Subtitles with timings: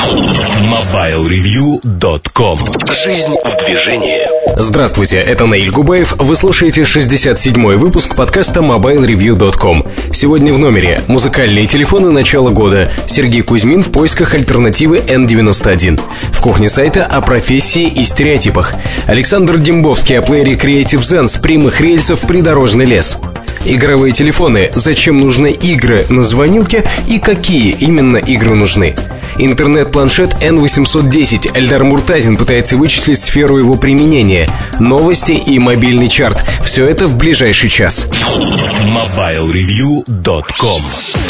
[0.00, 2.58] MobileReview.com
[2.90, 4.26] Жизнь в движении
[4.58, 6.14] Здравствуйте, это Наиль Губаев.
[6.16, 9.84] Вы слушаете 67-й выпуск подкаста MobileReview.com.
[10.14, 12.90] Сегодня в номере музыкальные телефоны начала года.
[13.06, 16.00] Сергей Кузьмин в поисках альтернативы N91.
[16.32, 18.72] В кухне сайта о профессии и стереотипах.
[19.06, 23.18] Александр Дембовский о плеере Creative Zen с прямых рельсов придорожный лес.
[23.64, 24.70] Игровые телефоны.
[24.74, 28.94] Зачем нужны игры на звонилке и какие именно игры нужны?
[29.36, 31.56] Интернет-планшет N810.
[31.56, 34.48] Эльдар Муртазин пытается вычислить сферу его применения.
[34.78, 36.42] Новости и мобильный чарт.
[36.64, 38.08] Все это в ближайший час.
[38.24, 40.80] MobileReview.com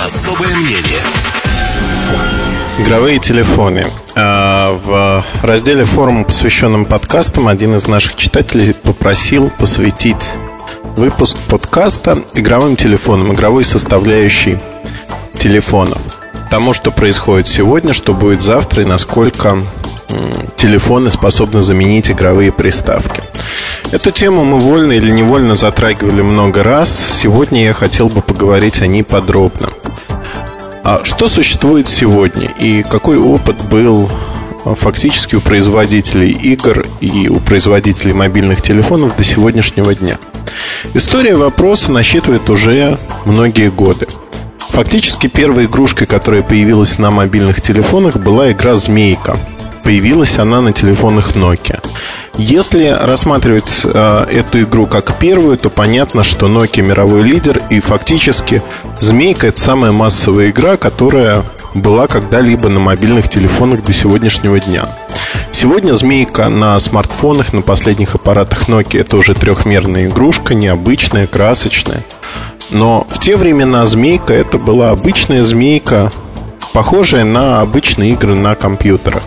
[0.01, 1.01] Особое мнение
[2.79, 3.87] Игровые телефоны.
[4.15, 10.31] А, в разделе форума, посвященном подкастам, один из наших читателей попросил посвятить
[10.97, 14.59] выпуск подкаста игровым телефонам, игровой составляющей
[15.39, 16.01] телефонов.
[16.51, 19.59] Тому, что происходит сегодня, что будет завтра и насколько
[20.57, 23.23] телефоны способны заменить игровые приставки.
[23.93, 26.91] Эту тему мы вольно или невольно затрагивали много раз.
[26.91, 29.71] Сегодня я хотел бы поговорить о ней подробно.
[30.83, 34.11] А что существует сегодня и какой опыт был
[34.65, 40.19] а, фактически у производителей игр и у производителей мобильных телефонов до сегодняшнего дня?
[40.95, 44.07] История вопроса насчитывает уже многие годы.
[44.71, 49.37] Фактически первой игрушкой, которая появилась на мобильных телефонах, была игра «Змейка».
[49.83, 51.83] Появилась она на телефонах Nokia.
[52.37, 58.63] Если рассматривать э, эту игру как первую, то понятно, что Nokia мировой лидер, и фактически
[59.01, 64.89] Змейка это самая массовая игра, которая была когда-либо на мобильных телефонах до сегодняшнего дня.
[65.53, 72.03] Сегодня змейка на смартфонах, на последних аппаратах Nokia это уже трехмерная игрушка, необычная, красочная.
[72.71, 76.11] Но в те времена змейка это была обычная змейка,
[76.73, 79.23] похожая на обычные игры на компьютерах.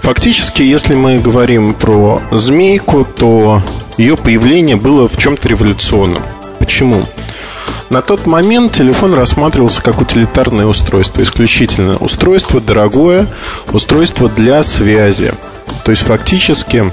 [0.00, 3.62] Фактически, если мы говорим про змейку, то
[3.96, 6.22] ее появление было в чем-то революционным.
[6.58, 7.06] Почему?
[7.92, 13.26] На тот момент телефон рассматривался как утилитарное устройство, исключительно устройство дорогое,
[13.70, 15.34] устройство для связи.
[15.84, 16.90] То есть фактически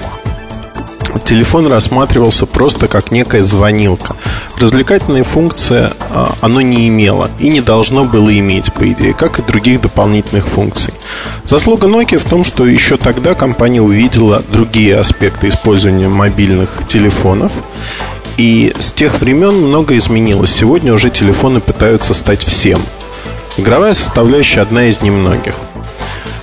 [1.24, 4.14] телефон рассматривался просто как некая звонилка.
[4.58, 9.42] Развлекательные функции а, оно не имело и не должно было иметь, по идее, как и
[9.42, 10.92] других дополнительных функций.
[11.44, 17.54] Заслуга Nokia в том, что еще тогда компания увидела другие аспекты использования мобильных телефонов
[18.40, 20.50] и с тех времен многое изменилось.
[20.50, 22.80] Сегодня уже телефоны пытаются стать всем.
[23.58, 25.54] Игровая составляющая одна из немногих.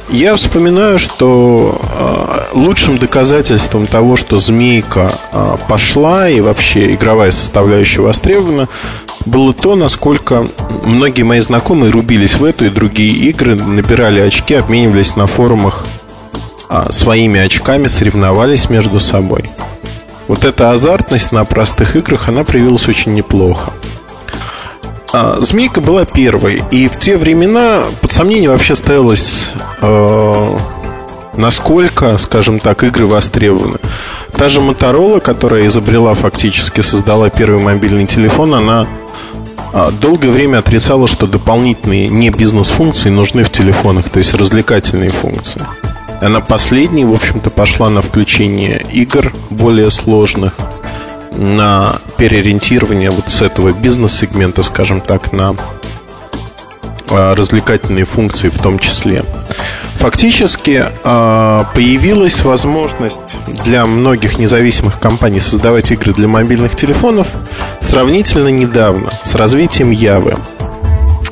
[0.09, 8.02] Я вспоминаю, что э, лучшим доказательством того, что змейка э, пошла и вообще игровая составляющая
[8.02, 8.69] востребована,
[9.25, 10.47] было то, насколько
[10.85, 15.88] многие мои знакомые рубились в эту и другие игры, набирали очки, обменивались на форумах
[16.69, 19.46] э, своими очками, соревновались между собой.
[20.28, 23.72] Вот эта азартность на простых играх, она проявилась очень неплохо.
[25.14, 30.46] А, Змейка была первой, и в те времена под сомнение вообще ставилось, э,
[31.34, 33.78] насколько, скажем так, игры востребованы.
[34.34, 38.86] Та же Моторола, которая изобрела фактически, создала первый мобильный телефон, она
[39.74, 45.62] а, долгое время отрицала, что дополнительные не бизнес-функции нужны в телефонах, то есть развлекательные функции.
[46.22, 50.53] Она последней, в общем-то, пошла на включение игр более сложных,
[51.31, 55.55] на переориентирование вот с этого бизнес-сегмента, скажем так, на
[57.09, 59.23] а, развлекательные функции в том числе.
[59.95, 67.28] Фактически а, появилась возможность для многих независимых компаний создавать игры для мобильных телефонов
[67.79, 70.35] сравнительно недавно с развитием Явы.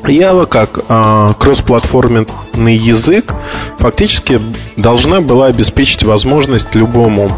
[0.08, 3.34] Java как э, кроссплатформенный язык
[3.78, 4.40] фактически
[4.76, 7.30] должна была обеспечить возможность любому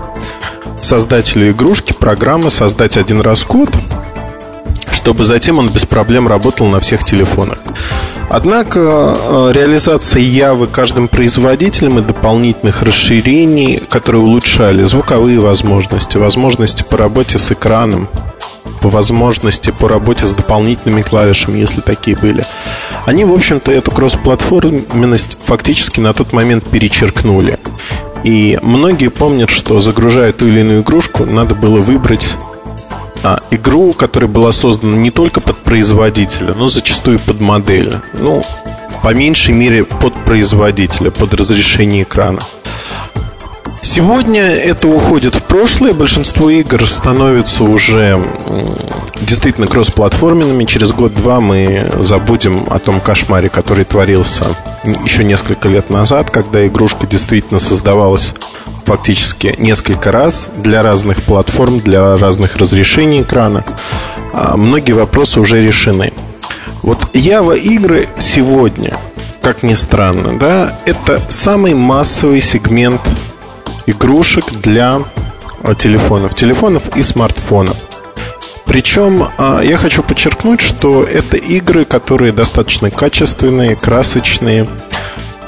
[0.82, 3.70] создателю игрушки, программы создать один раз код,
[4.92, 7.58] чтобы затем он без проблем работал на всех телефонах.
[8.30, 16.98] Однако э, реализация Явы каждым производителем и дополнительных расширений, которые улучшали звуковые возможности, возможности по
[16.98, 18.06] работе с экраном,
[18.80, 22.44] по возможности по работе с дополнительными клавишами, если такие были.
[23.06, 27.58] Они, в общем-то, эту кроссплатформенность фактически на тот момент перечеркнули.
[28.24, 32.36] И многие помнят, что загружая ту или иную игрушку, надо было выбрать
[33.22, 37.94] а, игру, которая была создана не только под производителя, но зачастую под модель.
[38.14, 38.42] Ну,
[39.02, 42.40] по меньшей мере под производителя, под разрешение экрана.
[43.82, 45.92] Сегодня это уходит в прошлое.
[45.92, 48.20] Большинство игр становятся уже
[49.20, 50.64] действительно кроссплатформенными.
[50.64, 54.46] Через год-два мы забудем о том кошмаре, который творился
[55.04, 58.34] еще несколько лет назад, когда игрушка действительно создавалась
[58.84, 63.64] фактически несколько раз для разных платформ, для разных разрешений экрана.
[64.32, 66.12] А многие вопросы уже решены.
[66.82, 68.96] Вот Java игры сегодня,
[69.42, 73.00] как ни странно, да, это самый массовый сегмент
[73.90, 75.00] игрушек для
[75.62, 77.76] а, телефонов, телефонов и смартфонов.
[78.64, 84.68] Причем а, я хочу подчеркнуть, что это игры, которые достаточно качественные, красочные,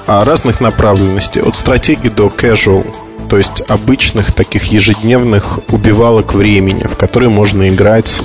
[0.06, 2.84] разных направленностей, от стратегии до casual
[3.30, 8.20] то есть обычных таких ежедневных убивалок времени, в которые можно играть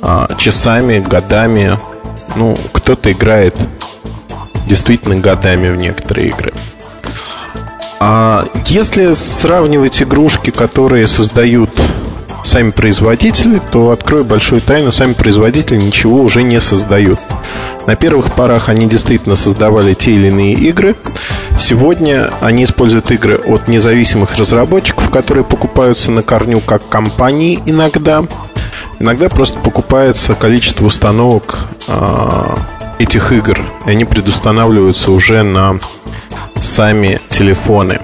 [0.00, 1.78] а, часами, годами.
[2.34, 3.54] Ну, кто-то играет
[4.66, 6.54] действительно годами в некоторые игры.
[7.98, 11.70] А если сравнивать игрушки, которые создают
[12.44, 17.18] сами производители, то открою большую тайну, сами производители ничего уже не создают.
[17.86, 20.94] На первых порах они действительно создавали те или иные игры.
[21.58, 28.24] Сегодня они используют игры от независимых разработчиков, которые покупаются на корню как компании иногда.
[28.98, 32.56] Иногда просто покупается количество установок э,
[32.98, 35.78] этих игр, и они предустанавливаются уже на
[36.60, 38.00] сами телефоны.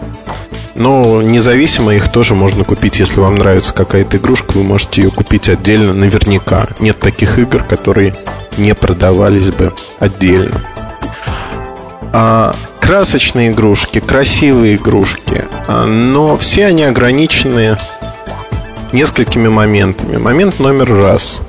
[0.74, 5.48] Но независимо их тоже можно купить, если вам нравится какая-то игрушка, вы можете ее купить
[5.48, 6.66] отдельно наверняка.
[6.80, 8.14] Нет таких игр, которые
[8.56, 10.62] не продавались бы отдельно.
[12.14, 17.76] А красочные игрушки, красивые игрушки, а, но все они ограничены
[18.92, 20.16] несколькими моментами.
[20.16, 21.40] Момент номер раз.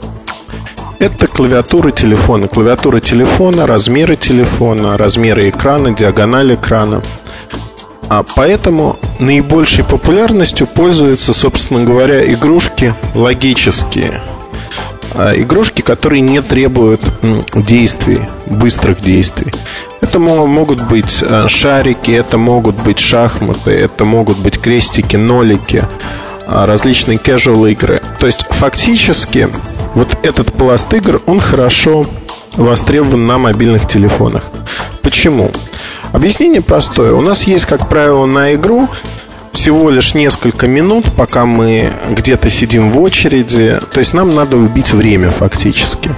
[1.03, 2.47] Это клавиатура телефона.
[2.47, 7.01] Клавиатура телефона, размеры телефона, размеры экрана, диагональ экрана–
[8.09, 14.21] а поэтому наибольшей популярностью пользуются, собственно говоря, игрушки логические.
[15.15, 17.01] А, игрушки, которые не требуют
[17.55, 19.51] действий, быстрых действий.
[20.01, 25.83] Это могут быть а, шарики, это могут быть шахматы, это могут быть крестики, нолики,
[26.53, 28.01] различные casual игры.
[28.19, 29.50] То есть фактически
[29.95, 32.05] вот этот пласт игр, он хорошо
[32.55, 34.44] востребован на мобильных телефонах.
[35.01, 35.51] Почему?
[36.11, 37.13] Объяснение простое.
[37.13, 38.88] У нас есть, как правило, на игру
[39.51, 43.79] всего лишь несколько минут, пока мы где-то сидим в очереди.
[43.91, 46.11] То есть нам надо убить время фактически.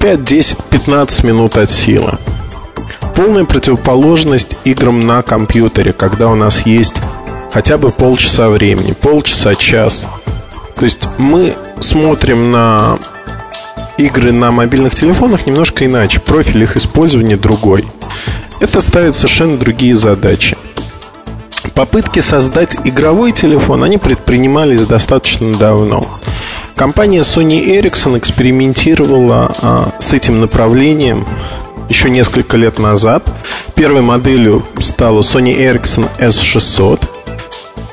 [0.00, 2.12] 5, 10, 15 минут от силы.
[3.14, 6.94] Полная противоположность играм на компьютере, когда у нас есть
[7.56, 10.04] хотя бы полчаса времени, полчаса, час.
[10.74, 12.98] То есть мы смотрим на
[13.96, 16.20] игры на мобильных телефонах немножко иначе.
[16.20, 17.86] Профиль их использования другой.
[18.60, 20.54] Это ставит совершенно другие задачи.
[21.74, 26.06] Попытки создать игровой телефон, они предпринимались достаточно давно.
[26.74, 31.26] Компания Sony Ericsson экспериментировала а, с этим направлением
[31.88, 33.26] еще несколько лет назад.
[33.74, 37.15] Первой моделью стала Sony Ericsson S600.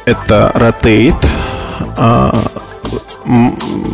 [0.06, 1.16] Это Rotate
[1.98, 2.48] а,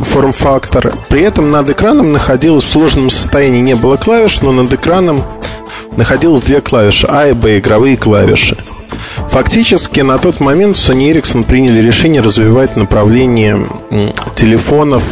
[0.02, 0.92] форм-фактор.
[1.08, 5.22] При этом над экраном находилось в сложном состоянии не было клавиш, но над экраном
[5.96, 8.56] находилось две клавиши А и Б, игровые клавиши.
[9.28, 13.64] Фактически на тот момент Sony Ericsson приняли решение развивать направление
[14.34, 15.04] телефонов,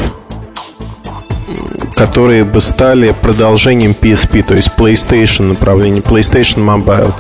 [1.95, 7.12] которые бы стали продолжением PSP, то есть PlayStation направление, PlayStation Mobile.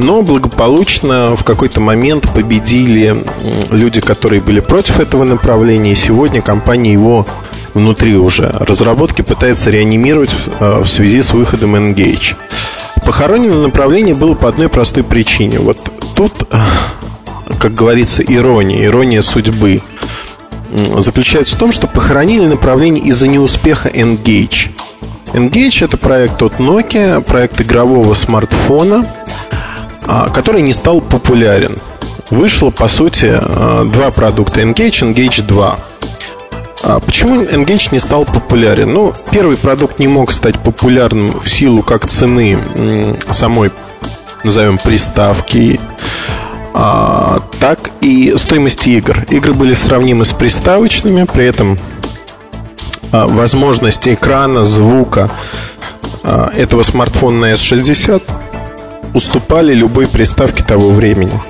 [0.00, 3.14] Но благополучно в какой-то момент победили
[3.70, 7.26] люди, которые были против этого направления, и сегодня компания его
[7.74, 12.34] внутри уже разработки пытается реанимировать э, в связи с выходом Engage.
[13.04, 15.58] Похоронено направление было по одной простой причине.
[15.58, 15.78] Вот
[16.16, 16.32] тут,
[17.58, 19.82] как говорится, ирония, ирония судьбы
[20.98, 24.70] заключается в том, что похоронили направление из-за неуспеха Engage.
[25.34, 29.06] Engage это проект от Nokia, проект игрового смартфона,
[30.32, 31.78] который не стал популярен.
[32.30, 35.78] Вышло, по сути, а, два продукта Engage, Engage 2.
[36.82, 38.92] А почему Engage не стал популярен?
[38.92, 42.58] Ну, первый продукт не мог стать популярным в силу как цены
[43.30, 43.70] самой,
[44.44, 45.78] назовем, приставки,
[46.72, 49.24] а, так и стоимости игр.
[49.28, 51.78] Игры были сравнимы с приставочными, при этом
[53.12, 55.28] а, возможности экрана, звука
[56.22, 58.22] а, этого смартфона на S60
[59.14, 61.40] уступали любой приставке того времени.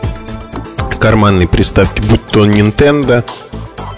[0.98, 3.24] Карманной приставке, будь то Nintendo,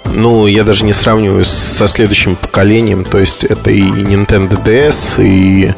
[0.05, 3.05] ну, я даже не сравниваю со следующим поколением.
[3.05, 5.73] То есть это и Nintendo DS, и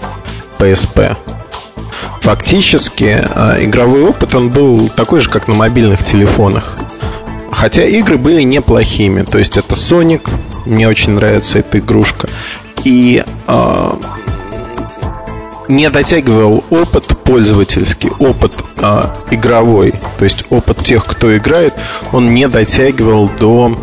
[0.58, 1.16] PSP.
[2.20, 6.76] Фактически а, игровой опыт, он был такой же, как на мобильных телефонах.
[7.50, 9.22] Хотя игры были неплохими.
[9.22, 10.28] То есть это Sonic,
[10.66, 12.28] мне очень нравится эта игрушка.
[12.82, 13.90] И э,
[15.74, 21.74] не дотягивал опыт пользовательский, опыт э, игровой, то есть опыт тех, кто играет,
[22.12, 23.76] он не дотягивал до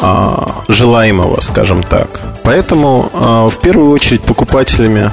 [0.00, 0.36] э,
[0.68, 2.20] желаемого, скажем так.
[2.44, 5.10] Поэтому э, в первую очередь покупателями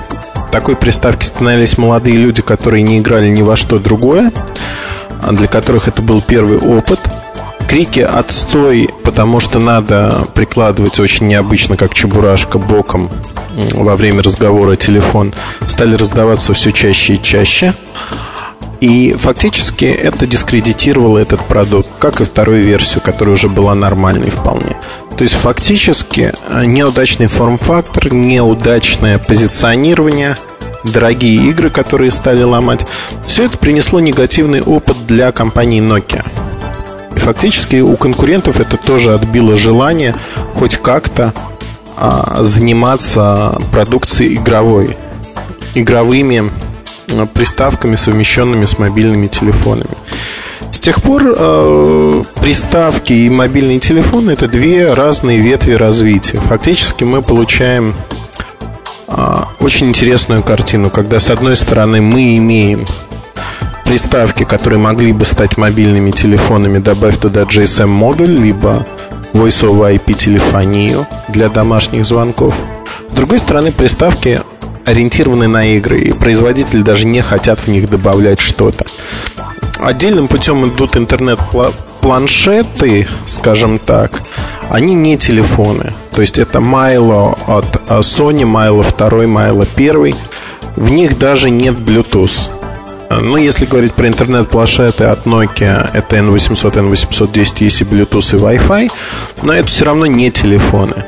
[0.52, 4.32] такой приставки становились молодые люди, которые не играли ни во что другое,
[5.32, 7.00] для которых это был первый опыт–
[7.68, 13.10] Крики «отстой», потому что надо прикладывать очень необычно, как чебурашка, боком
[13.74, 15.34] во время разговора телефон,
[15.68, 17.74] стали раздаваться все чаще и чаще.
[18.80, 24.78] И фактически это дискредитировало этот продукт, как и вторую версию, которая уже была нормальной вполне.
[25.18, 30.38] То есть фактически э, неудачный форм-фактор, неудачное позиционирование,
[30.84, 32.86] дорогие игры, которые стали ломать,
[33.26, 36.24] все это принесло негативный опыт для компании Nokia.
[37.18, 40.16] Фактически у конкурентов это тоже отбило желание
[40.54, 41.34] хоть как-то
[41.96, 44.98] а, заниматься продукцией игровой,
[45.76, 46.52] игровыми
[47.12, 49.98] а, приставками, совмещенными с мобильными телефонами.
[50.72, 56.40] С тех пор э, приставки и мобильные телефоны это две разные ветви развития.
[56.40, 57.96] Фактически мы получаем
[59.08, 62.86] э, очень интересную картину, когда с одной стороны мы имеем
[63.88, 68.84] приставки, которые могли бы стать мобильными телефонами, добавь туда GSM-модуль, либо
[69.34, 72.54] Voice over IP телефонию для домашних звонков.
[73.10, 74.42] С другой стороны, приставки
[74.86, 78.86] ориентированы на игры, и производители даже не хотят в них добавлять что-то.
[79.80, 84.22] Отдельным путем идут интернет-планшеты, скажем так.
[84.70, 85.94] Они не телефоны.
[86.12, 90.14] То есть это Milo от Sony, Milo 2, Milo 1.
[90.76, 92.57] В них даже нет Bluetooth.
[93.10, 98.92] Ну, если говорить про интернет-планшеты от Nokia, это N800, N810, есть и Bluetooth, и Wi-Fi,
[99.44, 101.06] но это все равно не телефоны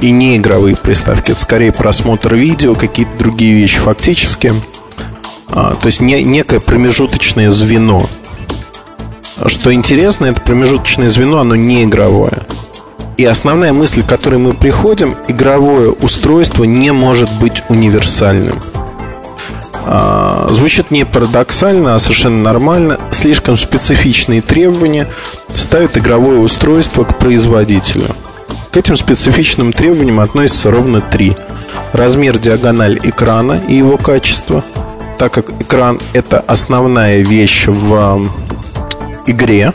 [0.00, 1.32] и не игровые приставки.
[1.32, 4.54] Это скорее просмотр видео, какие-то другие вещи фактически.
[5.48, 8.08] А, то есть не, некое промежуточное звено.
[9.46, 12.38] Что интересно, это промежуточное звено, оно не игровое.
[13.16, 18.60] И основная мысль, к которой мы приходим, игровое устройство не может быть универсальным.
[19.86, 22.98] А, звучит не парадоксально, а совершенно нормально.
[23.10, 25.08] Слишком специфичные требования
[25.54, 28.14] ставят игровое устройство к производителю.
[28.70, 31.36] К этим специфичным требованиям относятся ровно три.
[31.92, 34.64] Размер диагональ экрана и его качество,
[35.18, 38.26] так как экран– это основная вещь в
[39.26, 39.72] игре,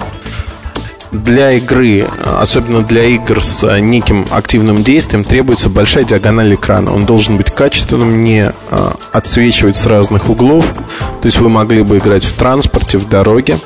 [1.11, 6.93] для игры, особенно для игр с неким активным действием, требуется большая диагональ экрана.
[6.93, 10.65] Он должен быть качественным, не а, отсвечивать с разных углов.
[10.73, 13.59] То есть вы могли бы играть в транспорте, в дороге.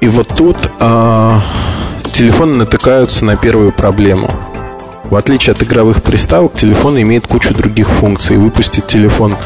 [0.00, 1.42] И вот тут а,
[2.12, 4.30] телефоны натыкаются на первую проблему.
[5.04, 8.36] В отличие от игровых приставок, телефон имеет кучу других функций.
[8.36, 9.36] Выпустить телефон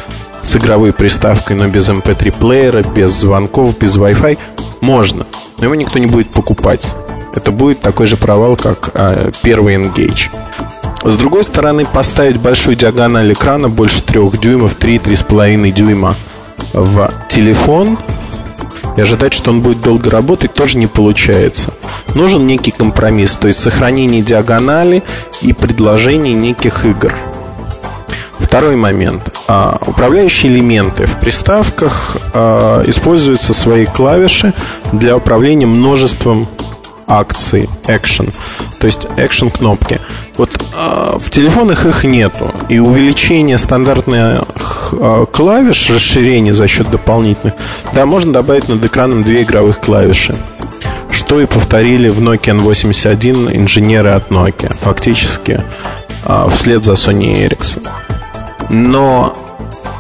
[0.43, 4.39] с игровой приставкой, но без MP3 эм плеера, без звонков, без Wi-Fi
[4.83, 5.27] можно
[5.63, 6.93] но его никто не будет покупать.
[7.35, 10.29] Это будет такой же провал, как э, первый Engage.
[11.05, 16.17] С другой стороны, поставить большую диагональ экрана больше 3 дюймов, 3-3,5 дюйма
[16.73, 17.97] в телефон
[18.97, 21.73] и ожидать, что он будет долго работать, тоже не получается.
[22.17, 25.05] Нужен некий компромисс, то есть сохранение диагонали
[25.43, 27.15] и предложение неких игр–
[28.39, 29.23] Второй момент.
[29.49, 34.53] А, управляющие элементы в приставках а, используются свои клавиши
[34.93, 36.49] для управления множеством
[37.07, 38.35] акций, action,
[38.79, 40.01] то есть action кнопки.
[40.37, 47.55] Вот э, в телефонах их нету, и увеличение стандартных э, клавиш, расширение за счет дополнительных,
[47.93, 50.35] да, можно добавить над экраном две игровых клавиши.
[51.11, 55.61] Что и повторили в Nokia N81 инженеры от Nokia, фактически
[56.25, 57.87] э, вслед за Sony Ericsson.
[58.73, 59.33] Но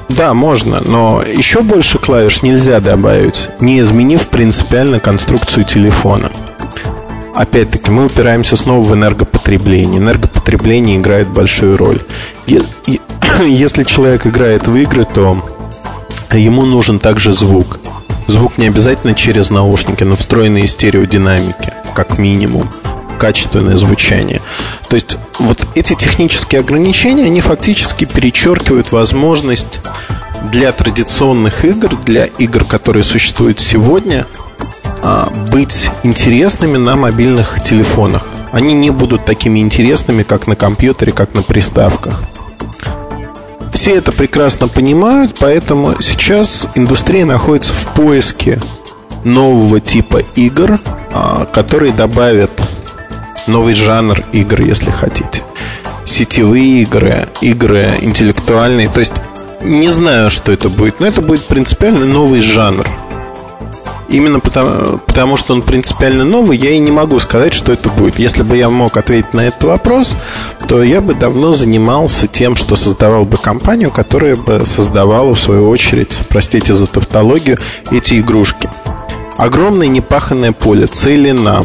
[0.08, 6.30] да, можно, но еще больше клавиш нельзя добавить, не изменив принципиально конструкцию телефона.
[7.34, 10.00] Опять-таки, мы упираемся снова в энергопотребление.
[10.00, 12.00] Энергопотребление играет большую роль.
[13.46, 15.36] Если человек играет в игры, то
[16.32, 17.78] ему нужен также звук.
[18.26, 22.68] Звук не обязательно через наушники, но встроенные стереодинамики, как минимум
[23.18, 24.42] качественное звучание.
[24.92, 29.80] То есть вот эти технические ограничения, они фактически перечеркивают возможность
[30.50, 34.26] для традиционных игр, для игр, которые существуют сегодня,
[35.00, 38.26] а, быть интересными на мобильных телефонах.
[38.52, 42.24] Они не будут такими интересными, как на компьютере, как на приставках.
[43.72, 48.60] Все это прекрасно понимают, поэтому сейчас индустрия находится в поиске
[49.24, 50.78] нового типа игр,
[51.12, 52.50] а, которые добавят
[53.46, 55.42] новый жанр игр, если хотите.
[56.04, 58.88] Сетевые игры, игры интеллектуальные.
[58.88, 59.12] То есть
[59.62, 62.86] не знаю, что это будет, но это будет принципиально новый жанр.
[64.08, 68.18] Именно потому, потому что он принципиально новый, я и не могу сказать, что это будет.
[68.18, 70.14] Если бы я мог ответить на этот вопрос,
[70.68, 75.66] то я бы давно занимался тем, что создавал бы компанию, которая бы создавала, в свою
[75.70, 77.58] очередь, простите за тавтологию,
[77.90, 78.68] эти игрушки.
[79.38, 81.64] Огромное непаханное поле, целина.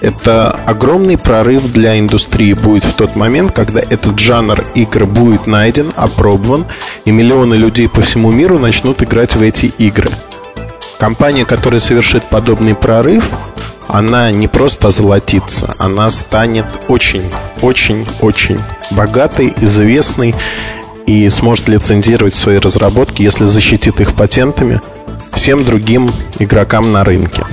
[0.00, 5.92] Это огромный прорыв для индустрии будет в тот момент, когда этот жанр игр будет найден,
[5.96, 6.66] опробован,
[7.04, 10.10] и миллионы людей по всему миру начнут играть в эти игры–
[10.98, 13.24] Компания, которая совершит подобный прорыв,
[13.86, 17.22] она не просто озолотится, она станет очень,
[17.62, 18.58] очень, очень
[18.90, 20.34] богатой, известной
[21.06, 24.80] и сможет лицензировать свои разработки, если защитит их патентами
[25.32, 27.44] всем другим игрокам на рынке.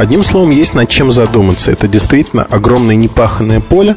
[0.00, 1.70] Одним словом, есть над чем задуматься.
[1.70, 3.96] Это действительно огромное непаханное поле,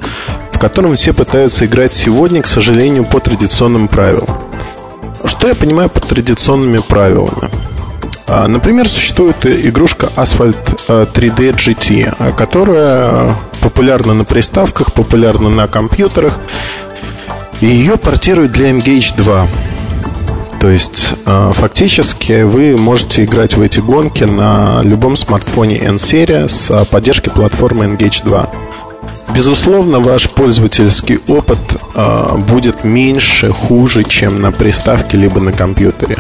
[0.52, 4.28] в котором все пытаются играть сегодня, к сожалению, по традиционным правилам.
[5.24, 7.50] Что я понимаю под традиционными правилами?
[8.28, 10.58] А, например, существует игрушка Asphalt
[10.90, 16.38] 3D э, GT, э, которая популярна на приставках, популярна на компьютерах.
[17.62, 19.48] И ее портируют для Engage 2.
[20.60, 26.86] То есть, э, фактически, вы можете играть в эти гонки на любом смартфоне N-серия с
[26.86, 28.50] поддержкой платформы Engage 2.
[29.36, 31.60] Безусловно, ваш пользовательский опыт
[32.48, 36.18] будет меньше, хуже, чем на приставке либо на компьютере.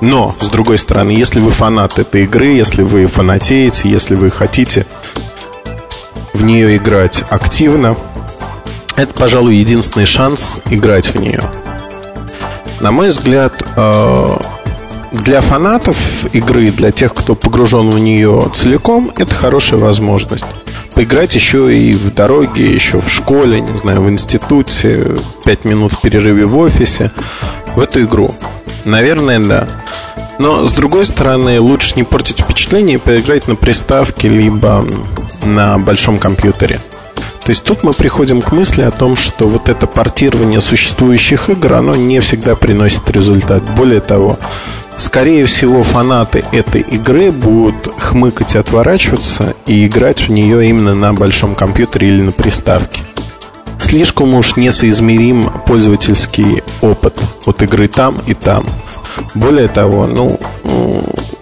[0.00, 4.86] Но, с другой стороны, если вы фанат этой игры, если вы фанатеете, если вы хотите
[6.34, 7.96] в нее играть активно,
[8.96, 11.42] это, пожалуй, единственный шанс играть в нее.
[12.80, 14.36] На мой взгляд, э,
[15.12, 15.96] для фанатов
[16.34, 20.44] игры, для тех, кто погружен в нее целиком, это хорошая возможность.
[20.94, 26.00] Поиграть еще и в дороге, еще в школе, не знаю, в институте, пять минут в
[26.00, 27.10] перерыве в офисе,
[27.74, 28.30] в эту игру.
[28.84, 29.68] Наверное, да.
[30.38, 34.86] Но, с другой стороны, лучше не портить впечатление и поиграть на приставке, либо
[35.42, 36.80] на большом компьютере.
[37.46, 41.74] То есть тут мы приходим к мысли о том, что вот это портирование существующих игр,
[41.74, 43.62] оно не всегда приносит результат.
[43.76, 44.36] Более того,
[44.96, 51.14] скорее всего, фанаты этой игры будут хмыкать и отворачиваться и играть в нее именно на
[51.14, 53.02] большом компьютере или на приставке.
[53.86, 58.66] Слишком уж несоизмерим пользовательский опыт от игры там и там.
[59.36, 60.40] Более того, ну,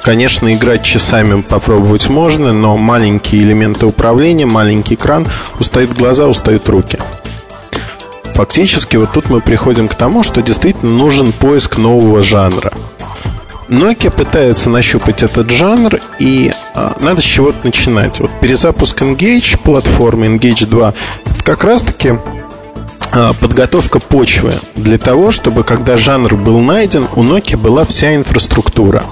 [0.02, 5.26] конечно, играть часами попробовать можно, но маленькие элементы управления, маленький экран,
[5.58, 6.98] устают глаза, устают руки.
[8.34, 12.74] Фактически вот тут мы приходим к тому, что действительно нужен поиск нового жанра.
[13.68, 18.20] Nokia пытается нащупать этот жанр, и а, надо с чего-то начинать.
[18.20, 20.94] Вот перезапуск Engage платформы Engage 2
[21.44, 22.14] как раз-таки
[23.12, 29.02] а, подготовка почвы для того, чтобы когда жанр был найден, у Nokia была вся инфраструктура.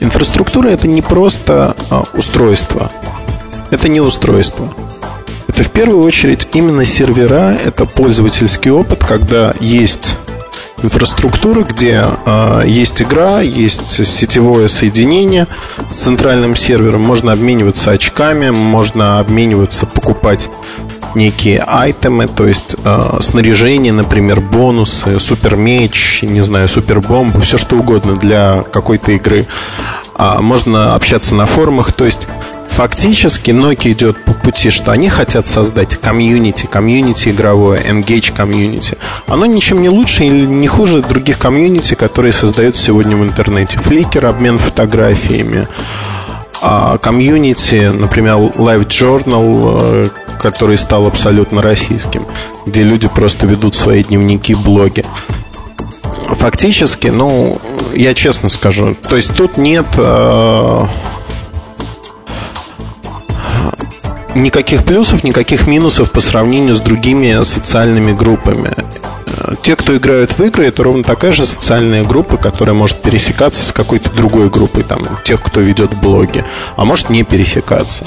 [0.00, 2.92] Инфраструктура это не просто а, устройство.
[3.70, 4.72] Это не устройство.
[5.48, 10.16] Это в первую очередь именно сервера, это пользовательский опыт, когда есть
[10.82, 15.46] инфраструктура, где э, есть игра, есть сетевое соединение
[15.90, 20.48] с центральным сервером, можно обмениваться очками, можно обмениваться, покупать
[21.14, 28.16] некие айтемы, то есть э, снаряжение, например, бонусы, супермеч, не знаю, супербомбу, все что угодно
[28.16, 29.46] для какой-то игры.
[30.18, 32.26] А можно общаться на форумах, то есть
[32.68, 38.96] фактически Nokia идет по пути, что они хотят создать комьюнити, комьюнити игровое, N-Gage комьюнити.
[39.26, 43.78] Оно ничем не лучше или не хуже других комьюнити, которые создаются сегодня в интернете.
[43.78, 45.68] Flickr, обмен фотографиями,
[46.62, 50.08] а комьюнити, например, Live Journal, э,
[50.40, 52.26] который стал абсолютно российским,
[52.64, 55.04] где люди просто ведут свои дневники, блоги.
[56.28, 57.60] Фактически, ну,
[57.94, 60.86] я честно скажу, то есть тут нет э,
[64.34, 68.74] никаких плюсов, никаких минусов по сравнению с другими социальными группами.
[69.62, 73.72] Те, кто играют в игры, это ровно такая же социальная группа, которая может пересекаться с
[73.72, 76.44] какой-то другой группой, там, тех, кто ведет блоги,
[76.76, 78.06] а может не пересекаться.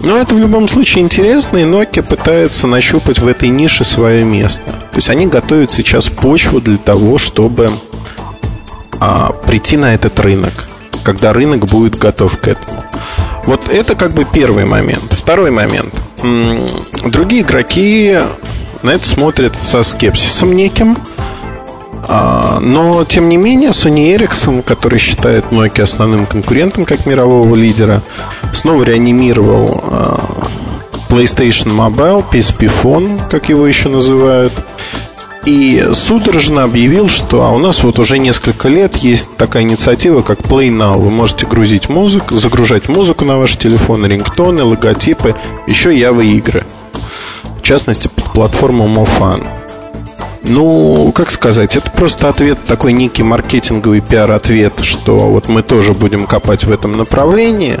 [0.00, 4.72] Но это в любом случае интересно, и Nokia пытается нащупать в этой нише свое место.
[4.90, 7.70] То есть они готовят сейчас почву для того, чтобы
[8.98, 10.68] а, прийти на этот рынок,
[11.02, 12.84] когда рынок будет готов к этому.
[13.44, 15.12] Вот это как бы первый момент.
[15.12, 15.94] Второй момент.
[17.04, 18.18] Другие игроки
[18.82, 20.96] на это смотрят со скепсисом неким.
[22.08, 28.02] А, но, тем не менее, Sony Ericsson, который считает Nokia основным конкурентом как мирового лидера,
[28.52, 30.48] снова реанимировал а,
[31.08, 34.52] PlayStation Mobile, PSP Phone, как его еще называют.
[35.44, 40.40] и судорожно объявил, что а у нас вот уже несколько лет есть такая инициатива, как
[40.40, 40.98] Play Now.
[40.98, 45.34] Вы можете грузить музыку, загружать музыку на ваш телефон, рингтоны, логотипы,
[45.66, 46.64] еще Java игры.
[47.58, 49.59] В частности, под платформу MoFan.
[50.42, 56.26] Ну, как сказать, это просто ответ, такой некий маркетинговый пиар-ответ, что вот мы тоже будем
[56.26, 57.78] копать в этом направлении.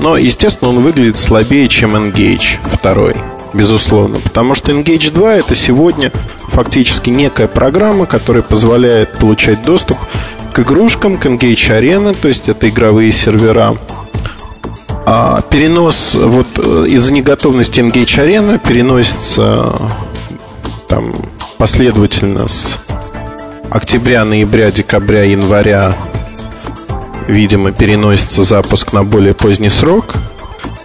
[0.00, 3.16] Но, естественно, он выглядит слабее, чем Engage второй
[3.52, 4.20] безусловно.
[4.20, 6.12] Потому что Engage 2 это сегодня
[6.48, 9.98] фактически некая программа, которая позволяет получать доступ
[10.52, 13.76] к игрушкам, к Engage Arena, то есть это игровые сервера.
[15.06, 19.74] А перенос вот э, из-за неготовности Engage Arena переносится
[20.88, 21.14] там
[21.60, 22.82] последовательно с
[23.70, 25.94] октября, ноября, декабря, января
[27.28, 30.14] видимо, переносится запуск на более поздний срок.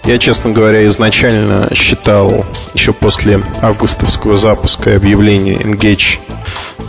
[0.03, 6.19] Я, честно говоря, изначально считал еще после августовского запуска и объявления Engage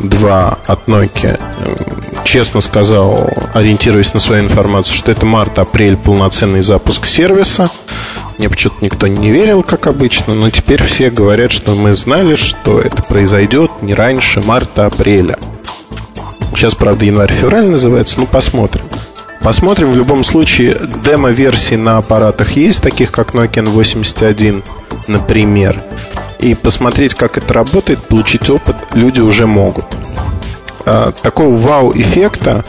[0.01, 1.41] 2 от Nokia,
[2.25, 7.71] честно сказал, ориентируясь на свою информацию, что это март-апрель полноценный запуск сервиса.
[8.39, 12.81] Мне почему-то никто не верил, как обычно, но теперь все говорят, что мы знали, что
[12.81, 15.39] это произойдет не раньше марта-апреля.
[16.55, 18.85] Сейчас, правда, январь-февраль называется, ну посмотрим.
[19.41, 19.93] Посмотрим.
[19.93, 24.65] В любом случае, демо-версии на аппаратах есть, таких как Nokia N81,
[25.07, 25.83] например.
[26.39, 29.85] И посмотреть, как это работает, получить опыт люди уже могут.
[30.85, 32.65] А, такого вау-эффекта,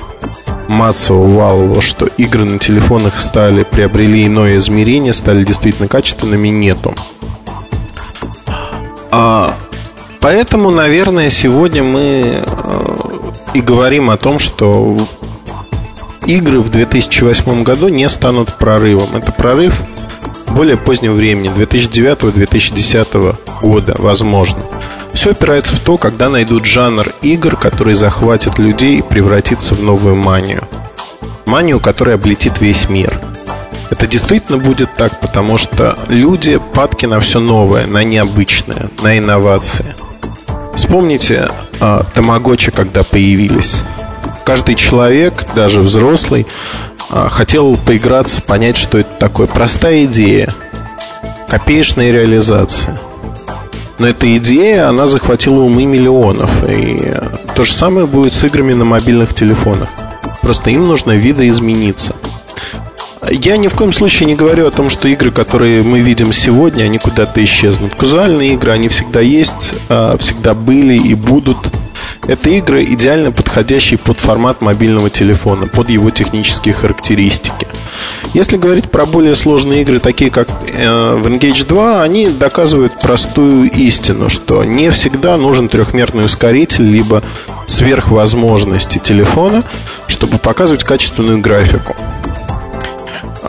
[0.68, 6.94] массового вау, что игры на телефонах стали, приобрели иное измерение, стали действительно качественными, нету.
[9.12, 9.56] А,
[10.20, 12.96] поэтому, наверное, сегодня мы э,
[13.54, 14.98] и говорим о том, что
[16.26, 19.16] игры в 2008 году не станут прорывом.
[19.16, 19.82] Это прорыв
[20.52, 24.60] более позднего времени, 2009-2010 года, возможно.
[25.14, 30.16] Все опирается в то, когда найдут жанр игр, который захватит людей и превратится в новую
[30.16, 30.68] манию.
[31.46, 33.20] Манию, которая облетит весь мир.
[33.90, 39.96] Это действительно будет так, потому что люди падки на все новое, на необычное, на инновации.
[40.76, 43.82] Вспомните э, Тамагочи, когда появились
[44.48, 46.48] каждый человек, даже взрослый,
[47.10, 49.46] а, хотел поиграться, понять, что это такое.
[49.46, 50.48] Простая идея,
[51.50, 52.98] копеечная реализация.
[54.00, 56.50] Но эта идея, она захватила умы миллионов.
[56.66, 57.14] И
[57.56, 59.90] то же самое будет с играми на мобильных телефонах.
[60.42, 62.16] Просто им нужно видоизмениться.
[63.30, 66.84] Я ни в коем случае не говорю о том, что игры, которые мы видим сегодня,
[66.84, 67.96] они куда-то исчезнут.
[67.96, 71.58] Казуальные игры, они всегда есть, а, всегда были и будут.
[72.28, 77.68] Это игры, идеально подходящие под формат мобильного телефона, под его технические характеристики.
[78.34, 83.72] Если говорить про более сложные игры, такие как э, в Engage 2, они доказывают простую
[83.72, 87.24] истину, что не всегда нужен трехмерный ускоритель, либо
[87.66, 89.64] сверхвозможности телефона,
[90.08, 91.96] чтобы показывать качественную графику.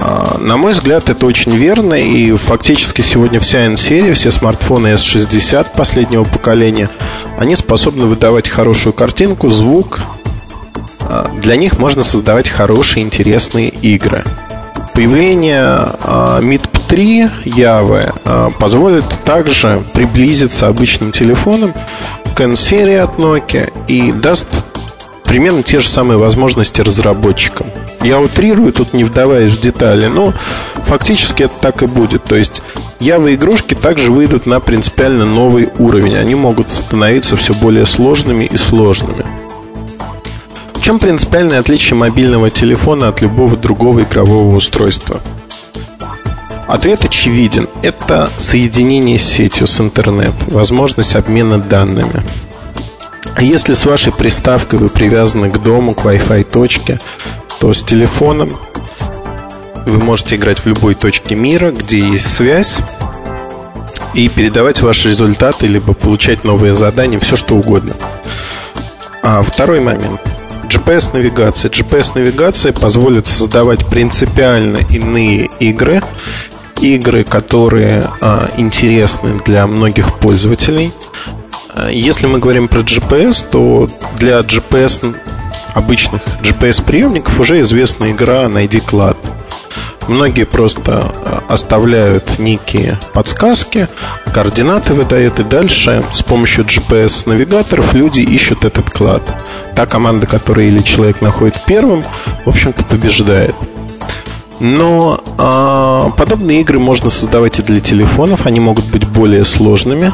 [0.01, 5.77] А, на мой взгляд, это очень верно, и фактически сегодня вся N-серия, все смартфоны S60
[5.77, 6.89] последнего поколения,
[7.37, 10.01] они способны выдавать хорошую картинку, звук.
[11.01, 14.23] А, для них можно создавать хорошие, интересные игры.
[14.95, 18.13] Появление а, MIP 3 Явы
[18.59, 21.75] позволит также приблизиться обычным телефонам
[22.37, 24.47] к N-серии от Nokia и даст
[25.25, 27.67] примерно те же самые возможности разработчикам.
[28.03, 30.33] Я утрирую, тут не вдаваясь в детали, но
[30.85, 32.25] фактически это так и будет.
[32.25, 32.63] То есть
[33.01, 36.17] Java игрушки также выйдут на принципиально новый уровень.
[36.17, 39.25] Они могут становиться все более сложными и сложными.
[40.75, 45.21] В чем принципиальное отличие мобильного телефона от любого другого игрового устройства?
[46.67, 47.69] Ответ очевиден.
[47.83, 52.23] Это соединение с сетью, с интернет, возможность обмена данными.
[53.39, 56.99] Если с вашей приставкой вы привязаны к дому, к Wi-Fi точке,
[57.61, 58.51] то с телефоном
[59.87, 62.79] вы можете играть в любой точке мира, где есть связь,
[64.15, 67.95] и передавать ваши результаты, либо получать новые задания, все что угодно.
[69.23, 70.21] А второй момент.
[70.69, 71.71] GPS-навигация.
[71.71, 76.03] GPS-навигация позволит создавать принципиально иные игры,
[76.81, 80.93] игры, которые а, интересны для многих пользователей.
[81.75, 85.15] А, если мы говорим про GPS, то для GPS
[85.79, 89.17] обычных GPS-приемников уже известна игра «Найди клад».
[90.09, 93.89] Многие просто э, оставляют некие подсказки,
[94.33, 99.23] координаты выдают, и дальше с помощью GPS-навигаторов люди ищут этот клад.
[99.77, 102.03] Та команда, которая или человек находит первым,
[102.45, 103.55] в общем-то, побеждает.
[104.61, 110.13] Но э, подобные игры можно создавать и для телефонов, они могут быть более сложными,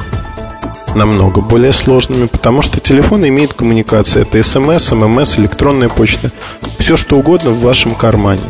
[0.95, 4.23] намного более сложными, потому что телефон имеет коммуникацию.
[4.23, 6.33] Это смс, ММС, электронная почта.
[6.79, 8.43] Все, что угодно в вашем кармане.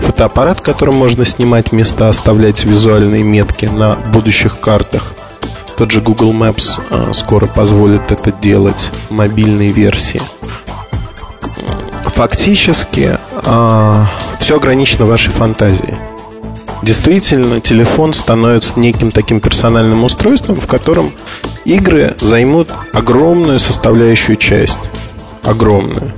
[0.00, 5.14] Фотоаппарат, которым можно снимать места, оставлять визуальные метки на будущих картах.
[5.76, 10.22] Тот же Google Maps а, скоро позволит это делать мобильной версии.
[12.04, 14.06] Фактически а,
[14.38, 15.94] все ограничено вашей фантазией.
[16.84, 21.14] Действительно, телефон становится неким таким персональным устройством, в котором
[21.64, 24.78] игры займут огромную составляющую часть.
[25.42, 26.12] Огромную.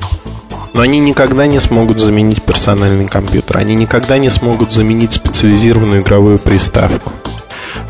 [0.74, 3.58] Но они никогда не смогут заменить персональный компьютер.
[3.58, 7.12] Они никогда не смогут заменить специализированную игровую приставку.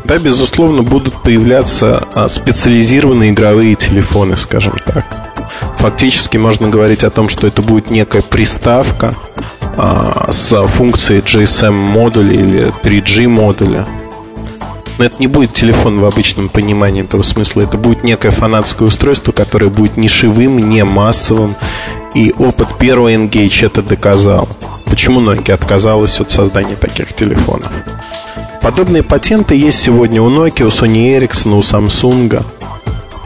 [0.05, 5.03] Да, безусловно, будут появляться а, специализированные игровые телефоны, скажем так.
[5.79, 9.15] Фактически можно говорить о том, что это будет некая приставка
[9.77, 13.87] а, с функцией GSM модуля или 3G модуля.
[14.97, 17.61] Но это не будет телефон в обычном понимании этого смысла.
[17.61, 21.55] Это будет некое фанатское устройство, которое будет нишевым, не массовым.
[22.15, 24.49] И опыт первого Engage это доказал.
[24.85, 27.71] Почему Nokia отказалась от создания таких телефонов?
[28.61, 32.43] Подобные патенты есть сегодня у Nokia, у Sony Ericsson, у Samsung.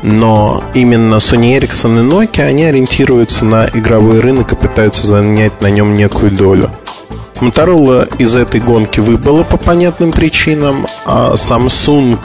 [0.04, 5.70] Но именно Sony Ericsson и Nokia, они ориентируются на игровой рынок и пытаются занять на
[5.70, 6.72] нем некую долю.
[7.36, 12.20] Motorola из этой гонки выбыла по понятным причинам, а Samsung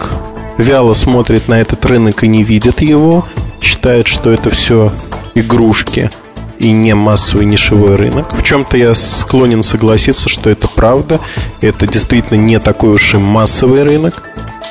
[0.58, 3.26] вяло смотрит на этот рынок и не видит его,
[3.60, 4.92] считает, что это все
[5.34, 6.10] игрушки
[6.58, 8.32] и не массовый нишевой рынок.
[8.32, 11.20] В чем-то я склонен согласиться, что это правда.
[11.60, 14.22] Это действительно не такой уж и массовый рынок.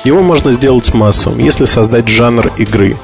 [0.06, 2.96] Его можно сделать массовым, если создать жанр игры.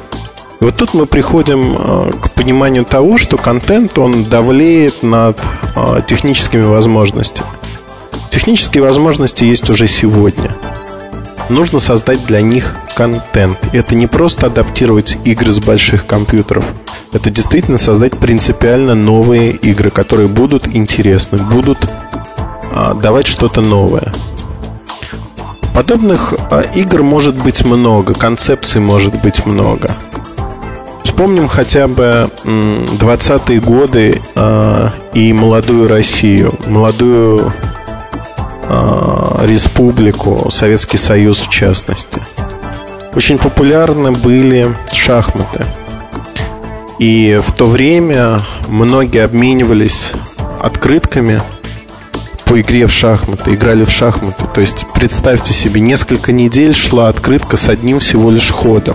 [0.60, 5.40] И вот тут мы приходим э, к пониманию того, что контент, он давлеет над
[5.74, 7.48] э, техническими возможностями.
[8.30, 10.54] Технические возможности есть уже сегодня.
[11.48, 13.58] Нужно создать для них контент.
[13.72, 16.64] Это не просто адаптировать игры с больших компьютеров.
[17.10, 21.78] Это действительно создать принципиально новые игры, которые будут интересны, будут
[22.72, 24.12] а, давать что-то новое.
[25.74, 29.96] Подобных а, игр может быть много, концепций может быть много.
[31.02, 37.52] Вспомним хотя бы 20-е годы а, и молодую Россию, молодую
[38.64, 42.20] а, республику, Советский Союз в частности.
[43.14, 45.66] Очень популярны были шахматы.
[46.98, 50.12] И в то время многие обменивались
[50.60, 51.40] открытками
[52.52, 54.44] по игре в шахматы, играли в шахматы.
[54.52, 58.94] То есть представьте себе, несколько недель шла открытка с одним всего лишь ходом.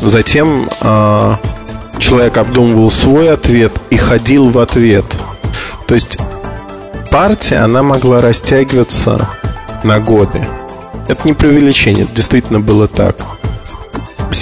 [0.00, 1.36] Затем э,
[1.98, 5.04] человек обдумывал свой ответ и ходил в ответ.
[5.86, 6.16] То есть
[7.10, 9.28] партия, она могла растягиваться
[9.84, 10.42] на годы.
[11.08, 13.16] Это не преувеличение, это действительно было так.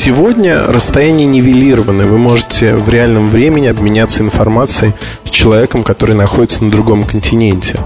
[0.02, 2.06] Сегодня расстояние нивелированы.
[2.06, 7.78] Вы можете в реальном времени обменяться информацией с человеком, который находится на другом континенте.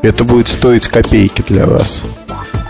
[0.00, 2.04] Это будет стоить копейки для вас.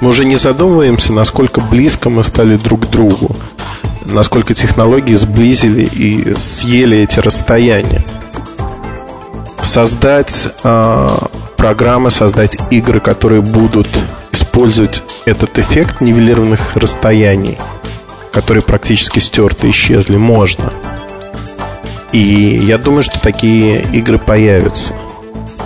[0.00, 3.36] Мы уже не задумываемся, насколько близко мы стали друг к другу,
[4.04, 8.04] насколько технологии сблизили и съели эти расстояния.
[9.62, 11.08] Создать э,
[11.56, 13.86] программы, создать игры, которые будут
[14.32, 17.56] использовать этот эффект нивелированных расстояний–
[18.32, 20.72] которые практически стерты, исчезли, можно.
[22.12, 24.94] И я думаю, что такие игры появятся.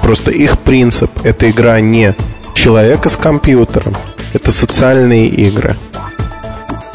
[0.02, 2.14] Просто их принцип– это игра не
[2.54, 3.94] человека с компьютером,
[4.32, 5.76] это социальные игры.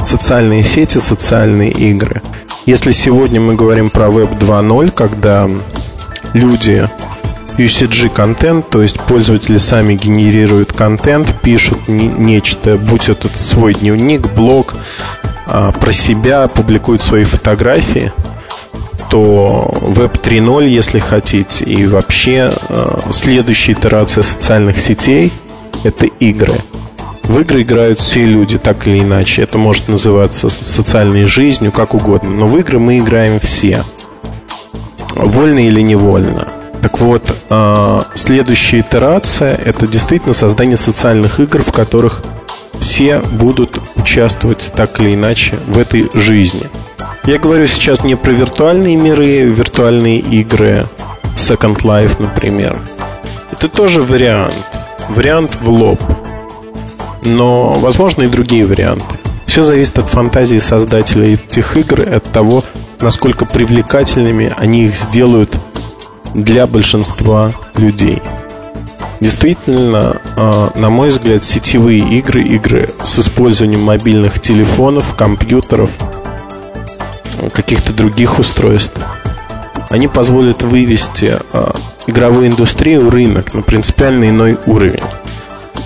[0.03, 2.21] Социальные сети, социальные игры.
[2.65, 5.49] Если сегодня мы говорим про Web 2.0, когда
[6.34, 6.89] люди
[7.57, 14.75] UCG-контент, то есть пользователи сами генерируют контент, пишут нечто, будь это свой дневник, блог,
[15.72, 18.12] про себя публикуют свои фотографии,
[19.10, 25.34] то Web 3.0, если хотите, и вообще а, следующая итерация социальных сетей–
[25.84, 26.56] это игры.
[27.24, 29.42] В игры играют все люди, так или иначе.
[29.42, 32.30] Это может называться социальной жизнью, как угодно.
[32.30, 33.84] Но в игры мы играем все.
[35.16, 36.48] Вольно или невольно.
[36.82, 42.24] Так вот, а, следующая итерация– это действительно создание социальных игр, в которых
[42.82, 46.63] все будут участвовать так или иначе в этой жизни.
[47.24, 50.88] Я говорю сейчас не про виртуальные миры, виртуальные игры,
[51.38, 52.78] Second Life, например.
[53.52, 54.56] Это тоже вариант.
[55.10, 56.00] Вариант в лоб.
[57.24, 59.15] Но, возможно, и другие варианты.
[59.46, 62.63] Все зависит от фантазии создателей этих игр от того,
[63.00, 65.54] насколько привлекательными они их сделают
[66.34, 68.22] для большинства людей.
[69.21, 75.91] Действительно, а, на мой взгляд, сетевые игры, игры с использованием мобильных телефонов, компьютеров,
[77.53, 78.99] каких-то других устройств,
[79.89, 81.75] они позволят вывести а,
[82.07, 85.03] игровую индустрию, рынок на принципиально иной уровень.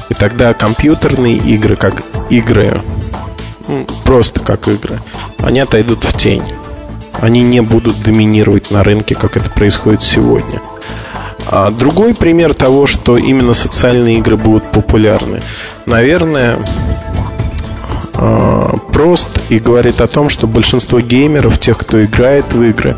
[0.07, 2.81] И тогда компьютерные игры, как игры,
[4.05, 5.01] просто как игры,
[5.39, 6.43] они отойдут в тень.
[7.19, 10.61] Они не будут доминировать на рынке, как это происходит сегодня.
[11.47, 15.41] А другой пример того, что именно социальные игры будут популярны,
[15.85, 16.59] наверное,
[18.13, 22.95] а, прост и говорит о том, что большинство геймеров, тех, кто играет в игры,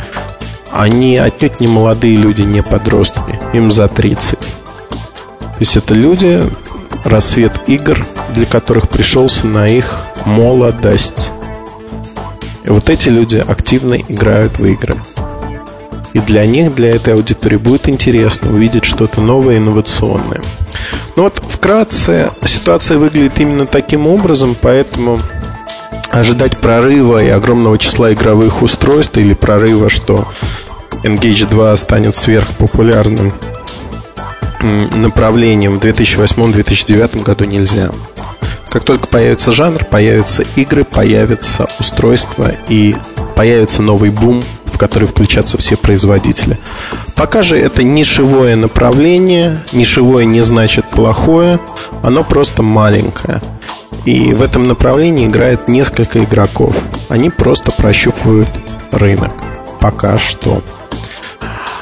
[0.71, 4.39] они отнюдь не молодые люди, не подростки, им за 30.
[4.39, 4.45] То
[5.59, 6.43] есть это люди,
[7.03, 11.31] рассвет игр, для которых пришелся на их молодость.
[12.63, 14.95] И вот эти люди активно играют в игры.
[16.17, 20.41] И для них, для этой аудитории будет интересно увидеть что-то новое, инновационное.
[21.15, 25.19] Ну вот, вкратце, ситуация выглядит именно таким образом, поэтому
[26.09, 30.27] ожидать прорыва и огромного числа игровых устройств или прорыва, что
[31.03, 33.31] Engage 2 станет сверхпопулярным
[34.95, 37.91] направлением в 2008-2009 году нельзя.
[38.69, 42.95] Как только появится жанр, появятся игры, появятся устройства и
[43.35, 44.43] появится новый бум
[44.77, 46.59] в который включатся все производители.
[47.15, 51.59] Пока же это нишевое направление, нишевое не значит плохое,
[52.03, 53.41] оно просто маленькое.
[54.05, 56.75] И в этом направлении играет несколько игроков.
[57.09, 58.49] Они просто прощупывают
[58.91, 59.31] рынок.
[59.79, 60.61] Пока что.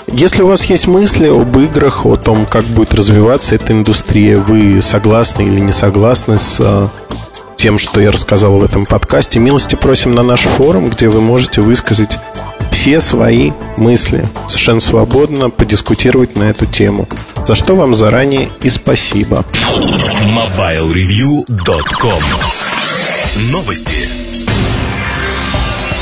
[0.07, 4.81] Если у вас есть мысли об играх, о том, как будет развиваться эта индустрия, вы
[4.81, 6.87] согласны или не согласны с э,
[7.55, 11.61] тем, что я рассказал в этом подкасте, милости просим на наш форум, где вы можете
[11.61, 12.17] высказать
[12.71, 17.07] все свои мысли, совершенно свободно подискутировать на эту тему.
[17.47, 19.45] За что вам заранее и спасибо.
[19.53, 22.23] MobileReview.com
[23.51, 24.24] Новости.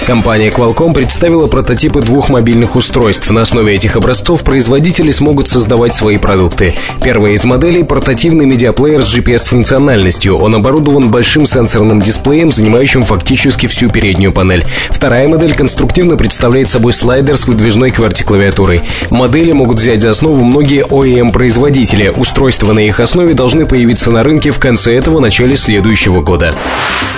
[0.05, 3.29] Компания Qualcomm представила прототипы двух мобильных устройств.
[3.31, 6.75] На основе этих образцов производители смогут создавать свои продукты.
[7.01, 10.37] Первая из моделей— портативный медиаплеер с GPS-функциональностью.
[10.37, 14.65] Он оборудован большим сенсорным дисплеем, занимающим фактически всю переднюю панель.
[14.89, 18.81] Вторая модель конструктивно представляет собой слайдер с выдвижной QWERTY-клавиатурой.
[19.09, 22.11] Модели могут взять за основу многие OEM-производители.
[22.13, 26.51] Устройства на их основе должны появиться на рынке в конце этого-начале следующего года.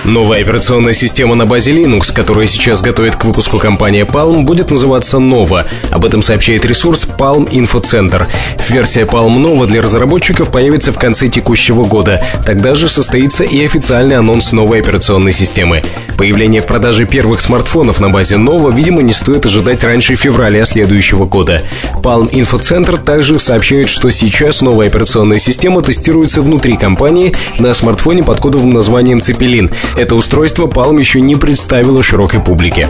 [0.04, 4.70] Новая операционная система на базе Linux, которая сейчас сейчас готовит к выпуску компания Palm, будет
[4.70, 5.66] называться Nova.
[5.92, 8.26] Об этом сообщает ресурс Palm Info Center.
[8.68, 12.22] Версия Palm Nova для разработчиков появится в конце текущего года.
[12.46, 15.84] Тогда же состоится и официальный анонс новой операционной системы.
[16.18, 21.26] Появление в продаже первых смартфонов на базе Nova, видимо, не стоит ожидать раньше февраля следующего
[21.26, 21.62] года.
[22.04, 28.24] Palm Info Center также сообщает, что сейчас новая операционная система тестируется внутри компании на смартфоне
[28.24, 29.72] под кодовым названием Цепелин.
[29.96, 32.90] Это устройство Palm еще не представило широкой публике публике.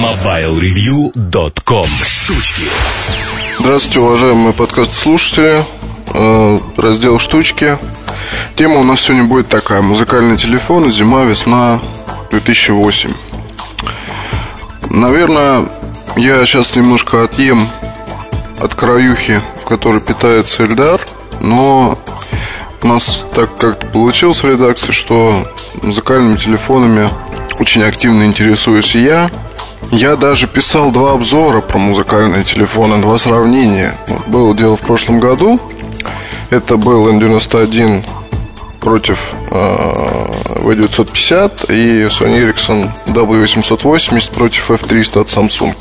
[0.00, 2.62] MobileReview.com Штучки
[3.58, 5.62] Здравствуйте, уважаемые подкаст-слушатели.
[6.14, 7.76] Э, раздел «Штучки».
[8.56, 9.82] Тема у нас сегодня будет такая.
[9.82, 11.80] Музыкальный телефон, зима, весна
[12.30, 13.10] 2008.
[14.88, 15.68] Наверное,
[16.16, 17.68] я сейчас немножко отъем
[18.58, 21.00] от краюхи, в которой питается Эльдар,
[21.40, 21.98] но
[22.82, 25.46] у нас так как-то получилось в редакции, что
[25.82, 27.10] музыкальными телефонами
[27.60, 29.30] очень активно интересуюсь я.
[29.90, 33.94] Я даже писал два обзора про музыкальные телефоны, два сравнения.
[34.26, 35.58] Было дело в прошлом году.
[36.50, 38.08] Это был N91
[38.80, 39.56] против э,
[40.60, 45.74] V950 и Sony Ericsson W880 против F300 от Samsung.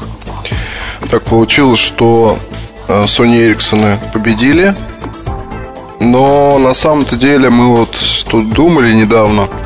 [1.09, 2.39] Так получилось, что
[2.87, 4.75] э, Sony Ericsson победили.
[5.99, 7.97] Но на самом-то деле мы вот
[8.29, 9.47] тут думали недавно–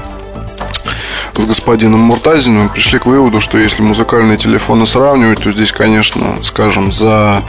[1.36, 6.92] с господином Муртазиным пришли к выводу, что если музыкальные телефоны сравнивать, то здесь, конечно, скажем,
[6.92, 7.44] за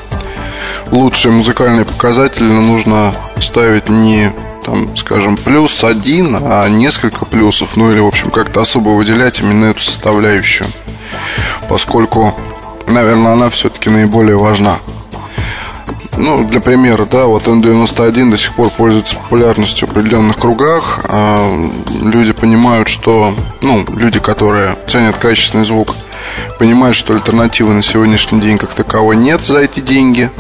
[0.90, 4.32] лучшие музыкальные показатели нужно ставить не
[4.64, 9.66] там, скажем, плюс один, а несколько плюсов, ну или, в общем, как-то особо выделять именно
[9.66, 10.68] эту составляющую,
[11.68, 12.34] поскольку,
[12.86, 14.78] наверное, она все-таки наиболее важна.
[16.16, 21.00] Ну, для примера, да, вот N91 до сих пор пользуется популярностью в определенных кругах.
[21.08, 21.50] А
[22.02, 25.94] люди понимают, что, ну, люди, которые ценят качественный звук,
[26.58, 30.30] понимают, что альтернативы на сегодняшний день как таковой нет за эти деньги.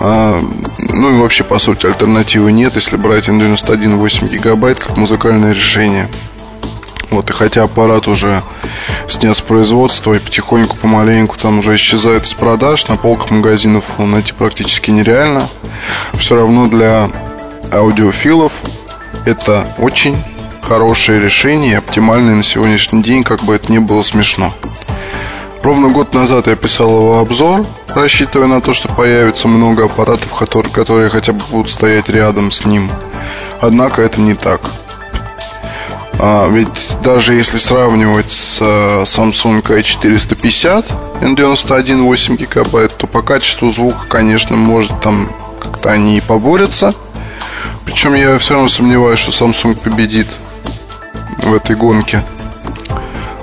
[0.00, 0.38] А,
[0.78, 6.08] ну и вообще, по сути, альтернативы нет, если брать N91 8 гигабайт как музыкальное решение.
[7.10, 8.42] Вот, и хотя аппарат уже
[9.08, 14.32] снят с производства и потихоньку, помаленьку там уже исчезает из продаж, на полках магазинов найти
[14.32, 15.48] практически нереально.
[16.18, 17.10] Все равно для
[17.72, 18.52] аудиофилов
[19.24, 20.22] это очень
[20.62, 24.52] хорошее решение и оптимальное на сегодняшний день, как бы это ни было смешно.
[25.62, 30.72] Ровно год назад я писал его обзор, рассчитывая на то, что появится много аппаратов, которые,
[30.72, 32.88] которые хотя бы будут стоять рядом с ним.
[33.60, 34.60] Однако это не так.
[36.20, 40.84] А, ведь даже если сравнивать с а, Samsung i450
[41.20, 46.94] N91 8 гигабайт, то по качеству звука, конечно, может там как-то они и поборются.
[47.84, 50.26] Причем я все равно сомневаюсь, что Samsung победит
[51.38, 52.24] в этой гонке.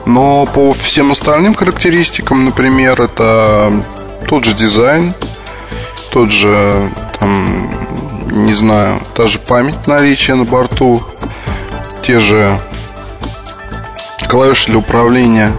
[0.05, 3.71] Но по всем остальным характеристикам, например, это
[4.27, 5.13] тот же дизайн,
[6.11, 7.71] тот же, там,
[8.29, 11.03] не знаю, та же память наличия на борту,
[12.05, 12.59] те же
[14.29, 15.51] клавиши для управления.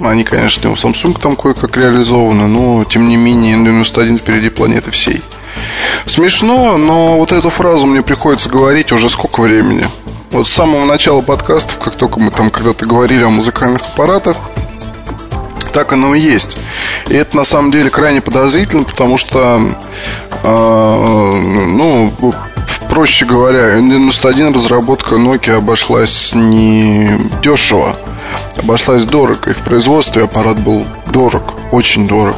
[0.00, 5.22] Они, конечно, у Samsung там кое-как реализованы, но, тем не менее, N91 впереди планеты всей.
[6.06, 9.86] Смешно, но вот эту фразу мне приходится говорить уже сколько времени–
[10.30, 14.36] вот с самого начала подкастов, как только мы там когда-то говорили о музыкальных аппаратах,
[15.72, 16.56] так оно и есть.
[17.08, 19.60] И это на самом деле крайне подозрительно, потому что,
[20.42, 22.14] э, ну,
[22.88, 27.96] проще говоря, N91 разработка Nokia обошлась не дешево,
[28.56, 29.50] обошлась дорого.
[29.50, 31.42] И в производстве аппарат был дорог,
[31.72, 32.36] очень дорог.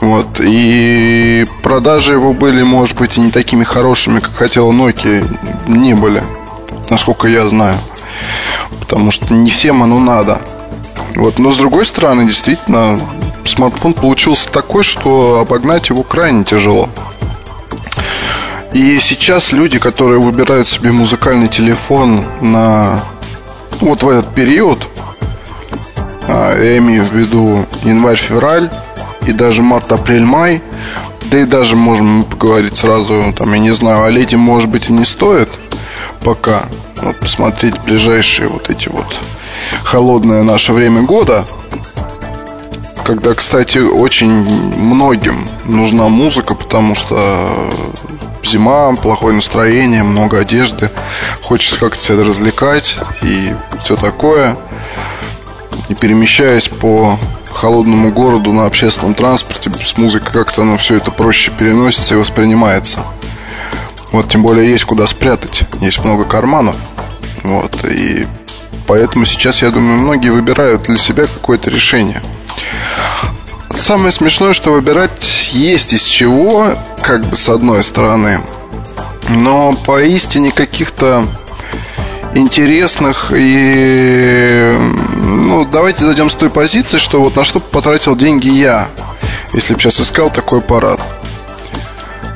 [0.00, 0.26] Вот.
[0.40, 5.24] И продажи его были, может быть, и не такими хорошими, как хотела Nokia,
[5.66, 6.22] не были
[6.90, 7.78] насколько я знаю.
[8.80, 10.40] Потому что не всем оно надо.
[11.14, 11.38] Вот.
[11.38, 12.98] Но с другой стороны, действительно,
[13.44, 16.88] смартфон получился такой, что обогнать его крайне тяжело.
[18.74, 23.02] И сейчас люди, которые выбирают себе музыкальный телефон на
[23.80, 24.86] вот в этот период,
[26.28, 28.68] а, я имею в виду январь-февраль
[29.26, 30.60] и даже март-апрель-май,
[31.30, 34.92] да и даже можем поговорить сразу, там, я не знаю, о лете, может быть, и
[34.92, 35.48] не стоит–
[36.24, 36.64] пока
[37.02, 39.18] вот, посмотреть ближайшие вот эти вот
[39.84, 41.44] холодное наше время года,
[43.04, 47.70] когда, кстати, очень многим нужна музыка, потому что
[48.44, 50.90] зима, плохое настроение, много одежды,
[51.42, 54.56] хочется как-то себя развлекать и все такое.
[55.88, 57.18] И перемещаясь по
[57.52, 63.00] холодному городу на общественном транспорте с музыкой как-то оно все это проще переносится и воспринимается.
[64.12, 65.64] Вот, тем более есть куда спрятать.
[65.80, 66.76] Есть много карманов.
[67.42, 68.26] Вот, и
[68.86, 72.22] поэтому сейчас, я думаю, многие выбирают для себя какое-то решение.
[73.76, 78.40] Самое смешное, что выбирать есть из чего, как бы с одной стороны.
[79.28, 81.26] Но поистине каких-то
[82.34, 84.76] интересных и...
[85.16, 88.88] Ну, давайте зайдем с той позиции, что вот на что потратил деньги я,
[89.52, 91.00] если бы сейчас искал такой аппарат.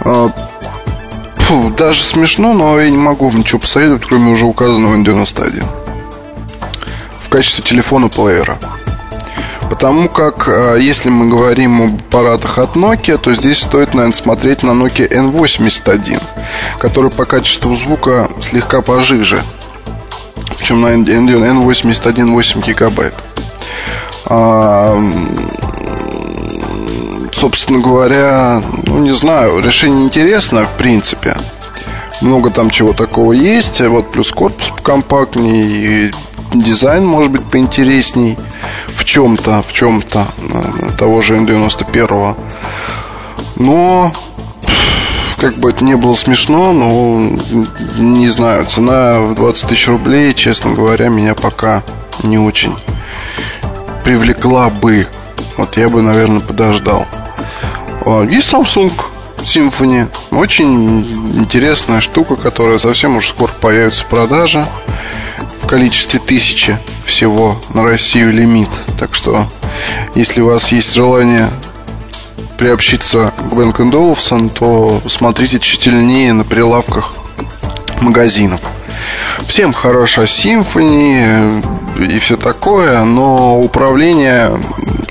[0.00, 0.30] А,
[1.36, 5.64] Фу, даже смешно, но я не могу ничего посоветовать, кроме уже указанного N91
[7.20, 8.58] в качестве телефона-плеера.
[9.68, 14.62] Потому как, а, если мы говорим об аппаратах от Nokia, то здесь стоит, наверное, смотреть
[14.62, 16.22] на Nokia N81,
[16.78, 19.42] который по качеству звука слегка пожиже.
[20.58, 23.14] Причем на N81 8 гигабайт.
[24.24, 24.98] А,
[27.32, 31.36] собственно говоря, ну, не знаю, решение интересное, в принципе.
[32.20, 33.80] Много там чего такого есть.
[33.80, 36.12] Вот плюс корпус покомпактнее, и
[36.52, 38.36] дизайн может быть поинтересней
[39.08, 40.28] чем-то, в чем-то
[40.98, 42.36] того же N91.
[43.56, 44.12] Но
[45.38, 47.18] как бы это не было смешно, но
[47.96, 51.82] не знаю, цена в 20 тысяч рублей, честно говоря, меня пока
[52.22, 52.76] не очень
[54.04, 55.06] привлекла бы.
[55.56, 57.06] Вот я бы, наверное, подождал.
[58.04, 58.92] А, есть Samsung
[59.38, 60.06] Symphony.
[60.30, 64.66] Очень интересная штука, которая совсем уж скоро появится в продаже.
[65.62, 68.68] В количестве тысячи всего на Россию лимит.
[68.98, 69.46] Так что,
[70.14, 71.50] если у вас есть желание
[72.58, 77.14] приобщиться к Bang Olufsen, то смотрите тщательнее на прилавках
[78.00, 78.60] магазинов.
[79.46, 81.62] Всем хороша Symphony
[81.98, 84.60] и все такое, но управление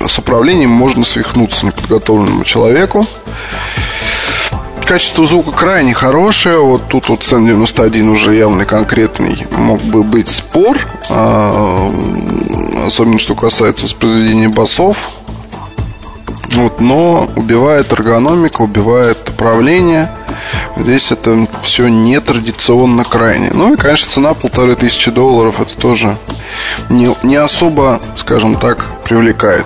[0.05, 3.05] с управлением можно свихнуться неподготовленному человеку.
[4.87, 6.59] Качество звука крайне хорошее.
[6.59, 10.77] Вот тут вот цен 91 уже явный конкретный мог бы быть спор.
[11.09, 11.91] А,
[12.85, 15.09] особенно что касается воспроизведения басов.
[16.51, 20.09] Вот, но убивает эргономика, убивает управление.
[20.77, 23.51] Здесь это все нетрадиционно крайне.
[23.53, 26.17] Ну и, конечно, цена полторы тысячи долларов это тоже
[26.89, 29.65] не, не особо, скажем так, привлекает.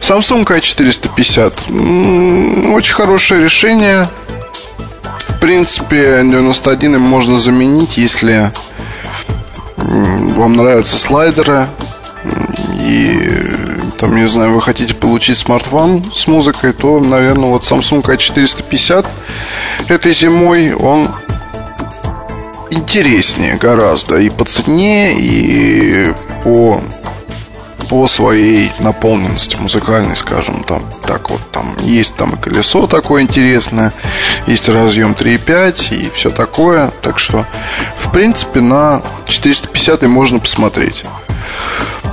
[0.00, 4.06] Samsung i450 очень хорошее решение.
[5.38, 8.50] В принципе, 91 им можно заменить, если
[9.76, 11.68] вам нравятся слайдеры.
[12.80, 13.52] И
[14.00, 19.06] там, не знаю, вы хотите получить смартфон с музыкой, то, наверное, вот Samsung A450
[19.86, 21.08] этой зимой он
[22.70, 26.80] интереснее гораздо и по цене, и по
[27.88, 33.92] по своей наполненности музыкальной, скажем, там, так вот, там есть там и колесо такое интересное,
[34.46, 37.46] есть разъем 3.5 и все такое, так что,
[37.98, 41.04] в принципе, на 450 можно посмотреть.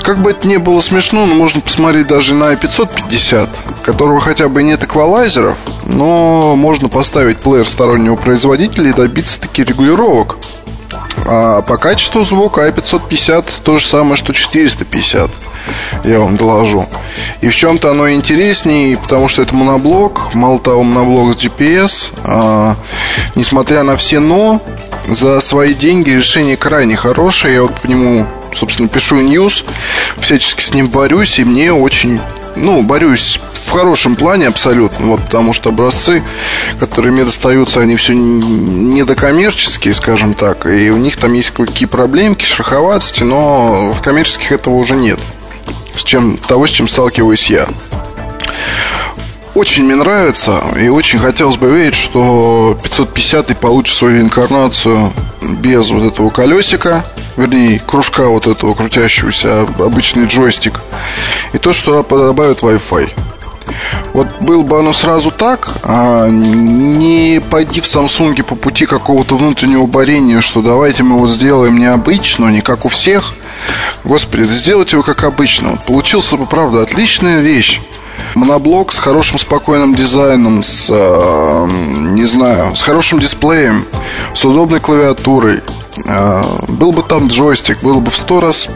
[0.03, 3.49] Как бы это ни было смешно, но можно посмотреть даже на 550,
[3.84, 10.38] которого хотя бы нет эквалайзеров, но можно поставить плеер стороннего производителя и добиться таких регулировок.
[11.26, 15.32] А по качеству звука i550 то же самое, что 450
[16.03, 16.86] я вам доложу.
[17.41, 22.13] И в чем-то оно интереснее, потому что это моноблок, мало того, моноблок с GPS.
[22.24, 22.76] А,
[23.36, 24.61] несмотря на все «но»,
[25.09, 27.55] за свои деньги решение крайне хорошее.
[27.55, 29.63] Я вот по нему, собственно, пишу ньюс,
[30.18, 32.20] всячески с ним борюсь, и мне очень
[32.55, 36.24] ну, борюсь в хорошем плане абсолютно, вот, потому что образцы,
[36.80, 42.45] которые мне достаются, они все недокоммерческие, скажем так, и у них там есть какие проблемки,
[42.45, 45.20] шероховатости, но в коммерческих этого уже нет
[45.95, 47.68] с чем, того, с чем сталкиваюсь я.
[49.55, 56.03] Очень мне нравится и очень хотелось бы верить, что 550 получит свою инкарнацию без вот
[56.03, 57.05] этого колесика,
[57.38, 60.82] вернее, кружка вот этого крутящегося, обычный джойстик,
[61.53, 63.11] и то, что добавит Wi-Fi.
[64.13, 69.86] Вот был бы оно сразу так, а не пойди в Samsung по пути какого-то внутреннего
[69.86, 73.34] борения, что давайте мы вот сделаем необычно, не как у всех.
[74.03, 75.72] Господи, да сделайте его как обычно.
[75.72, 77.82] Вот получился бы, правда, отличная вещь.
[78.36, 81.68] Моноблок с хорошим спокойным дизайном, с, э,
[82.12, 83.86] не знаю, с хорошим дисплеем,
[84.34, 85.62] с удобной клавиатурой.
[86.06, 88.70] Э, был бы там джойстик, было бы в сто раз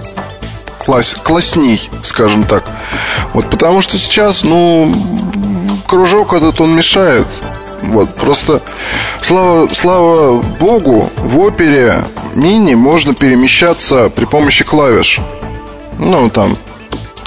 [0.80, 2.64] класс, классней, скажем так.
[3.34, 4.92] Вот потому что сейчас, ну,
[5.88, 7.28] кружок этот он мешает.
[7.84, 8.62] Вот, просто
[9.22, 12.04] слава, слава богу, в опере
[12.36, 15.20] мини можно перемещаться при помощи клавиш.
[15.98, 16.58] Ну, там,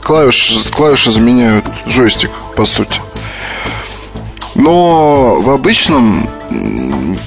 [0.01, 3.01] клавиш, клавиши заменяют джойстик, по сути.
[4.55, 6.29] Но в обычном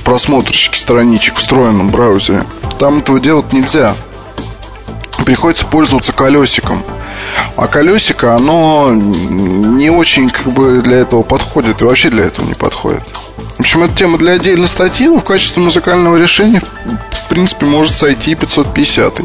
[0.04, 2.46] просмотрщике страничек, встроенном браузере,
[2.80, 3.96] там этого делать нельзя
[5.24, 6.84] приходится пользоваться колесиком.
[7.56, 12.54] А колесико, оно не очень как бы для этого подходит и вообще для этого не
[12.54, 13.04] подходит.
[13.58, 17.96] В общем, это тема для отдельной статьи, но в качестве музыкального решения, в принципе, может
[17.96, 19.22] сойти 550.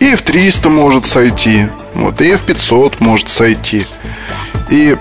[0.00, 3.86] И F300 может сойти, вот, и F500 может сойти.
[4.68, 4.96] И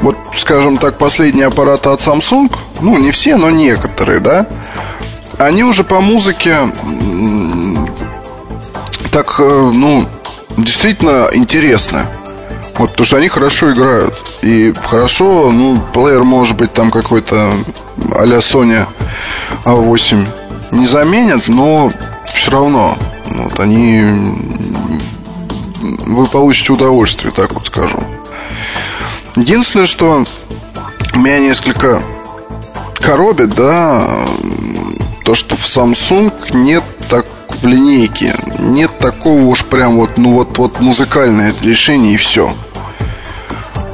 [0.00, 4.46] вот, скажем так, последние аппараты от Samsung, ну, не все, но некоторые, да,
[5.38, 6.56] они уже по музыке
[9.16, 10.06] так, э, ну,
[10.58, 12.06] действительно интересно.
[12.76, 14.14] Вот, потому что они хорошо играют.
[14.42, 17.52] И хорошо, ну, плеер может быть там какой-то
[18.14, 18.86] а-ля Sony
[19.64, 20.26] A8
[20.72, 21.94] не заменят, но
[22.34, 24.04] все равно вот они
[25.80, 27.98] вы получите удовольствие, так вот скажу.
[29.34, 30.26] Единственное, что
[31.14, 32.02] меня несколько
[32.96, 34.26] коробит, да,
[35.24, 36.84] то, что в Samsung нет
[37.48, 38.34] в линейке.
[38.58, 42.54] Нет такого уж прям вот, ну вот, вот музыкальное решение и все.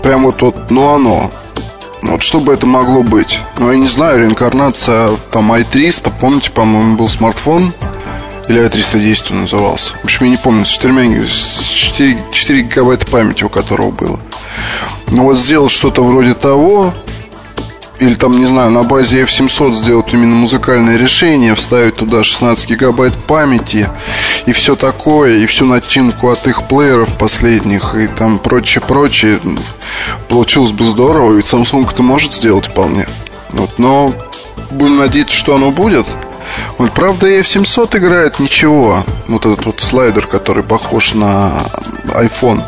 [0.03, 1.31] Прям вот, вот, ну оно.
[2.03, 3.39] Вот что бы это могло быть?
[3.59, 7.73] Ну, я не знаю, реинкарнация там i300, помните, по-моему, был смартфон,
[8.49, 9.95] или i310 он назывался.
[10.03, 14.21] В общем, я не помню, с 4, 4, 4 гигабайта памяти у которого было.
[15.07, 16.93] Ну, вот сделал что-то вроде того,
[17.99, 23.15] или там, не знаю, на базе F700 сделать именно музыкальное решение, вставить туда 16 гигабайт
[23.27, 23.89] памяти
[24.47, 29.41] и все такое, и всю начинку от их плееров последних и там прочее-прочее,
[30.29, 33.07] получилось бы здорово, ведь Samsung это может сделать вполне.
[33.51, 34.13] Вот, но
[34.71, 36.07] будем надеяться, что оно будет.
[36.79, 39.05] Вот, правда, F700 играет ничего.
[39.29, 41.67] Вот этот вот слайдер, который похож на
[42.07, 42.63] iPhone.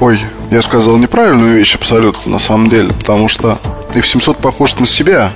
[0.00, 0.20] Ой,
[0.54, 3.58] я сказал неправильную вещь абсолютно, на самом деле, потому что
[3.92, 5.32] F700 похож на себя.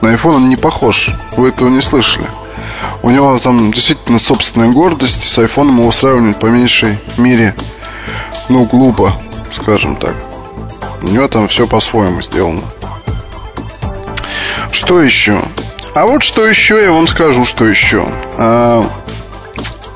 [0.00, 1.10] На iPhone он не похож.
[1.36, 2.26] Вы этого не слышали.
[3.02, 5.28] У него там действительно собственная гордость.
[5.28, 7.54] С iPhone его сравнивать по меньшей мере,
[8.48, 9.14] ну, глупо,
[9.52, 10.14] скажем так.
[11.02, 12.62] У него там все по-своему сделано.
[14.72, 15.42] Что еще?
[15.94, 18.08] А вот что еще, я вам скажу, что еще.
[18.38, 18.82] А,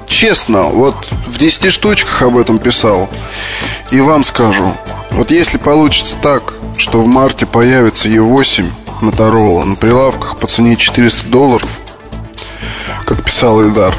[0.06, 0.96] честно, вот
[1.26, 3.08] в 10 штучках об этом писал.
[3.90, 4.74] И вам скажу.
[5.12, 8.70] Вот если получится так, что в марте появится E8
[9.00, 11.68] Motorola на прилавках по цене 400 долларов,
[13.04, 13.94] как писал Эльдар.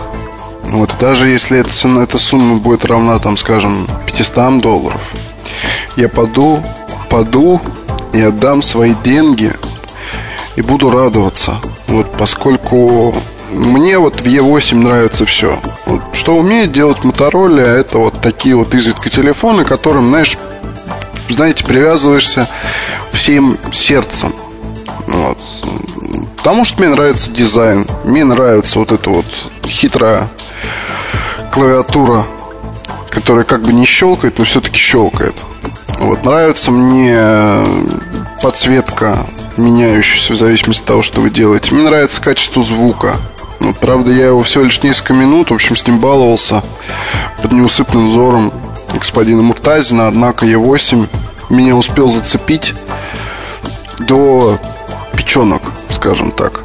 [0.63, 5.01] Вот, даже если эта, цена, эта сумма будет равна, там, скажем, 500 долларов,
[5.95, 6.61] я паду,
[7.09, 7.61] паду
[8.13, 9.51] и отдам свои деньги
[10.57, 11.55] и буду радоваться.
[11.87, 13.15] Вот, поскольку
[13.51, 15.59] мне вот в E8 нравится все.
[15.85, 20.37] Вот, что умеет делать Motorola, это вот такие вот изредка телефоны, которым, знаешь,
[21.29, 22.47] знаете, привязываешься
[23.11, 24.33] всем сердцем.
[25.07, 25.37] Вот.
[26.37, 29.25] Потому что мне нравится дизайн, мне нравится вот эта вот
[29.65, 30.27] хитрая
[31.51, 32.25] клавиатура,
[33.09, 35.35] которая как бы не щелкает, но все-таки щелкает.
[35.99, 37.17] Вот нравится мне
[38.41, 39.25] подсветка,
[39.57, 41.73] меняющаяся в зависимости от того, что вы делаете.
[41.73, 43.17] Мне нравится качество звука.
[43.59, 46.63] Ну, правда, я его всего лишь несколько минут, в общем, с ним баловался
[47.41, 48.53] под неусыпным взором
[48.93, 51.07] господина Муртазина, однако Е8
[51.49, 52.73] меня успел зацепить
[53.99, 54.59] до
[55.15, 56.61] печенок, скажем так.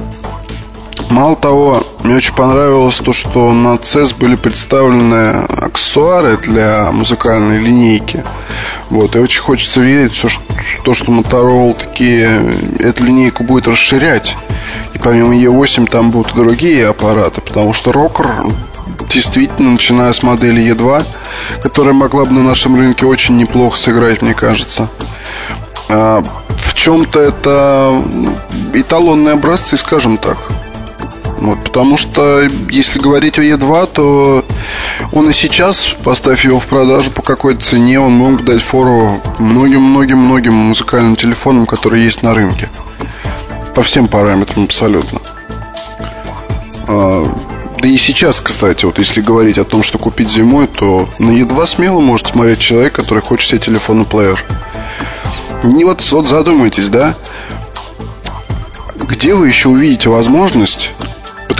[1.12, 8.24] Мало того, мне очень понравилось то, что на CES были представлены аксессуары для музыкальной линейки.
[8.88, 10.30] Вот, и очень хочется верить, что,
[10.84, 12.42] то, что Motorola такие
[12.78, 14.38] эту линейку будет расширять.
[14.94, 18.50] И помимо E8 там будут и другие аппараты, потому что Rocker
[19.12, 21.04] действительно, начиная с модели E2,
[21.62, 24.88] которая могла бы на нашем рынке очень неплохо сыграть, мне кажется.
[25.90, 26.22] А,
[26.56, 28.02] в чем-то это
[28.72, 30.38] эталонные образцы, скажем так.
[31.42, 34.44] Вот, потому что, если говорить о Е2, то
[35.12, 40.54] он и сейчас, поставь его в продажу по какой-то цене, он мог дать фору многим-многим-многим
[40.54, 42.70] музыкальным телефонам, которые есть на рынке.
[43.74, 45.18] По всем параметрам абсолютно.
[46.86, 47.26] А,
[47.76, 51.66] да и сейчас, кстати, вот если говорить о том, что купить зимой, то на Е2
[51.66, 54.44] смело может смотреть человек, который хочет себе телефонный плеер.
[55.64, 57.16] Не вот, вот задумайтесь, да?
[58.94, 60.92] Где вы еще увидите возможность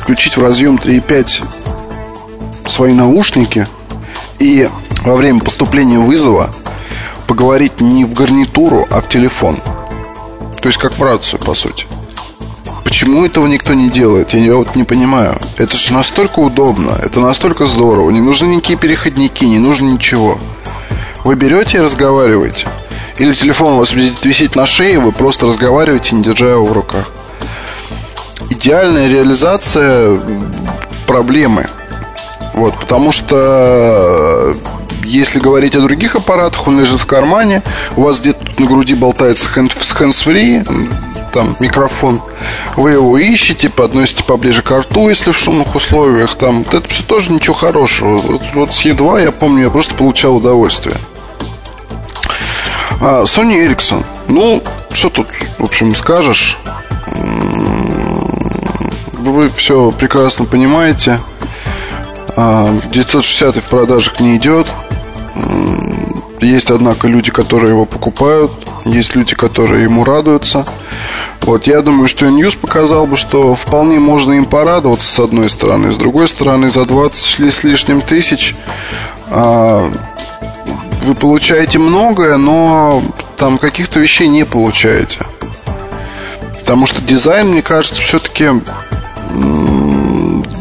[0.03, 1.45] подключить в разъем 3.5
[2.69, 3.69] свои наушники
[4.41, 4.69] и
[5.05, 6.51] во время поступления вызова
[7.29, 9.57] поговорить не в гарнитуру, а в телефон.
[10.61, 11.87] То есть как в рацию, по сути.
[12.83, 14.35] Почему этого никто не делает?
[14.35, 15.39] Я вот не понимаю.
[15.57, 18.11] Это же настолько удобно, это настолько здорово.
[18.11, 20.37] Не нужны никакие переходники, не нужно ничего.
[21.23, 22.67] Вы берете и разговариваете.
[23.19, 27.13] Или телефон у вас висит на шее, вы просто разговариваете, не держа его в руках
[28.53, 30.17] идеальная реализация
[31.07, 31.67] проблемы.
[32.55, 34.55] Вот, потому что
[35.05, 37.63] если говорить о других аппаратах, он лежит в кармане,
[37.97, 40.91] у вас где-то на груди болтается hands-free,
[41.33, 42.21] там микрофон,
[42.77, 47.33] вы его ищете, подносите поближе к рту, если в шумных условиях, там, это все тоже
[47.33, 48.19] ничего хорошего.
[48.19, 50.97] Вот, вот с E2 я помню, я просто получал удовольствие.
[53.01, 54.05] А, Sony Ericsson.
[54.29, 55.27] Ну, что тут,
[55.59, 56.59] в общем, скажешь?
[59.31, 61.19] Вы все прекрасно понимаете.
[62.37, 64.67] 960 а, в продажах не идет.
[66.41, 68.51] Есть, однако, люди, которые его покупают.
[68.85, 70.67] Есть люди, которые ему радуются.
[71.43, 75.93] Вот, я думаю, что News показал бы, что вполне можно им порадоваться с одной стороны.
[75.93, 78.55] С другой стороны, за 20 с лишним тысяч
[79.29, 79.89] а,
[81.03, 83.03] вы получаете многое, но
[83.37, 85.27] там каких-то вещей не получаете.
[86.61, 88.49] Потому что дизайн, мне кажется, все-таки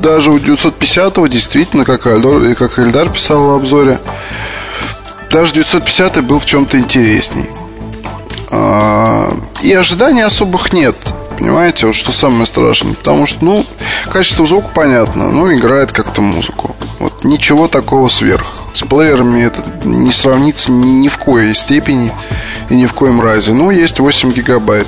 [0.01, 3.99] даже у 950 действительно, как Эльдар, как Эльдар писал в обзоре,
[5.29, 7.49] даже 950 был в чем-то интересней.
[8.49, 10.95] А, и ожиданий особых нет.
[11.37, 12.93] Понимаете, вот что самое страшное.
[12.93, 13.65] Потому что, ну,
[14.11, 15.29] качество звука понятно.
[15.29, 16.75] Ну, играет как-то музыку.
[16.99, 18.45] Вот ничего такого сверх.
[18.73, 22.11] С плеерами это не сравнится ни в коей степени
[22.69, 23.53] и ни в коем разе.
[23.53, 24.87] Ну, есть 8 гигабайт.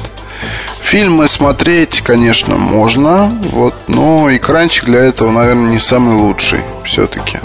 [0.84, 7.40] Фильмы смотреть, конечно, можно, вот, но экранчик для этого, наверное, не самый лучший все-таки.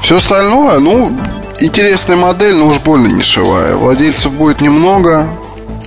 [0.00, 1.14] Все остальное, ну,
[1.60, 3.76] интересная модель, но уж больно нишевая.
[3.76, 5.28] Владельцев будет немного,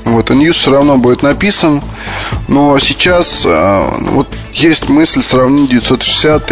[0.06, 1.82] вот, и News все равно будет написан.
[2.48, 6.52] Но сейчас э, вот есть мысль сравнить 960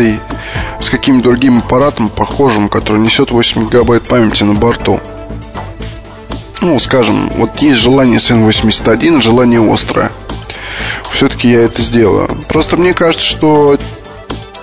[0.80, 5.00] с каким-то другим аппаратом похожим, который несет 8 гигабайт памяти на борту
[6.62, 10.12] ну, скажем, вот есть желание с N81, желание острое.
[11.12, 12.30] Все-таки я это сделаю.
[12.48, 13.78] Просто мне кажется, что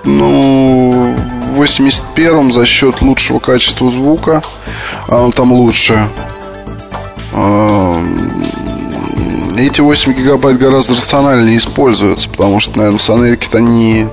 [0.05, 1.15] ну,
[1.53, 4.43] в 81 за счет лучшего качества звука,
[5.09, 6.09] а он там лучше,
[9.59, 14.07] эти 8 гигабайт гораздо рациональнее используются, потому что, наверное, в Сонерике-то они...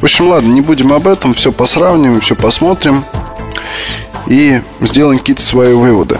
[0.00, 3.04] В общем, ладно, не будем об этом, все посравним, все посмотрим
[4.26, 6.18] и сделаем какие-то свои выводы.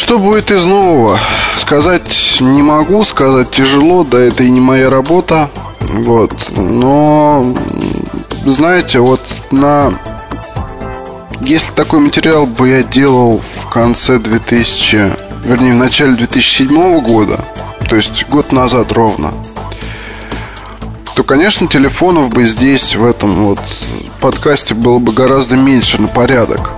[0.00, 1.20] Что будет из нового?
[1.58, 5.50] Сказать не могу, сказать тяжело, да это и не моя работа.
[5.78, 6.32] Вот.
[6.56, 7.44] Но,
[8.46, 9.20] знаете, вот
[9.50, 9.92] на...
[11.42, 15.12] Если такой материал бы я делал в конце 2000...
[15.44, 17.44] Вернее, в начале 2007 года,
[17.88, 19.34] то есть год назад ровно,
[21.14, 23.60] то, конечно, телефонов бы здесь, в этом вот
[24.20, 26.70] подкасте было бы гораздо меньше на порядок.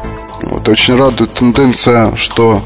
[0.43, 2.63] Вот очень радует тенденция, что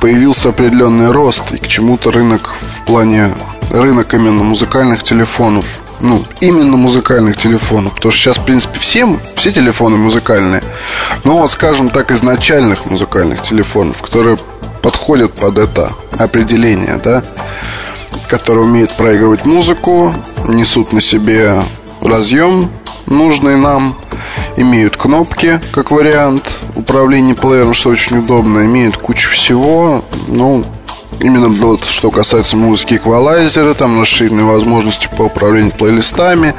[0.00, 3.34] появился определенный рост и к чему-то рынок в плане
[3.70, 5.66] рынок именно музыкальных телефонов
[6.00, 7.94] ну, именно музыкальных телефонов.
[7.94, 10.62] Потому что сейчас, в принципе, всем, все телефоны музыкальные.
[11.24, 14.38] Но вот, скажем так, изначальных музыкальных телефонов, которые
[14.80, 17.22] подходят под это определение, да,
[18.28, 20.14] которые умеют проигрывать музыку,
[20.46, 21.62] несут на себе
[22.00, 22.70] разъем
[23.06, 23.94] нужный нам,
[24.60, 30.64] имеют кнопки, как вариант управления плеером, что очень удобно, имеют кучу всего, ну,
[31.20, 36.54] именно вот что касается музыки эквалайзера, там расширенные возможности по управлению плейлистами,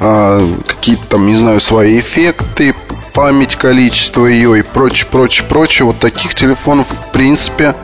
[0.00, 2.74] э, какие-то там, не знаю, свои эффекты,
[3.14, 5.86] память, количество ее и прочее, прочее, прочее.
[5.86, 7.74] Вот таких телефонов, в принципе,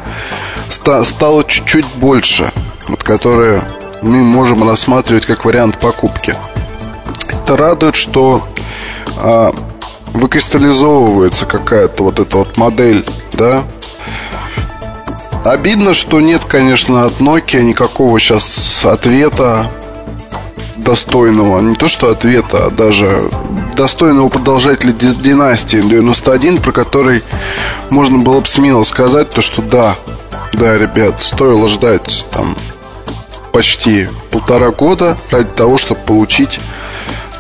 [0.69, 2.53] ста- стало чуть-чуть больше,
[2.89, 3.63] вот которые
[4.03, 6.35] мы можем рассматривать как вариант покупки.
[7.31, 8.47] Это радует, что
[10.13, 13.65] выкристаллизовывается какая-то вот эта вот модель, да,
[15.45, 19.71] Обидно, что нет, конечно, от Nokia никакого сейчас ответа
[20.77, 21.61] достойного.
[21.61, 23.29] Не то, что ответа, а даже
[23.77, 27.23] достойного продолжателя династии 91, про который
[27.91, 29.97] можно было бы смело сказать, то, что да,
[30.55, 32.57] да, ребят, стоило ждать там
[33.53, 36.59] почти полтора года ради того, чтобы получить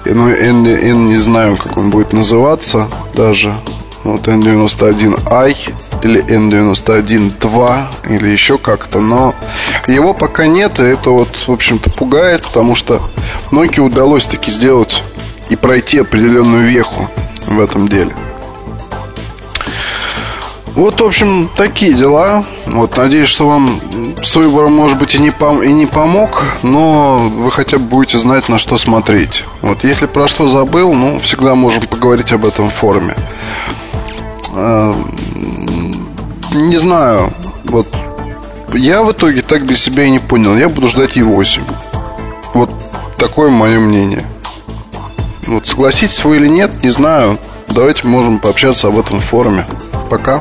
[0.06, 3.54] N, N, не знаю, как он будет называться даже.
[4.02, 9.34] Вот N91i или N91-2 или еще как-то, но
[9.86, 13.00] его пока нет, и это вот, в общем-то, пугает, потому что
[13.50, 15.02] Nokia удалось таки сделать
[15.48, 17.08] и пройти определенную веху
[17.46, 18.12] в этом деле.
[20.74, 22.44] Вот, в общем, такие дела.
[22.66, 23.80] Вот, надеюсь, что вам
[24.22, 28.18] с выбором, может быть, и не, пом- и не помог, но вы хотя бы будете
[28.18, 29.44] знать, на что смотреть.
[29.62, 33.14] Вот, если про что забыл, ну, всегда можем поговорить об этом в форуме.
[34.52, 34.94] А,
[36.52, 37.32] не знаю,
[37.64, 37.86] вот
[38.72, 40.56] я в итоге так для себя и не понял.
[40.56, 41.62] Я буду ждать E8.
[42.54, 42.70] Вот
[43.16, 44.24] такое мое мнение.
[45.46, 47.38] Вот согласитесь вы или нет, не знаю.
[47.68, 49.66] Давайте можем пообщаться об этом в форуме.
[50.10, 50.40] Пока.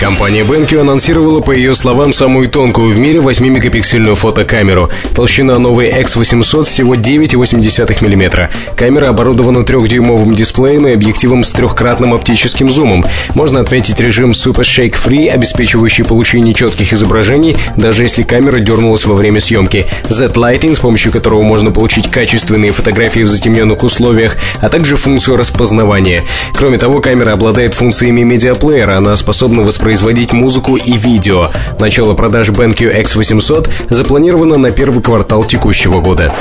[0.00, 4.90] Компания BenQ анонсировала, по ее словам, самую тонкую в мире 8-мегапиксельную фотокамеру.
[5.14, 8.50] Толщина новой X800 всего 9,8 мм.
[8.76, 13.04] Камера оборудована 3-дюймовым дисплеем и объективом с трехкратным оптическим зумом.
[13.34, 19.14] Можно отметить режим Super Shake Free, обеспечивающий получение четких изображений, даже если камера дернулась во
[19.14, 19.86] время съемки.
[20.08, 26.24] Z-Lighting, с помощью которого можно получить качественные фотографии в затемненных условиях, а также функцию распознавания.
[26.54, 28.98] Кроме того, камера обладает функциями медиаплеера.
[28.98, 31.50] Она способна производить музыку и видео.
[31.78, 36.32] Начало продаж BenQ X800 запланировано на первый квартал текущего года.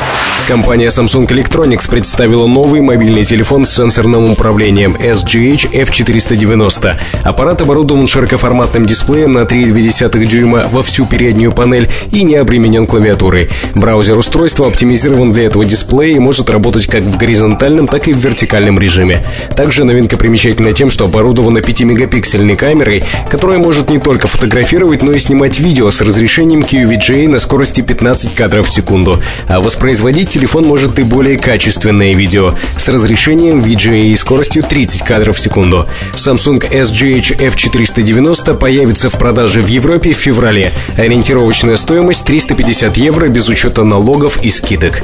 [0.47, 6.95] Компания Samsung Electronics представила новый мобильный телефон с сенсорным управлением SGH F490.
[7.23, 13.49] Аппарат оборудован широкоформатным дисплеем на 3,2 дюйма во всю переднюю панель и не обременен клавиатурой.
[13.75, 18.17] Браузер устройства оптимизирован для этого дисплея и может работать как в горизонтальном, так и в
[18.19, 19.27] вертикальном режиме.
[19.57, 23.03] Также новинка примечательна тем, что оборудована 5-мегапиксельной камерой,
[23.34, 28.36] которая может не только фотографировать, но и снимать видео с разрешением QVGA на скорости 15
[28.36, 29.19] кадров в секунду.
[29.47, 35.38] А воспроизводить телефон может и более качественное видео с разрешением VGA и скоростью 30 кадров
[35.38, 35.88] в секунду.
[36.13, 40.71] Samsung SGH F490 появится в продаже в Европе в феврале.
[40.95, 45.01] Ориентировочная стоимость 350 евро без учета налогов и скидок.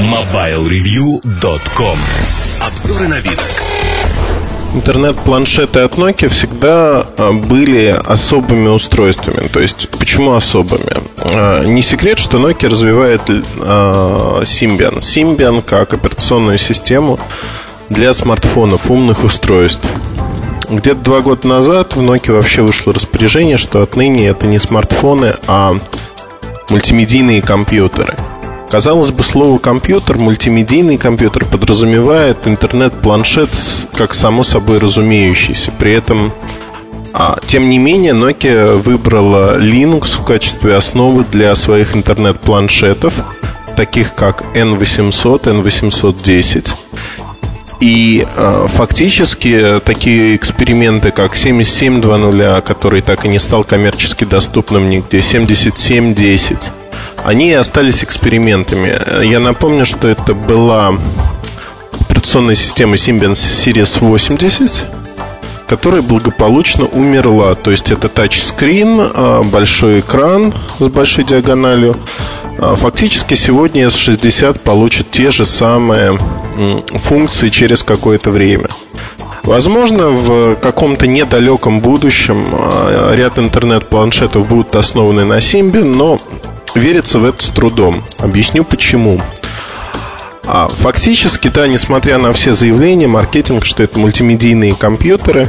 [0.00, 1.98] MobileReview.com
[2.62, 3.62] Обзоры на видок.
[4.74, 9.48] Интернет-планшеты от Nokia всегда а, были особыми устройствами.
[9.48, 11.02] То есть, почему особыми?
[11.18, 15.00] А, не секрет, что Nokia развивает а, Symbian.
[15.00, 17.18] Symbian как операционную систему
[17.90, 19.86] для смартфонов, умных устройств.
[20.70, 25.74] Где-то два года назад в Nokia вообще вышло распоряжение, что отныне это не смартфоны, а
[26.70, 28.14] мультимедийные компьютеры–
[28.72, 33.50] Казалось бы, слово «компьютер», мультимедийный компьютер подразумевает интернет-планшет
[33.92, 35.70] как само собой разумеющийся.
[35.78, 36.32] При этом
[37.12, 43.22] а, тем не менее, Nokia выбрала Linux в качестве основы для своих интернет-планшетов,
[43.76, 46.70] таких как N800, N810.
[47.80, 55.20] И э, фактически такие эксперименты, как 7720, который так и не стал коммерчески доступным нигде,
[55.20, 56.72] 7710,
[57.24, 59.24] они остались экспериментами.
[59.24, 60.94] Я напомню, что это была
[62.00, 64.86] операционная система Symbian Series 80,
[65.66, 67.54] которая благополучно умерла.
[67.54, 71.96] То есть это тачскрин, а, большой экран с большой диагональю.
[72.58, 76.18] А, фактически сегодня S60 получит те же самые
[76.94, 78.68] функции через какое-то время.
[79.42, 86.18] Возможно, в каком-то недалеком будущем а, ряд интернет-планшетов будут основаны на Symbian, но
[86.74, 88.02] верится в это с трудом.
[88.18, 89.20] Объясню почему.
[90.44, 95.48] А фактически, да, несмотря на все заявления, маркетинг, что это мультимедийные компьютеры,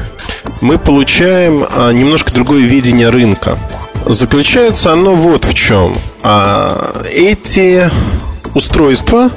[0.62, 3.58] мы получаем а, немножко другое видение рынка.
[4.06, 5.98] Заключается оно вот в чем.
[6.22, 7.90] А, эти
[8.54, 9.32] устройства,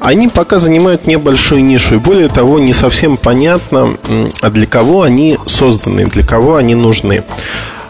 [0.00, 1.94] они пока занимают небольшую нишу.
[1.94, 3.96] И более того, не совсем понятно,
[4.40, 7.22] а для кого они созданы, для кого они нужны.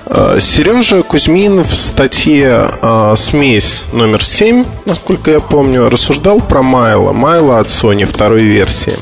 [0.07, 7.13] Э, Сережа Кузьмин в статье э, «Смесь номер 7», насколько я помню, рассуждал про Майла.
[7.13, 8.95] Майла от Sony второй версии.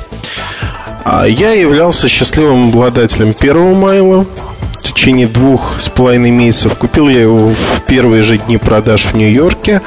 [1.04, 4.26] А я являлся счастливым обладателем первого Майла.
[4.78, 9.14] В течение двух с половиной месяцев купил я его в первые же дни продаж в
[9.14, 9.82] Нью-Йорке.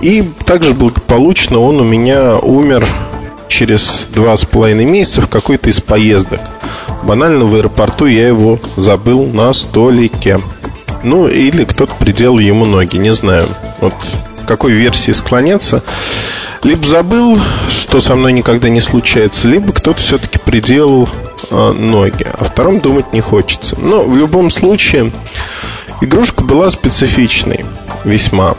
[0.00, 2.86] И также благополучно он у меня умер
[3.48, 6.40] через два с половиной месяца в какой-то из поездок.
[7.02, 10.38] Банально в аэропорту я его забыл на столике.
[11.02, 13.48] Ну, или кто-то приделал ему ноги, не знаю.
[13.80, 13.94] Вот
[14.46, 15.82] какой версии склоняться.
[16.62, 17.38] Либо забыл,
[17.68, 21.08] что со мной никогда не случается, либо кто-то все-таки приделал
[21.50, 22.26] э, ноги.
[22.38, 23.76] О втором думать не хочется.
[23.80, 25.10] Но в любом случае,
[26.02, 27.64] игрушка была специфичной
[28.04, 28.56] весьма.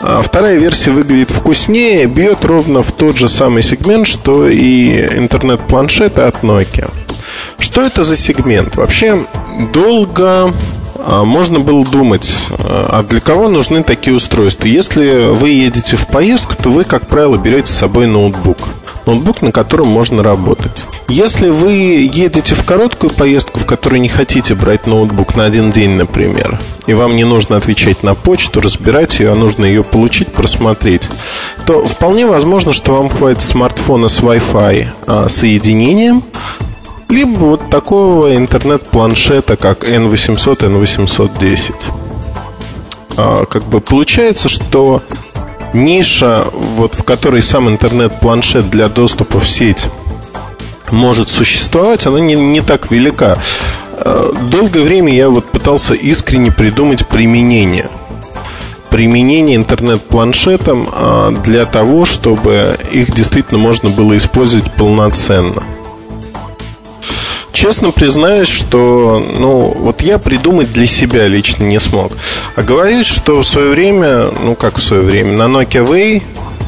[0.00, 6.22] А вторая версия выглядит вкуснее, бьет ровно в тот же самый сегмент, что и интернет-планшеты
[6.22, 6.90] от Nokia.
[7.58, 8.76] Что это за сегмент?
[8.76, 9.24] Вообще
[9.72, 10.52] долго
[10.98, 14.66] а, можно было думать, а для кого нужны такие устройства.
[14.66, 18.58] Если вы едете в поездку, то вы, как правило, берете с собой ноутбук.
[19.06, 20.84] Ноутбук, на котором можно работать.
[21.08, 21.72] Если вы
[22.12, 26.94] едете в короткую поездку, в которой не хотите брать ноутбук на один день, например, и
[26.94, 31.02] вам не нужно отвечать на почту, разбирать ее, а нужно ее получить, просмотреть,
[31.66, 36.24] то вполне возможно, что вам хватит смартфона с Wi-Fi а, соединением,
[37.08, 41.74] либо вот такого интернет-планшета, как N800, N810.
[43.16, 45.02] А, как бы получается, что
[45.72, 49.86] ниша, вот в которой сам интернет-планшет для доступа в сеть
[50.90, 53.38] может существовать, она не, не так велика.
[53.92, 57.88] А, долгое время я вот пытался искренне придумать применение
[58.90, 65.62] применение интернет-планшетом а, для того, чтобы их действительно можно было использовать полноценно.
[67.56, 72.12] Честно признаюсь, что ну, вот я придумать для себя лично не смог.
[72.54, 76.22] А говорить, что в свое время, ну как в свое время, на Nokia Way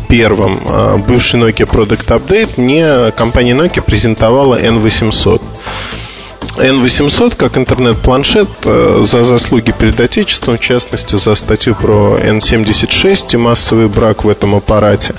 [0.08, 5.42] первым, а, бывший Nokia Product Update, мне компания Nokia презентовала N800.
[6.56, 13.36] N800 как интернет-планшет э, за заслуги перед Отечеством, в частности, за статью про N76 и
[13.36, 15.12] массовый брак в этом аппарате.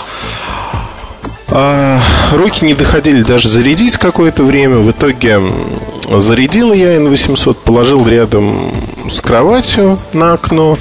[1.52, 2.00] А,
[2.32, 4.78] руки не доходили даже зарядить какое-то время.
[4.78, 5.42] В итоге
[6.18, 8.72] зарядил я N800, положил рядом
[9.10, 10.78] с кроватью на окно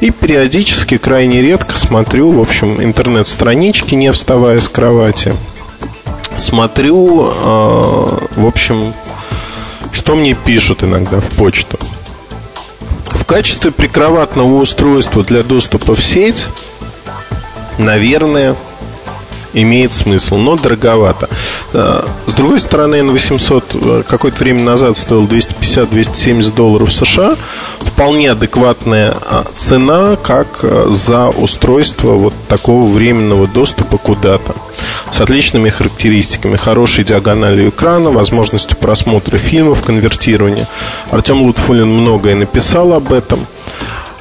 [0.00, 5.34] и периодически, крайне редко смотрю, в общем, интернет-странички, не вставая с кровати.
[6.36, 7.32] Смотрю, э,
[8.36, 8.92] в общем,
[9.92, 11.78] что мне пишут иногда в почту.
[13.06, 16.46] В качестве прикроватного устройства для доступа в сеть,
[17.78, 18.54] наверное,
[19.62, 21.28] имеет смысл, но дороговато.
[21.72, 27.36] Э, с другой стороны, N800 э, какое-то время назад стоил 250-270 долларов США.
[27.80, 34.54] Вполне адекватная а, цена, как э, за устройство вот такого временного доступа куда-то.
[35.10, 40.68] С отличными характеристиками, хорошей диагональю экрана, возможностью просмотра фильмов, конвертирования.
[41.10, 43.46] Артем Лутфулин многое написал об этом–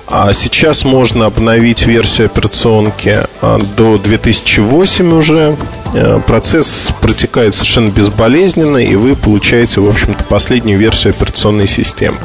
[0.08, 5.56] а сейчас можно обновить версию операционки а, до 2008 уже.
[5.94, 12.18] Э, процесс протекает совершенно безболезненно, и вы получаете, в общем-то, последнюю версию операционной системы.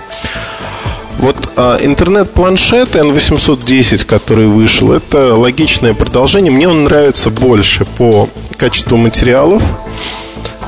[1.18, 6.52] Вот а, интернет-планшет N810, который вышел, это логичное продолжение.
[6.52, 9.62] Мне он нравится больше по качеству материалов.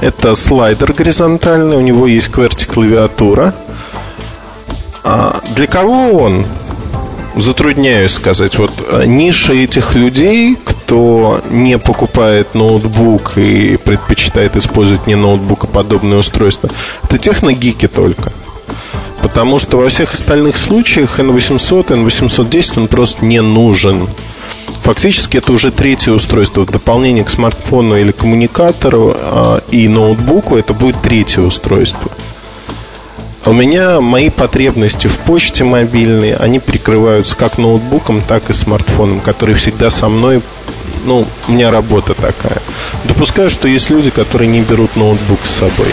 [0.01, 3.55] Это слайдер горизонтальный, у него есть QWERTY-клавиатура.
[5.05, 6.45] А для кого он?
[7.37, 8.59] Затрудняюсь сказать.
[8.59, 15.67] Вот э, ниша этих людей, кто не покупает ноутбук и предпочитает использовать не ноутбук, а
[15.67, 16.69] подобное устройство,
[17.05, 18.33] это техногики только.
[19.23, 24.09] Потому что во всех остальных случаях N800, N810 он просто не нужен.
[24.83, 26.63] Фактически это уже третье устройство.
[26.63, 32.11] В дополнение к смартфону или коммуникатору а, и ноутбуку это будет третье устройство.
[33.45, 39.57] У меня мои потребности в почте мобильной, они прикрываются как ноутбуком, так и смартфоном, который
[39.57, 40.41] всегда со мной.
[41.07, 42.63] Ну, у меня работа такая.
[43.05, 45.89] Допускаю, что есть люди, которые не берут ноутбук с собой.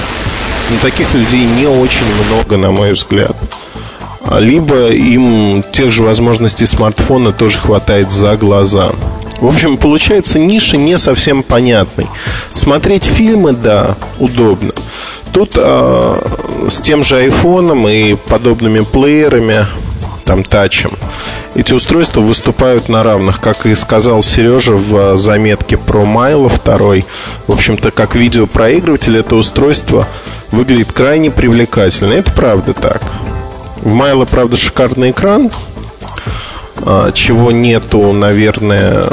[0.70, 3.36] Но таких людей не очень много, на мой взгляд.
[4.38, 8.92] Либо им тех же возможностей смартфона тоже хватает за глаза.
[9.42, 12.06] В общем, получается ниша не совсем понятной.
[12.54, 14.74] Смотреть фильмы, да, удобно.
[15.34, 16.22] Тут э,
[16.70, 19.66] с тем же айфоном и подобными плеерами,
[20.26, 20.92] там тачем,
[21.56, 27.06] эти устройства выступают на равных, как и сказал Сережа в заметке про Майло второй.
[27.48, 30.08] В общем-то, как видеопроигрыватель это устройство
[30.52, 32.14] выглядит крайне привлекательно.
[32.14, 33.02] Это правда так.
[33.82, 35.50] В Майло, правда, шикарный экран,
[36.78, 39.06] а, чего нету, наверное,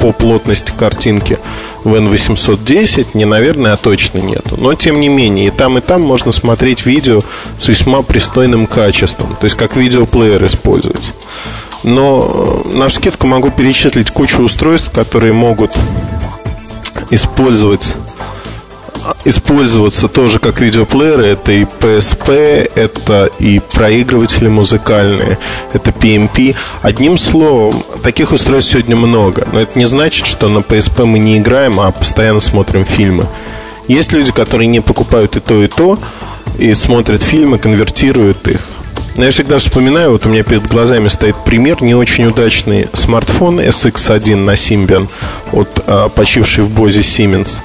[0.00, 1.38] по плотности картинки
[1.84, 4.56] в N810 не, наверное, а точно нету.
[4.58, 7.20] Но, тем не менее, и там, и там можно смотреть видео
[7.58, 9.36] с весьма пристойным качеством.
[9.40, 11.12] То есть, как видеоплеер использовать.
[11.84, 15.70] Но э, на скидку могу перечислить кучу устройств, которые могут
[17.10, 17.96] использовать
[19.24, 21.26] использоваться тоже как видеоплееры.
[21.26, 25.38] Это и PSP, это и проигрыватели музыкальные,
[25.72, 26.56] это PMP.
[26.82, 29.46] Одним словом, таких устройств сегодня много.
[29.52, 33.26] Но это не значит, что на PSP мы не играем, а постоянно смотрим фильмы.
[33.86, 35.98] Есть люди, которые не покупают и то, и то,
[36.58, 38.60] и смотрят фильмы, конвертируют их.
[39.16, 43.58] Но я всегда вспоминаю, вот у меня перед глазами стоит пример, не очень удачный смартфон
[43.58, 45.08] SX1 на Symbian
[45.50, 47.58] от а, почившей в Бозе Siemens.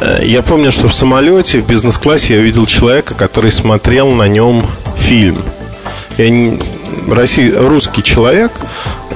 [0.00, 4.64] Э, я помню, что в самолете, в бизнес-классе я видел человека, который смотрел на нем
[4.98, 5.38] фильм.
[6.18, 6.58] Я не,
[7.08, 8.52] Россий, русский человек,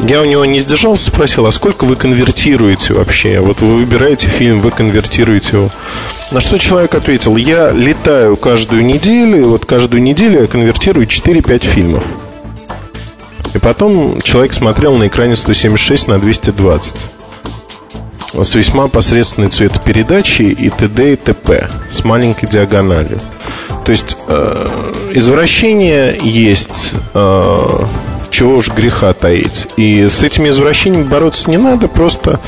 [0.08, 3.40] я у него не сдержался, спросил, а сколько вы конвертируете вообще?
[3.40, 5.68] Вот вы выбираете фильм, вы конвертируете его.
[6.32, 11.66] На что человек ответил, я летаю каждую неделю, и вот каждую неделю я конвертирую 4-5
[11.66, 12.02] фильмов.
[13.54, 16.94] И потом человек смотрел на экране 176 на 220
[18.32, 21.12] с весьма посредственной цветопередачей и т.д.
[21.12, 21.68] и т.п.
[21.90, 23.20] с маленькой диагональю.
[23.84, 24.68] То есть э,
[25.12, 27.78] извращение есть, э,
[28.30, 29.68] чего уж греха таить.
[29.76, 32.40] И с этими извращениями бороться не надо, просто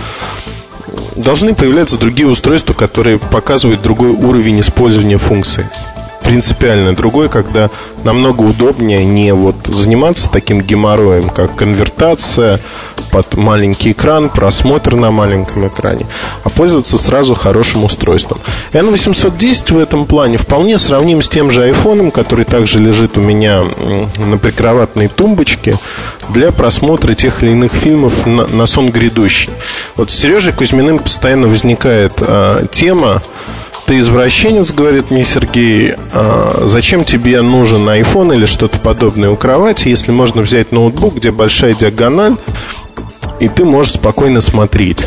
[1.17, 5.65] должны появляться другие устройства, которые показывают другой уровень использования функций
[6.29, 7.71] принципиально другой, когда
[8.05, 12.61] намного удобнее не вот заниматься таким геморроем, как конвертация
[13.11, 16.07] под маленький экран, просмотр на маленьком экране,
[16.45, 18.39] а пользоваться сразу хорошим устройством.
[18.73, 23.63] N810 в этом плане вполне сравним с тем же iPhone, который также лежит у меня
[24.19, 25.79] на прикроватной тумбочке
[26.29, 29.51] для просмотра тех или иных фильмов на, на сон грядущий.
[29.97, 33.23] Вот с Сережей Кузьминым постоянно возникает э, тема
[33.89, 39.89] ты извращенец, говорит мне Сергей, а зачем тебе нужен iPhone или что-то подобное у кровати,
[39.89, 42.37] если можно взять ноутбук, где большая диагональ,
[43.41, 45.07] и ты можешь спокойно смотреть.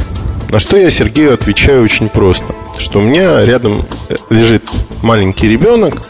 [0.50, 3.84] На что я Сергею отвечаю очень просто, что у меня рядом
[4.32, 4.64] лежит
[5.04, 6.02] маленький ребенок,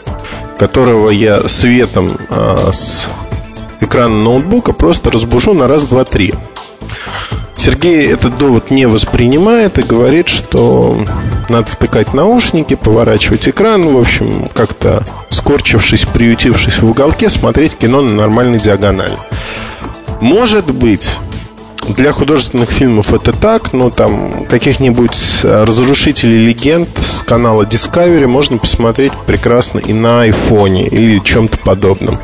[0.58, 3.06] которого я светом а, с
[3.80, 6.32] экрана ноутбука просто разбужу на раз, два, три.
[7.54, 10.96] Сергей этот довод не воспринимает и говорит, что
[11.50, 18.10] надо втыкать наушники, поворачивать экран, в общем, как-то скорчившись, приютившись в уголке, смотреть кино на
[18.10, 19.16] нормальной диагонали.
[20.20, 21.16] Может быть,
[21.88, 29.12] для художественных фильмов это так, но там каких-нибудь разрушителей легенд с канала Discovery можно посмотреть
[29.26, 32.18] прекрасно и на айфоне или чем-то подобном.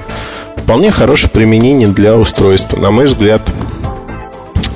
[0.57, 3.43] Вполне хорошее применение для устройства, на мой взгляд.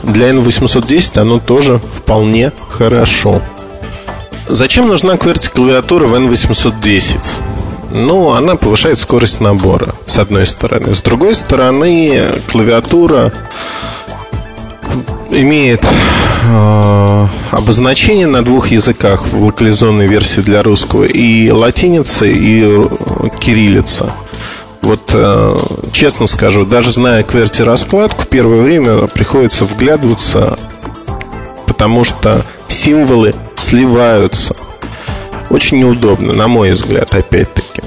[0.03, 3.41] Для N810 оно тоже вполне хорошо.
[4.55, 7.17] Зачем нужна QWERTY-клавиатура в N810?
[7.95, 10.95] Ну, она повышает скорость набора, с одной стороны.
[10.95, 13.33] С другой стороны, клавиатура
[15.31, 22.79] имеет э, обозначение на двух языках в локализованной версии для русского и латиница, и
[23.41, 24.13] кириллица.
[24.83, 25.57] Вот э,
[25.93, 30.59] честно скажу, даже зная QWERTY раскладку, первое время приходится вглядываться,
[31.67, 34.55] потому что символы сливаются.
[35.51, 37.83] Очень неудобно, на мой взгляд, опять-таки.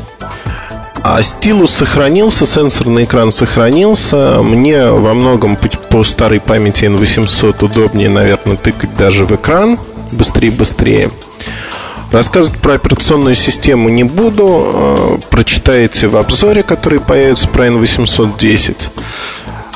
[1.04, 4.42] А стилус сохранился, сенсорный экран сохранился.
[4.42, 5.58] Мне во многом
[5.90, 9.78] по старой памяти N800 удобнее, наверное, тыкать даже в экран
[10.14, 11.12] быстрее-быстрее.
[12.12, 14.64] Рассказывать про операционную систему не буду.
[14.66, 18.76] Э, прочитаете в обзоре, который появится про N810.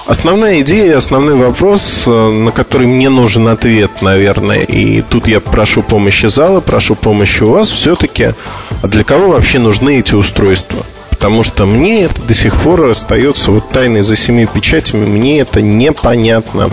[0.10, 5.84] Основная идея, основной вопрос, э, на который мне нужен ответ, наверное, и тут я прошу
[5.84, 8.34] помощи зала, прошу помощи у вас, все-таки,
[8.82, 10.84] а для кого вообще нужны эти устройства?
[11.12, 15.62] Потому что мне это до сих пор остается вот тайной за семи печатями, мне это
[15.62, 16.72] непонятно.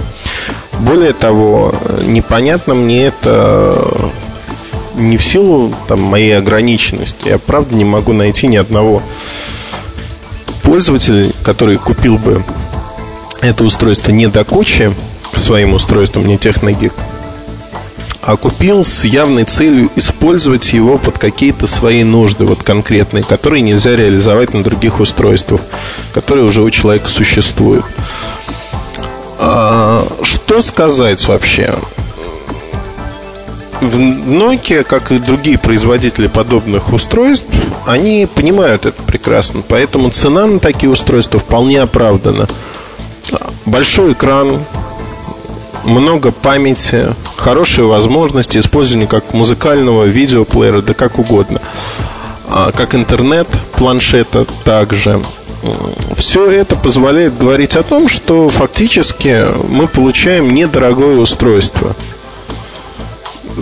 [0.80, 1.74] Более того,
[2.06, 3.86] непонятно мне это
[4.94, 7.28] не в силу там, моей ограниченности.
[7.28, 9.02] Я правда не могу найти ни одного
[10.62, 12.42] пользователя, который купил бы
[13.40, 14.92] это устройство не до кучи
[15.34, 16.92] своим устройством, не техногик,
[18.22, 23.94] а купил с явной целью использовать его под какие-то свои нужды, вот конкретные, которые нельзя
[23.94, 25.60] реализовать на других устройствах,
[26.12, 27.84] которые уже у человека существуют.
[29.38, 31.74] А, что сказать вообще?
[33.80, 37.46] В Nokia, как и другие производители подобных устройств,
[37.86, 39.62] они понимают это прекрасно.
[39.68, 42.48] Поэтому цена на такие устройства вполне оправдана
[43.64, 44.58] большой экран,
[45.84, 51.60] много памяти, хорошие возможности использования как музыкального видеоплеера, да как угодно.
[52.48, 55.20] А, как интернет, планшета также.
[56.14, 61.94] Все это позволяет говорить о том, что фактически мы получаем недорогое устройство–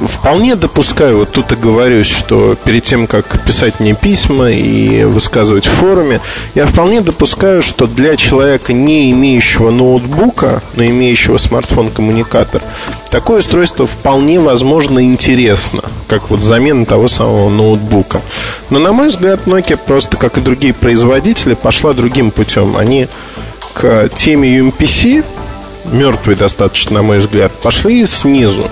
[0.07, 5.67] вполне допускаю, вот тут и говорю, что перед тем, как писать мне письма и высказывать
[5.67, 6.21] в форуме,
[6.55, 12.63] я вполне допускаю, что для человека, не имеющего ноутбука, но имеющего смартфон-коммуникатор,
[13.11, 18.21] такое устройство вполне возможно интересно, как вот замена того самого ноутбука.
[18.71, 22.77] Но, на мой взгляд, Nokia просто, как и другие производители, пошла другим путем.
[22.77, 23.07] Они
[23.73, 25.25] к теме UMPC,
[25.93, 28.69] мертвой достаточно, на мой взгляд, пошли снизу.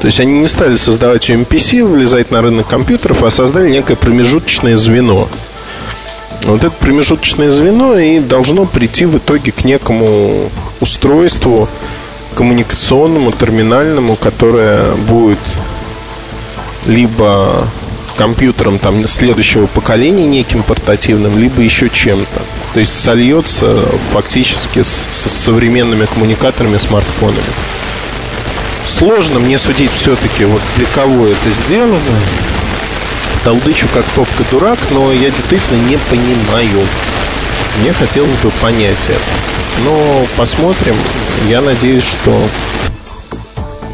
[0.00, 4.76] То есть они не стали создавать MPC, влезать на рынок компьютеров, а создали некое промежуточное
[4.76, 5.28] звено.
[6.44, 11.68] Вот это промежуточное звено и должно прийти в итоге к некому устройству
[12.36, 15.40] коммуникационному, терминальному, которое будет
[16.86, 17.66] либо
[18.16, 22.42] компьютером там следующего поколения неким портативным, либо еще чем-то.
[22.74, 23.82] То есть сольется
[24.12, 27.42] фактически с, с современными коммуникаторами, смартфонами.
[28.98, 32.00] Сложно мне судить все-таки, вот для кого это сделано.
[33.44, 36.84] Толдычу как попка дурак, но я действительно не понимаю.
[37.80, 39.84] Мне хотелось бы понять это.
[39.84, 40.96] Но посмотрим.
[41.48, 42.36] Я надеюсь, что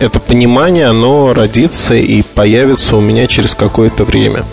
[0.01, 4.45] это понимание, оно родится и появится у меня через какое-то время.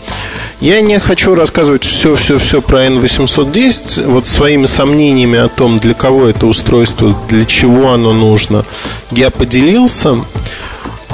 [0.61, 4.07] Я не хочу рассказывать все-все-все про N810.
[4.07, 8.63] Вот своими сомнениями о том, для кого это устройство, для чего оно нужно,
[9.09, 10.17] я поделился.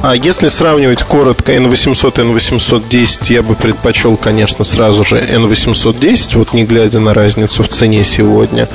[0.04, 6.54] А если сравнивать коротко N800 и N810, я бы предпочел, конечно, сразу же N810, вот
[6.54, 8.68] не глядя на разницу в цене сегодня.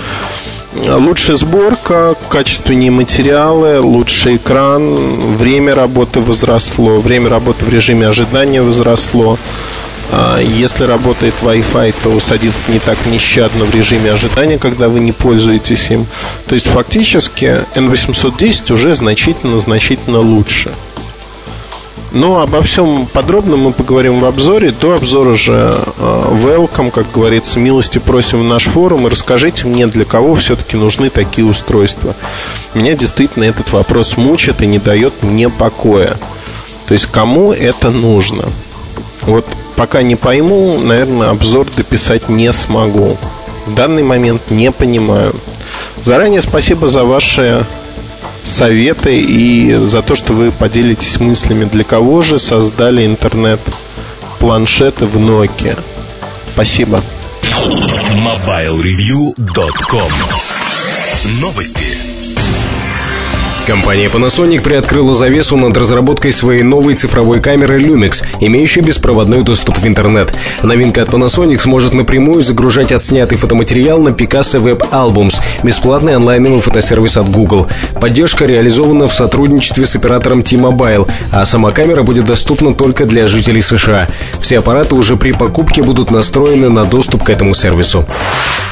[0.74, 9.38] Лучшая сборка, качественнее материалы, лучший экран, время работы возросло, время работы в режиме ожидания возросло.
[10.10, 15.12] А, если работает Wi-Fi, то садится не так нещадно в режиме ожидания, когда вы не
[15.12, 16.06] пользуетесь им.
[16.46, 20.70] То есть фактически N810 уже значительно-значительно лучше.
[22.12, 24.70] Но обо всем подробно мы поговорим в обзоре.
[24.72, 29.86] До обзора же а, welcome, как говорится, милости просим в наш форум и расскажите мне,
[29.86, 32.14] для кого все-таки нужны такие устройства.
[32.74, 36.14] Меня действительно этот вопрос мучит и не дает мне покоя.
[36.86, 38.44] То есть кому это нужно?
[39.22, 43.16] Вот пока не пойму, наверное, обзор дописать не смогу.
[43.66, 45.34] В данный момент не понимаю.
[46.02, 47.64] Заранее спасибо за ваши
[48.44, 55.78] советы и за то, что вы поделитесь мыслями, для кого же создали интернет-планшеты в Nokia.
[56.54, 57.02] Спасибо.
[57.42, 60.12] MobileReview.com
[61.40, 62.11] Новости.
[63.66, 69.86] Компания Panasonic приоткрыла завесу над разработкой своей новой цифровой камеры Lumix, имеющей беспроводной доступ в
[69.86, 70.36] интернет.
[70.64, 77.16] Новинка от Panasonic сможет напрямую загружать отснятый фотоматериал на Picasso Web Albums, бесплатный онлайновый фотосервис
[77.16, 77.68] от Google.
[78.00, 83.62] Поддержка реализована в сотрудничестве с оператором T-Mobile, а сама камера будет доступна только для жителей
[83.62, 84.08] США.
[84.40, 88.04] Все аппараты уже при покупке будут настроены на доступ к этому сервису.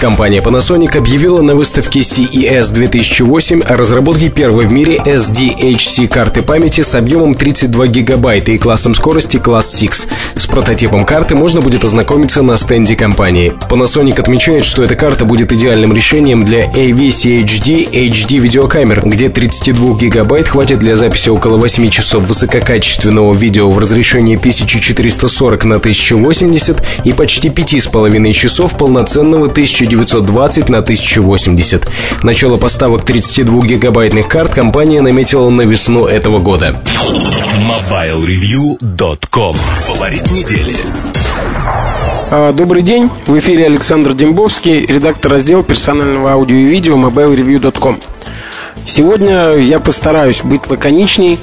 [0.00, 6.80] Компания Panasonic объявила на выставке CES 2008 о разработке первой в мире SDHC карты памяти
[6.80, 10.08] с объемом 32 гигабайта и классом скорости класс 6.
[10.36, 13.52] С прототипом карты можно будет ознакомиться на стенде компании.
[13.68, 20.48] Panasonic отмечает, что эта карта будет идеальным решением для AVCHD HD видеокамер, где 32 гигабайт
[20.48, 27.48] хватит для записи около 8 часов высококачественного видео в разрешении 1440 на 1080 и почти
[27.48, 31.88] 5,5 часов полноценного 1920 на 1080.
[32.22, 36.76] Начало поставок 32-гигабайтных карт компания наметила на весну этого года.
[37.58, 40.76] MobileReview.com Фаворит недели
[42.30, 47.98] а, Добрый день, в эфире Александр Дембовский, редактор раздела персонального аудио и видео mobilereview.com
[48.86, 51.40] Сегодня я постараюсь быть лаконичней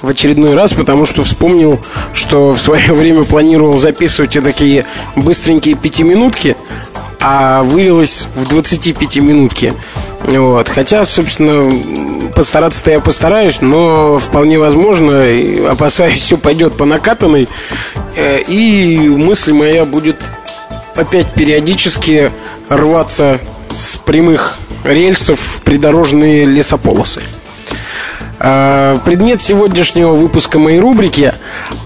[0.00, 1.78] в очередной раз, потому что вспомнил,
[2.14, 4.86] что в свое время планировал записывать такие
[5.16, 6.56] быстренькие пятиминутки,
[7.20, 9.74] а вылилось в 25 минутки.
[10.24, 10.68] Вот.
[10.68, 15.24] Хотя, собственно, постараться-то я постараюсь, но вполне возможно,
[15.70, 17.48] опасаюсь, все пойдет по накатанной,
[18.16, 20.16] э, и мысль моя будет
[20.94, 22.32] опять периодически
[22.68, 23.40] рваться
[23.70, 27.22] с прямых рельсов в придорожные лесополосы.
[28.38, 31.34] А, предмет сегодняшнего выпуска моей рубрики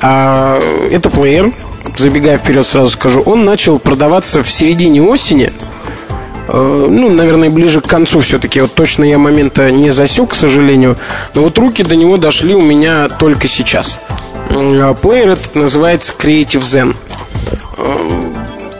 [0.01, 0.59] а,
[0.90, 1.52] это плеер.
[1.97, 5.52] Забегая вперед, сразу скажу, он начал продаваться в середине осени.
[6.48, 8.60] А, ну, наверное, ближе к концу все-таки.
[8.60, 10.96] Вот точно я момента не засек, к сожалению.
[11.34, 14.00] Но вот руки до него дошли у меня только сейчас.
[14.48, 16.96] Плеер этот называется Creative Zen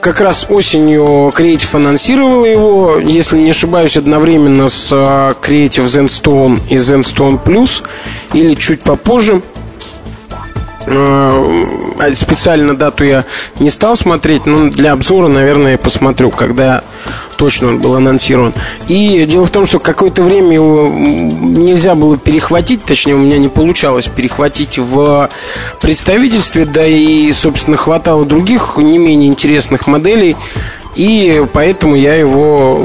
[0.01, 6.77] как раз осенью Creative анонсировала его, если не ошибаюсь, одновременно с а, Creative Zenstone и
[6.77, 7.83] Zenstone Plus,
[8.33, 9.43] или чуть попозже.
[10.87, 13.25] А, специально дату я
[13.59, 16.83] не стал смотреть, но для обзора, наверное, я посмотрю, когда
[17.37, 18.53] точно он был анонсирован.
[18.89, 23.49] И дело в том, что какое-то время его нельзя было перехватить, точнее, у меня не
[23.49, 25.29] получалось перехватить в
[25.81, 30.37] представительстве, да и, собственно, хватало других не менее интересных моделей.
[30.97, 32.83] И поэтому я его...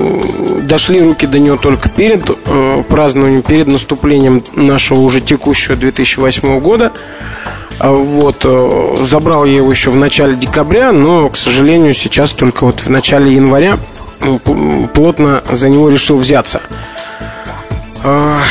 [0.62, 6.94] Дошли руки до него только перед э, празднованием, перед наступлением нашего уже текущего 2008 года.
[7.80, 12.66] А вот, э, забрал я его еще в начале декабря, но, к сожалению, сейчас только
[12.66, 13.80] вот в начале января
[14.94, 16.62] плотно за него решил взяться.
[18.04, 18.42] А,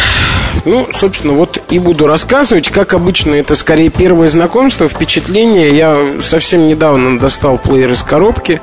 [0.65, 2.71] ну, собственно, вот и буду рассказывать.
[2.71, 5.77] Как обычно, это скорее первое знакомство, впечатление.
[5.77, 8.61] Я совсем недавно достал плеер из коробки.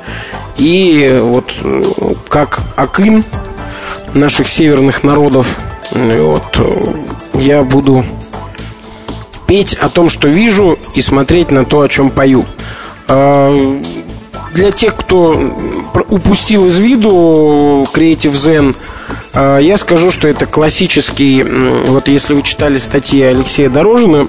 [0.56, 1.82] И вот э,
[2.28, 3.24] как Акын
[4.14, 5.58] наших северных народов,
[5.92, 6.94] вот, э,
[7.34, 8.04] я буду
[9.50, 12.46] петь о том, что вижу, и смотреть на то, о чем пою.
[13.08, 13.50] А,
[14.54, 15.36] для тех, кто
[16.08, 18.76] упустил из виду Creative Zen,
[19.34, 24.28] а, я скажу, что это классический, вот если вы читали статьи Алексея Дорожина,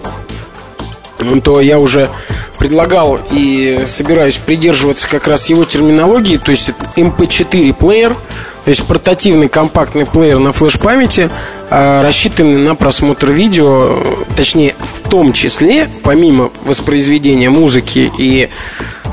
[1.44, 2.10] то я уже
[2.58, 8.18] предлагал и собираюсь придерживаться как раз его терминологии, то есть MP4 плеер–
[8.64, 11.30] то есть портативный компактный плеер на флеш-памяти,
[11.70, 14.04] а, рассчитанный на просмотр видео,
[14.36, 18.50] точнее, в том числе, помимо воспроизведения музыки и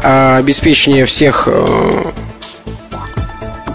[0.02, 2.12] а, обеспечения всех а,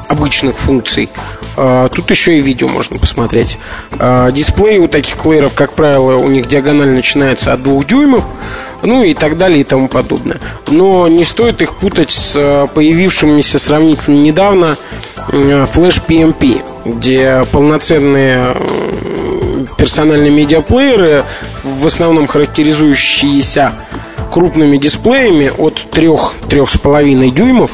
[0.09, 1.09] обычных функций,
[1.55, 3.59] Тут еще и видео можно посмотреть.
[4.31, 8.25] Дисплей у таких плееров, как правило, у них диагональ начинается от 2 дюймов,
[8.84, 10.39] ну и так далее и тому подобное.
[10.68, 14.77] Но не стоит их путать с появившимися сравнительно недавно
[15.30, 18.55] Flash PMP, где полноценные
[19.77, 21.23] персональные медиаплееры,
[21.64, 23.73] в основном характеризующиеся
[24.31, 27.72] крупными дисплеями от 3-3,5 дюймов,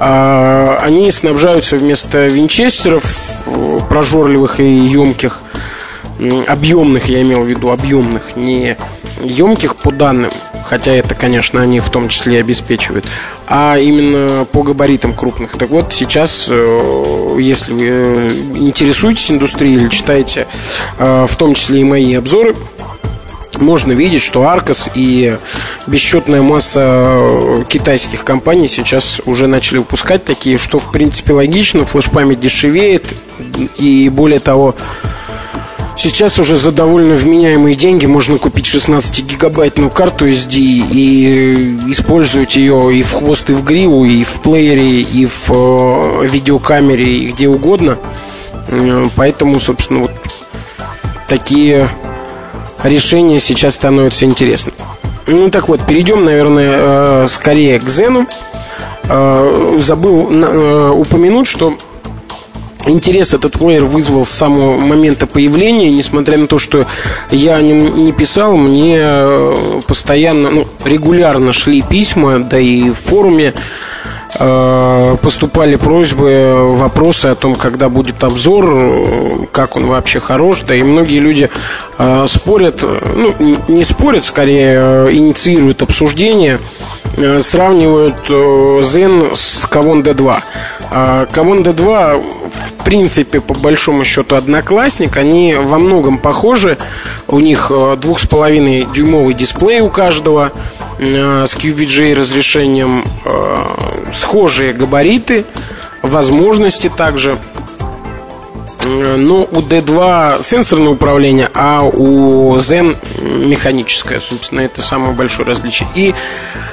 [0.00, 3.04] а, они снабжаются вместо винчестеров
[3.46, 5.40] э, прожорливых и емких,
[6.46, 8.76] объемных, я имел в виду, объемных, не
[9.22, 10.30] емких по данным,
[10.64, 13.06] хотя это, конечно, они в том числе обеспечивают,
[13.46, 15.56] а именно по габаритам крупных.
[15.56, 20.46] Так вот, сейчас, э, если вы э, интересуетесь индустрией или читаете
[20.98, 22.56] э, в том числе и мои обзоры,
[23.58, 25.36] можно видеть, что Аркос и
[25.86, 33.14] бесчетная масса китайских компаний сейчас уже начали выпускать такие, что в принципе логично, флеш-память дешевеет
[33.78, 34.74] и более того,
[35.96, 43.02] Сейчас уже за довольно вменяемые деньги можно купить 16-гигабайтную карту SD и использовать ее и
[43.02, 47.98] в хвост, и в гриву, и в плеере, и в э, видеокамере, и где угодно.
[48.68, 50.10] Э, поэтому, собственно, вот
[51.28, 51.88] такие
[52.82, 54.72] решения сейчас становятся интересны.
[55.26, 58.26] Ну так вот, перейдем, наверное, э, скорее к Зену.
[59.04, 61.74] э, забыл э, упомянуть, что
[62.86, 66.86] Интерес этот плеер вызвал с самого момента появления, несмотря на то, что
[67.30, 72.94] я о нем не писал, мне э, постоянно, ну, регулярно шли письма, да и в
[72.96, 73.54] форуме
[74.38, 80.82] э, поступали просьбы, вопросы о том, когда будет обзор, как он вообще хорош, да и
[80.82, 81.48] многие люди
[81.96, 83.34] э, спорят, ну,
[83.68, 86.60] не спорят, скорее инициируют обсуждение,
[87.40, 90.42] сравнивают Zen с Kavon D2.
[90.90, 95.16] Kavon D2 в принципе, по большому счету, одноклассник.
[95.16, 96.76] Они во многом похожи.
[97.26, 100.52] У них э, двух с половиной дюймовый дисплей у каждого
[100.98, 103.04] э, с QVGA разрешением,
[104.12, 105.44] схожие габариты,
[106.02, 107.38] возможности также.
[108.84, 112.96] Но у D2 сенсорное управление, а у Zen
[113.46, 114.20] механическое.
[114.20, 115.88] Собственно, это самое большое различие.
[115.94, 116.14] И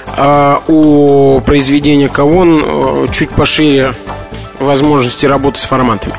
[0.07, 3.93] а, у произведения Kavon чуть пошире
[4.59, 6.13] возможности работы с форматами.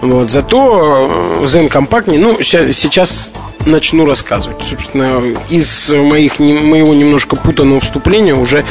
[0.00, 0.30] Вот.
[0.30, 2.20] Зато э, Zen компактнее.
[2.20, 3.32] Ну, сейчас
[3.68, 4.62] начну рассказывать.
[4.62, 8.64] Собственно, из моих, моего немножко путанного вступления уже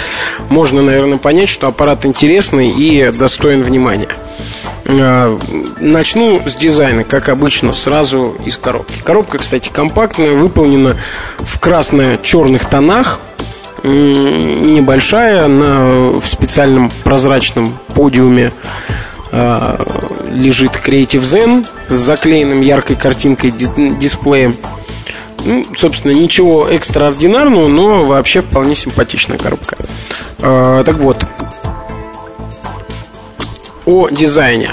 [0.49, 4.09] можно, наверное, понять, что аппарат интересный и достоин внимания.
[4.85, 5.37] Э,
[5.79, 9.01] начну с дизайна, как обычно, сразу из коробки.
[9.03, 10.97] Коробка, кстати, компактная, выполнена
[11.37, 13.19] в красно-черных тонах,
[13.83, 18.51] небольшая, на, в специальном прозрачном подиуме
[19.31, 19.85] э,
[20.33, 24.55] лежит Creative Zen с заклеенным яркой картинкой дисплеем.
[25.45, 29.77] Ну, собственно, ничего экстраординарного, но вообще вполне симпатичная коробка.
[30.39, 31.23] Э, так вот,
[33.85, 34.71] о дизайне.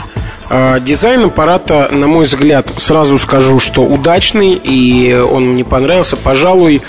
[0.51, 6.16] Э, дизайн аппарата, на мой взгляд, сразу скажу, что удачный, и он мне понравился.
[6.16, 6.82] Пожалуй,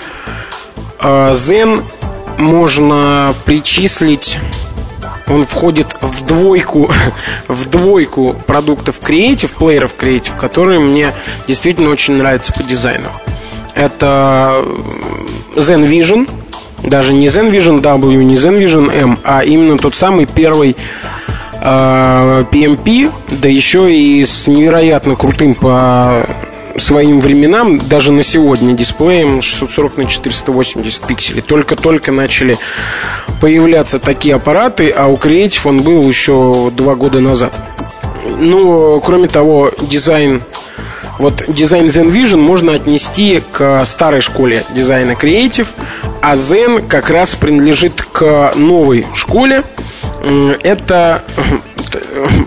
[1.01, 1.83] э, Zen
[2.37, 4.39] можно причислить
[5.27, 6.91] он входит в двойку,
[7.47, 11.13] в двойку продуктов Creative, плееров Creative, которые мне
[11.47, 13.09] действительно очень нравятся по дизайну.
[13.75, 14.65] Это
[15.55, 16.29] Zen Vision,
[16.83, 20.75] даже не Zen Vision W, не Zen Vision M, а именно тот самый первый
[21.59, 26.25] PMP, а, да еще и с невероятно крутым по
[26.77, 31.41] своим временам, даже на сегодня, дисплеем 640 на 480 пикселей.
[31.41, 32.57] Только-только начали
[33.41, 37.53] появляться такие аппараты, а у Creative он был еще два года назад.
[38.39, 40.41] Ну, кроме того, дизайн
[41.17, 45.67] вот дизайн Zen Vision можно отнести к старой школе дизайна Creative,
[46.21, 49.63] а Zen как раз принадлежит к новой школе.
[50.63, 51.23] Это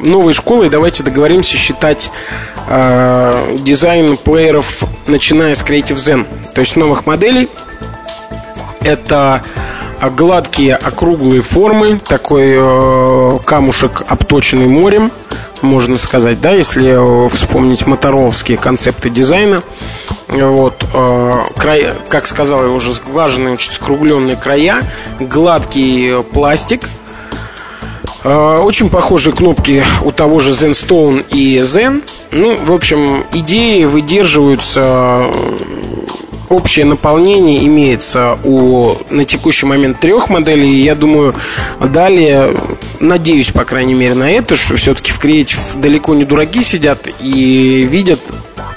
[0.03, 2.11] новой школой давайте договоримся считать
[2.67, 7.49] э, дизайн плееров, начиная с Creative Zen, то есть новых моделей.
[8.81, 9.43] Это
[10.17, 15.11] гладкие округлые формы, такой э, камушек, обточенный морем,
[15.63, 19.63] можно сказать, да, если э, вспомнить моторовские концепты дизайна.
[20.29, 24.83] Вот, э, край, как сказал я уже, сглаженные, очень скругленные края,
[25.19, 26.89] гладкий пластик,
[28.25, 32.03] э, очень похожие кнопки у того же ZenStone и Zen.
[32.31, 35.27] Ну, в общем, идеи выдерживаются
[36.49, 40.71] общее наполнение имеется у на текущий момент трех моделей.
[40.71, 41.35] И я думаю,
[41.81, 42.55] далее,
[43.01, 47.87] надеюсь, по крайней мере, на это, что все-таки в Creative далеко не дураки сидят и
[47.91, 48.21] видят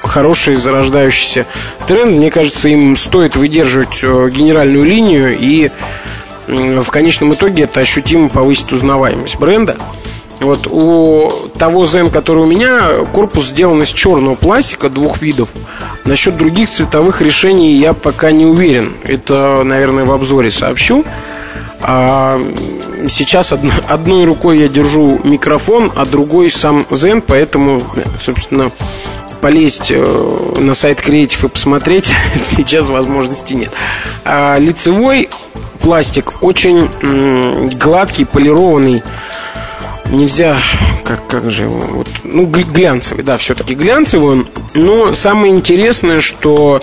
[0.03, 1.45] хороший зарождающийся
[1.87, 2.17] тренд.
[2.17, 5.69] Мне кажется, им стоит выдерживать э, генеральную линию и
[6.47, 9.77] в конечном итоге это ощутимо повысит узнаваемость бренда.
[10.41, 15.49] Вот у того Zen, который у меня, корпус сделан из черного пластика двух видов.
[16.03, 18.93] Насчет других цветовых решений я пока не уверен.
[19.03, 21.05] Это, наверное, в обзоре сообщу.
[21.79, 22.41] А
[23.07, 27.83] сейчас од, одной рукой я держу микрофон, а другой сам Zen, поэтому,
[28.19, 28.71] собственно,
[29.41, 32.11] полезть э, на сайт Creative и посмотреть
[32.41, 33.71] сейчас возможности нет.
[34.25, 35.29] А лицевой
[35.79, 36.89] пластик очень
[37.77, 39.03] гладкий, полированный
[40.11, 40.57] нельзя,
[41.03, 46.81] как, как же его, вот, ну, глянцевый, да, все-таки глянцевый он, но самое интересное, что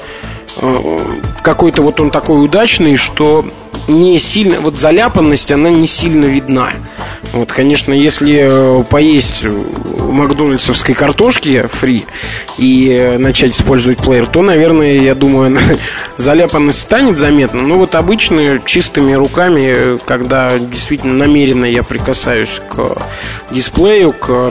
[1.42, 3.44] какой-то вот он такой удачный, что
[3.88, 6.70] не сильно, вот заляпанность, она не сильно видна.
[7.32, 12.06] Вот, конечно, если э, поесть макдональдсовской картошки фри
[12.56, 15.58] и э, начать использовать плеер, то, наверное, я думаю,
[16.16, 17.62] заляпанность станет заметна.
[17.62, 22.96] Но вот обычно чистыми руками, когда действительно намеренно я прикасаюсь к
[23.50, 24.50] дисплею, к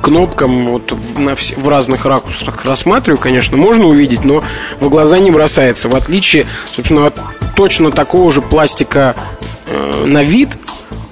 [0.00, 4.42] кнопкам вот в, на вс- в разных ракурсах рассматриваю, конечно, можно увидеть, но
[4.80, 5.88] в глаза не бросается.
[5.88, 7.20] В отличие, собственно, от
[7.54, 9.14] точно такого же пластика
[9.66, 10.56] э, на вид,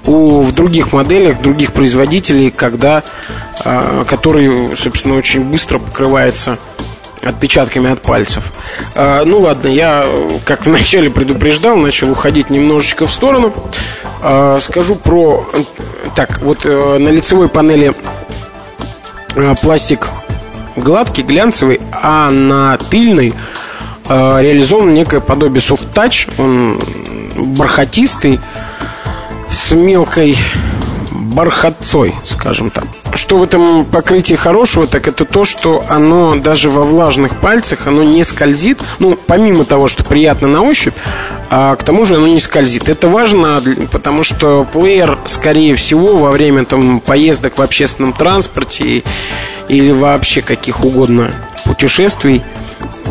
[0.06, 3.02] у, в других моделях, других производителей, когда,
[3.64, 6.58] э, который, собственно, очень быстро покрывается
[7.22, 8.52] отпечатками от пальцев.
[8.94, 10.06] Э, ну ладно, я,
[10.44, 13.52] как вначале предупреждал, начал уходить немножечко в сторону.
[14.20, 15.48] Э, скажу про...
[16.14, 17.92] Так, вот э, на лицевой панели э,
[19.62, 20.08] пластик
[20.76, 23.34] гладкий, глянцевый, а на тыльной
[24.08, 26.30] э, реализовано некое подобие soft touch.
[26.38, 26.80] Он
[27.56, 28.40] бархатистый,
[29.50, 30.36] с мелкой
[31.34, 32.84] бархатцой, скажем так.
[33.14, 38.02] Что в этом покрытии хорошего, так это то, что оно даже во влажных пальцах, оно
[38.02, 38.82] не скользит.
[38.98, 40.94] Ну, помимо того, что приятно на ощупь,
[41.50, 42.88] а к тому же оно не скользит.
[42.88, 49.02] Это важно, потому что плеер, скорее всего, во время там, поездок в общественном транспорте
[49.68, 51.32] или вообще каких угодно
[51.64, 52.42] путешествий–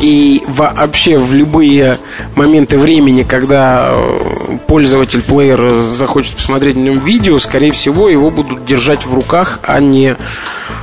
[0.04, 1.98] и вообще в любые
[2.36, 8.66] моменты времени, когда э, пользователь плеера захочет посмотреть на нем видео, скорее всего, его будут
[8.66, 10.18] держать в руках, а не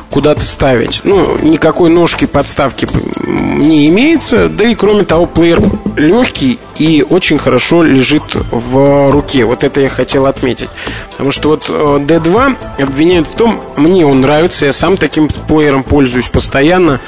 [0.08, 1.02] куда-то ставить.
[1.04, 2.88] Ну, никакой ножки подставки
[3.26, 5.60] не имеется, да и кроме того, плеер
[5.98, 9.44] легкий и очень хорошо лежит в руке.
[9.44, 10.70] Вот это я хотел отметить.
[11.10, 15.82] Потому что вот D2 э, обвиняют в том, мне он нравится, я сам таким плеером
[15.82, 16.98] пользуюсь постоянно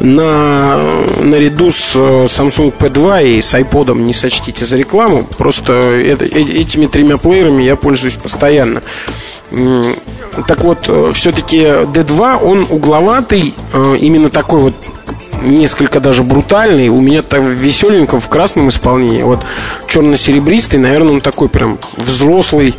[0.00, 0.78] на,
[1.20, 5.24] наряду с э, Samsung P2 и с iPod не сочтите за рекламу.
[5.24, 8.82] Просто это, э, этими тремя плеерами я пользуюсь постоянно.
[9.50, 13.54] Так вот, э, все-таки D2, он угловатый,
[14.00, 14.74] именно такой вот
[15.42, 16.88] несколько даже брутальный.
[16.88, 19.22] У меня там веселенько в красном исполнении.
[19.22, 19.44] Вот
[19.86, 22.74] черно-серебристый, наверное, он такой прям взрослый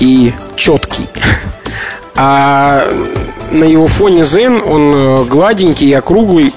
[0.00, 1.06] и четкий.
[2.20, 2.90] А
[3.52, 6.52] на его фоне Zen он э, гладенький, округлый.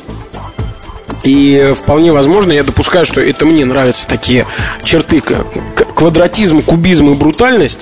[1.24, 4.48] И вполне возможно, я допускаю, что это мне нравятся такие
[4.84, 5.22] черты
[5.96, 7.82] квадратизм, кубизм и брутальность.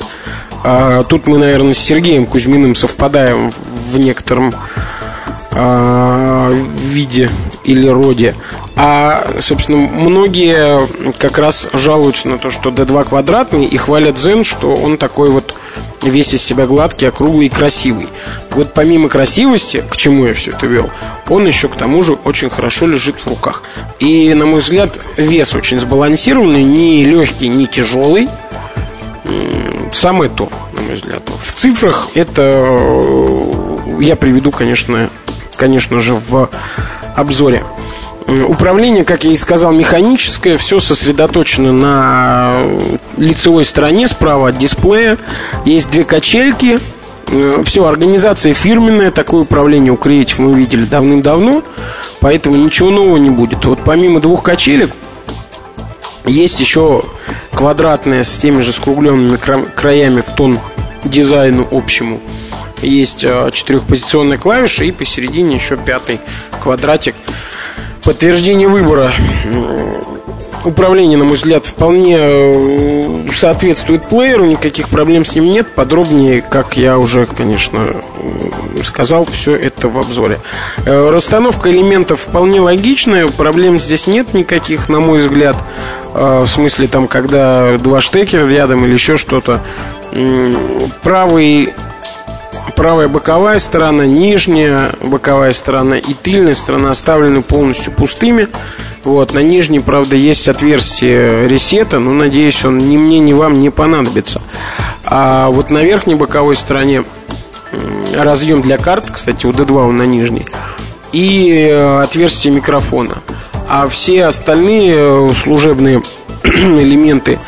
[0.62, 4.54] А тут мы, наверное, с Сергеем Кузьминым совпадаем в некотором
[5.52, 7.30] а, виде
[7.64, 8.36] или роде.
[8.76, 10.86] А, собственно, многие
[11.18, 15.58] как раз жалуются на то, что D2 квадратный и хвалят Zen, что он такой вот
[16.04, 18.08] весь из себя гладкий, округлый и красивый.
[18.52, 20.90] Вот помимо красивости, к чему я все это вел,
[21.28, 23.64] он еще к тому же очень хорошо лежит в руках.
[24.00, 28.30] И, на мой взгляд, вес очень сбалансированный, не легкий, не тяжелый.
[29.92, 31.24] Самое то, на мой взгляд.
[31.30, 35.10] В цифрах это э, я приведу, конечно,
[35.56, 36.50] конечно же, в
[37.16, 37.64] обзоре.
[38.30, 42.62] Управление, как я и сказал, механическое, все сосредоточено на
[43.18, 45.18] лицевой стороне справа от дисплея.
[45.66, 46.80] Есть две качельки,
[47.28, 51.64] э, все, организация фирменная, такое управление у Creative мы видели давным-давно,
[52.20, 53.66] поэтому ничего нового не будет.
[53.66, 54.92] Вот помимо двух качелек,
[56.26, 57.02] есть еще
[57.54, 59.38] квадратная с теми же скругленными
[59.76, 60.60] краями в тон
[61.04, 62.20] дизайну общему.
[62.84, 66.20] Есть э, четырехпозиционная клавиша и посередине еще пятый
[66.62, 67.16] квадратик
[68.04, 69.12] Подтверждение выбора
[70.66, 75.74] управление, на мой взгляд, вполне э, соответствует плееру, никаких проблем с ним нет.
[75.74, 77.96] Подробнее, как я уже, конечно,
[78.84, 80.40] сказал, все это в обзоре.
[80.86, 85.56] Э, расстановка элементов вполне логичная, проблем здесь нет никаких, на мой взгляд.
[86.14, 89.62] Э, в смысле, там, когда два штекера рядом или еще что-то.
[91.04, 91.74] Правый
[92.80, 98.48] правая боковая сторона, нижняя боковая сторона и тыльная сторона оставлены полностью пустыми.
[99.04, 103.70] Вот, на нижней, правда, есть отверстие ресета, но надеюсь, он ни мне, ни вам не
[103.70, 104.42] понадобится.
[105.04, 107.04] А вот на верхней боковой стороне
[108.16, 110.46] разъем для карт, кстати, у D2 он на нижней,
[111.12, 113.18] и э, отверстие микрофона.
[113.68, 116.02] А все остальные э, служебные
[116.44, 117.40] элементы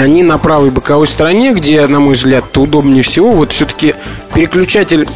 [0.00, 3.32] они на правой боковой стороне, где, на мой взгляд, то удобнее всего.
[3.32, 3.94] Вот все-таки
[4.34, 5.08] переключатель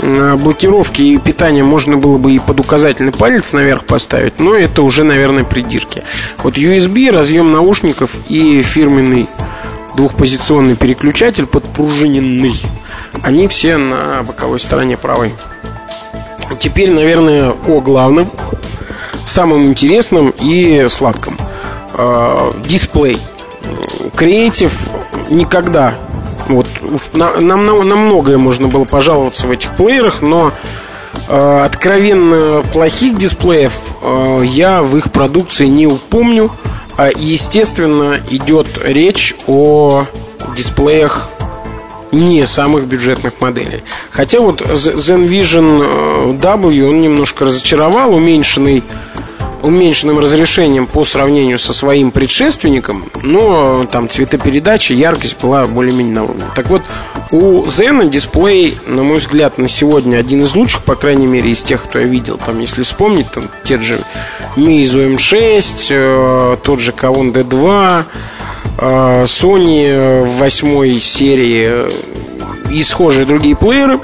[0.00, 4.82] э, блокировки и питания можно было бы и под указательный палец наверх поставить, но это
[4.82, 6.02] уже, наверное, придирки.
[6.42, 9.28] Вот USB, разъем наушников и фирменный
[9.96, 12.54] двухпозиционный переключатель подпружиненный.
[13.22, 15.32] Они все на боковой стороне правой.
[16.58, 18.28] Теперь, наверное, о главном,
[19.24, 21.36] самом интересном и сладком.
[21.94, 23.18] Э, дисплей–
[24.14, 24.72] креатив
[25.30, 25.94] никогда.
[26.48, 26.66] Вот
[27.14, 30.52] нам на, на многое можно было пожаловаться в этих плеерах, но
[31.28, 36.50] э, откровенно плохих дисплеев э, я в их продукции не упомню.
[36.96, 40.06] А, естественно, идет речь о
[40.54, 41.28] дисплеях
[42.12, 43.82] не самых бюджетных моделей.
[44.10, 48.84] Хотя вот Zen Vision э, W он немножко разочаровал, уменьшенный
[49.64, 56.44] уменьшенным разрешением по сравнению со своим предшественником, но там цветопередача, яркость была более-менее на уровне.
[56.54, 56.82] Так вот,
[57.30, 61.62] у Zen дисплей, на мой взгляд, на сегодня один из лучших, по крайней мере, из
[61.62, 62.36] тех, кто я видел.
[62.36, 64.04] Там, если вспомнить, там те же
[64.56, 68.04] Meizu M6, э, тот же Kaon D2,
[68.78, 71.90] э, Sony 8 серии э,
[72.70, 73.98] и схожие другие плееры,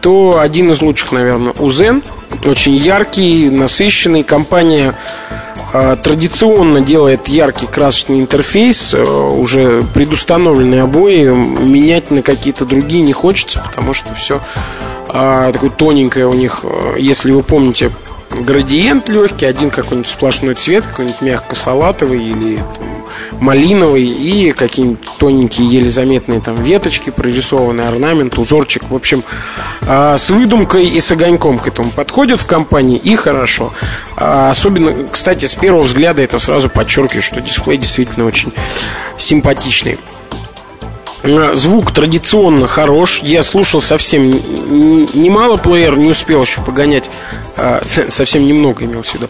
[0.00, 2.02] то один из лучших, наверное, у Zen–
[2.44, 4.22] очень яркий, насыщенный.
[4.22, 4.94] Компания
[5.72, 13.12] э, традиционно делает яркий красочный интерфейс, э, уже предустановленные обои, менять на какие-то другие не
[13.12, 14.40] хочется, потому что все
[15.08, 17.90] а, такое тоненькое у них, э, если вы помните,
[18.30, 22.99] градиент легкий, один какой-нибудь сплошной цвет, какой-нибудь мягко-салатовый или там,
[23.40, 28.82] малиновый и какие-нибудь тоненькие, еле заметные там веточки, прорисованный орнамент, узорчик.
[28.88, 29.24] В общем,
[29.82, 33.72] а, с выдумкой и с огоньком к этому подходят в компании и хорошо.
[34.16, 38.52] А, особенно, кстати, с первого взгляда это сразу подчеркивает, что дисплей действительно очень
[39.16, 39.98] симпатичный.
[41.22, 43.20] А, звук традиционно хорош.
[43.22, 47.10] Я слушал совсем немало плеер, не успел еще погонять,
[47.86, 49.28] совсем немного имел в виду.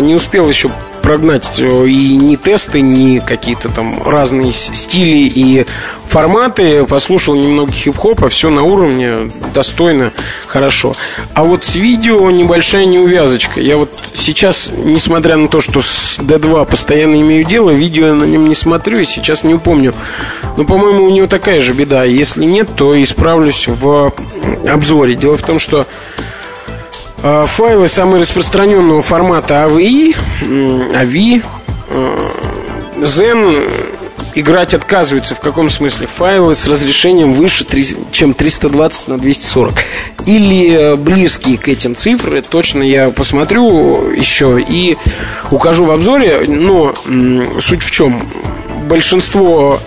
[0.00, 0.70] Не успел еще
[1.06, 5.64] прогнать э, и ни тесты, ни какие-то там разные стили и
[6.04, 6.82] форматы.
[6.82, 10.12] Послушал немного хип-хопа, все на уровне, достойно,
[10.48, 10.96] хорошо.
[11.32, 13.60] А вот с видео небольшая неувязочка.
[13.60, 18.24] Я вот сейчас, несмотря на то, что с D2 постоянно имею дело, видео я на
[18.24, 19.94] нем не смотрю и сейчас не упомню.
[20.56, 22.02] Но, по-моему, у него такая же беда.
[22.02, 24.12] Если нет, то исправлюсь в
[24.68, 25.14] обзоре.
[25.14, 25.86] Дело в том, что
[27.22, 31.44] файлы самые распространенного формата AVI, AVI,
[31.90, 32.30] а,
[32.98, 33.94] Zen
[34.36, 35.34] играть отказываются.
[35.34, 36.06] В каком смысле?
[36.06, 37.66] Файлы с разрешением выше,
[38.12, 39.74] чем 320 на 240.
[40.26, 42.42] Или э, близкие к этим цифры.
[42.42, 44.96] Точно я посмотрю еще и
[45.50, 46.44] укажу в обзоре.
[46.46, 46.94] Но
[47.60, 48.20] суть в чем?
[48.88, 49.80] Большинство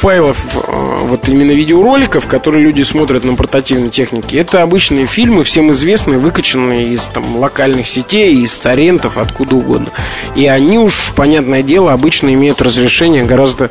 [0.00, 5.70] файлов э, вот именно видеороликов, которые люди смотрят на портативной технике, это обычные фильмы, всем
[5.72, 9.88] известные, выкачанные из там, локальных сетей, из торрентов, откуда угодно.
[10.34, 13.70] И они уж, понятное дело, обычно имеют разрешение гораздо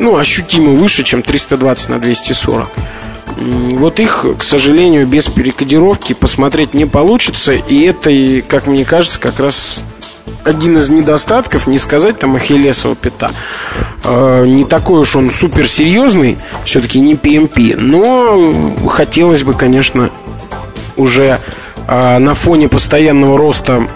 [0.00, 2.68] ну, ощутимо выше, чем 320 на 240.
[3.36, 7.52] Вот их, к сожалению, без перекодировки посмотреть не получится.
[7.52, 8.10] И это,
[8.46, 9.84] как мне кажется, как раз
[10.44, 13.30] один из недостатков, не сказать там Ахиллесова пята.
[14.04, 20.10] Э, не такой уж он суперсерьезный, все-таки не PMP, но хотелось бы, конечно,
[20.96, 21.40] уже
[21.86, 23.86] э, на фоне постоянного роста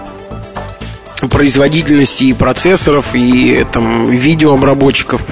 [1.27, 5.25] производительности и процессоров, и там видеообработчиков,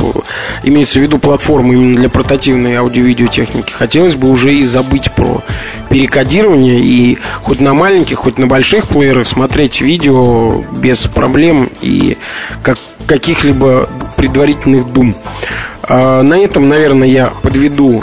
[0.65, 3.73] имеется в виду платформы именно для портативной аудио-видеотехники.
[3.73, 5.45] Хотелось бы уже и забыть про
[5.89, 12.17] перекодирование и хоть на маленьких, хоть на больших плеерах смотреть видео без проблем и
[12.63, 15.15] как, каких-либо предварительных дум.
[15.83, 18.03] А, на этом, наверное, я подведу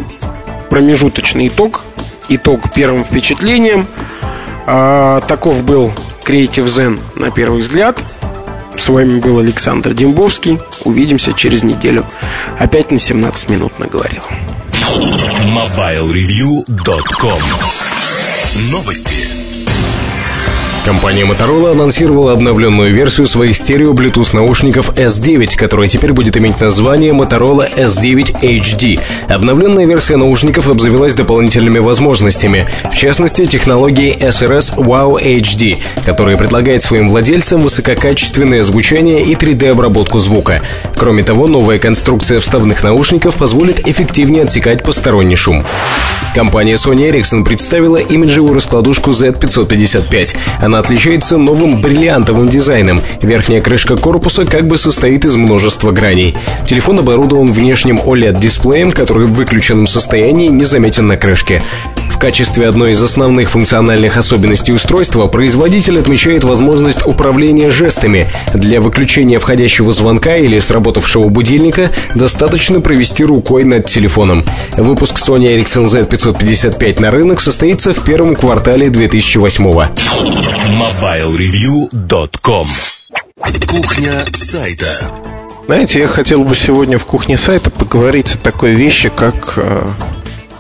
[0.70, 1.82] промежуточный итог.
[2.30, 3.88] Итог первым впечатлением.
[4.66, 5.92] А, таков был
[6.26, 8.04] Creative Zen на первый взгляд.
[8.78, 10.60] С вами был Александр Дембовский.
[10.84, 12.06] Увидимся через неделю.
[12.60, 14.24] Опять на 17 минут наговорил.
[14.72, 17.42] MobileReview.com
[18.72, 19.33] Новости.
[20.86, 27.14] Компания Motorola анонсировала обновленную версию своих стерео Bluetooth наушников S9, которая теперь будет иметь название
[27.14, 29.00] Motorola S9 HD.
[29.30, 37.08] Обновленная версия наушников обзавелась дополнительными возможностями, в частности, технологией SRS Wow HD, которая предлагает своим
[37.08, 40.64] владельцам высококачественное звучание и 3D-обработку звука.
[40.98, 45.64] Кроме того, новая конструкция вставных наушников позволит эффективнее отсекать посторонний шум.
[46.36, 50.36] Компания Sony Ericsson представила имиджевую раскладушку Z555.
[50.60, 53.00] Она отличается новым бриллиантовым дизайном.
[53.22, 56.36] Верхняя крышка корпуса как бы состоит из множества граней.
[56.68, 61.62] Телефон оборудован внешним OLED-дисплеем, который в выключенном состоянии не заметен на крышке.
[62.24, 68.32] В качестве одной из основных функциональных особенностей устройства производитель отмечает возможность управления жестами.
[68.54, 74.46] Для выключения входящего звонка или сработавшего будильника достаточно провести рукой над телефоном.
[74.78, 79.92] Выпуск Sony Ericsson Z555 на рынок состоится в первом квартале 2008 года.
[80.80, 82.68] MobileReview.com
[83.68, 84.98] Кухня сайта
[85.66, 89.86] Знаете, я хотел бы сегодня в кухне сайта поговорить о такой вещи, как э,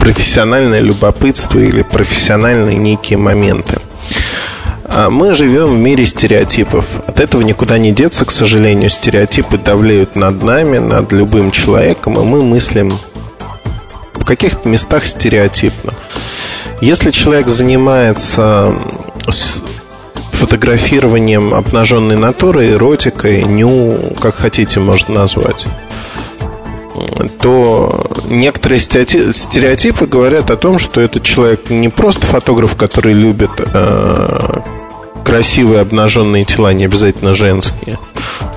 [0.03, 3.79] профессиональное любопытство или профессиональные некие моменты.
[4.83, 6.85] А мы живем в мире стереотипов.
[7.07, 8.89] От этого никуда не деться, к сожалению.
[8.89, 12.99] Стереотипы давляют над нами, над любым человеком, и мы мыслим
[14.15, 15.93] в каких-то местах стереотипно.
[16.81, 18.75] Если человек занимается
[20.33, 25.65] фотографированием обнаженной натуры, эротикой, ню, как хотите, можно назвать
[27.41, 34.61] то некоторые стереотипы говорят о том, что этот человек не просто фотограф, который любит э,
[35.23, 37.97] красивые обнаженные тела, не обязательно женские,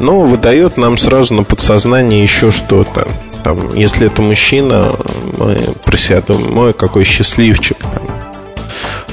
[0.00, 3.08] но выдает нам сразу на подсознание еще что-то.
[3.44, 4.96] Там, если это мужчина,
[5.38, 7.76] мы про себя думаем, ой, какой счастливчик.
[7.78, 8.02] Там,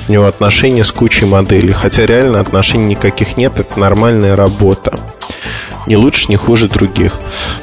[0.07, 4.99] у него отношения с кучей моделей, хотя реально отношений никаких нет, это нормальная работа
[5.87, 7.13] не лучше, не хуже других.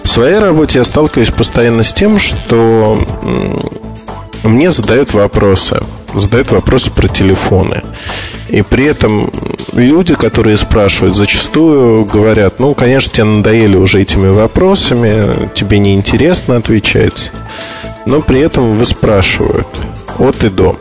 [0.02, 2.98] В своей работе я сталкиваюсь постоянно с тем, что
[4.42, 5.82] мне задают вопросы.
[6.12, 7.82] Задают вопросы про телефоны.
[8.48, 9.30] И при этом
[9.72, 17.30] люди, которые спрашивают, зачастую говорят, ну, конечно, тебе надоели уже этими вопросами, тебе неинтересно отвечать,
[18.06, 19.68] но при этом вы спрашивают
[20.18, 20.76] от и до.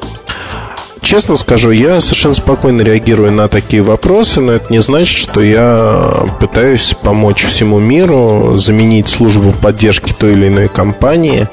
[1.01, 6.27] Честно скажу, я совершенно спокойно реагирую на такие вопросы, но это не значит, что я
[6.39, 11.47] пытаюсь помочь всему миру, заменить службу поддержки той или иной компании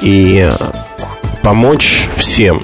[0.00, 0.50] и
[1.42, 2.62] помочь всем.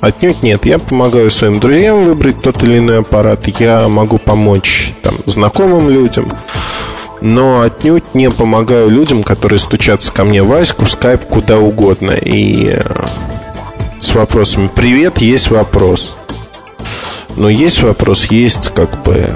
[0.00, 0.64] Отнюдь нет.
[0.64, 3.46] Я помогаю своим друзьям выбрать тот или иной аппарат.
[3.58, 6.30] Я могу помочь там, знакомым людям.
[7.20, 12.12] Но отнюдь не помогаю людям, которые стучатся ко мне в Аську, в скайп, куда угодно.
[12.12, 12.78] И
[14.00, 16.16] с вопросами «Привет, есть вопрос».
[17.36, 19.30] Но есть вопрос, есть как бы...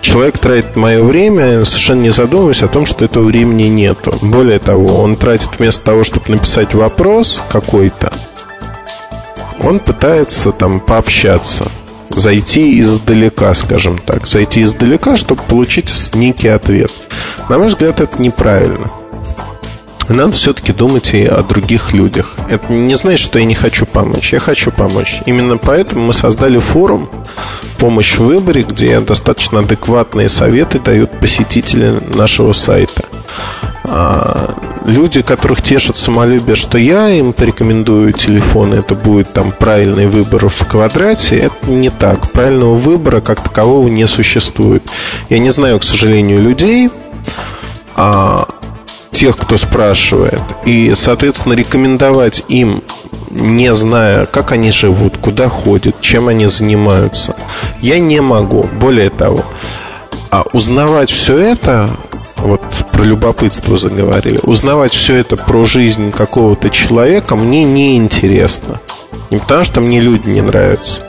[0.00, 4.16] Человек тратит мое время, совершенно не задумываясь о том, что этого времени нету.
[4.22, 8.12] Более того, он тратит вместо того, чтобы написать вопрос какой-то,
[9.60, 11.70] он пытается там пообщаться
[12.10, 14.26] зайти издалека, скажем так.
[14.26, 16.92] Зайти издалека, чтобы получить некий ответ.
[17.48, 18.86] На мой взгляд, это неправильно
[20.14, 22.34] надо все-таки думать и о других людях.
[22.48, 24.32] Это не значит, что я не хочу помочь.
[24.32, 25.20] Я хочу помочь.
[25.26, 27.08] Именно поэтому мы создали форум
[27.78, 33.04] «Помощь в выборе», где достаточно адекватные советы дают посетители нашего сайта.
[33.84, 34.54] А
[34.86, 40.66] люди, которых тешат самолюбие, что я им порекомендую телефон, это будет там правильный выбор в
[40.66, 42.30] квадрате, это не так.
[42.32, 44.82] Правильного выбора как такового не существует.
[45.28, 46.90] Я не знаю, к сожалению, людей,
[47.94, 48.48] а
[49.18, 52.84] тех, кто спрашивает, и, соответственно, рекомендовать им,
[53.30, 57.34] не зная, как они живут, куда ходят, чем они занимаются,
[57.80, 58.62] я не могу.
[58.80, 59.44] Более того,
[60.30, 61.90] а узнавать все это,
[62.36, 62.60] вот
[62.92, 68.80] про любопытство заговорили, узнавать все это про жизнь какого-то человека мне не интересно.
[69.30, 71.00] Не потому, что мне люди не нравятся.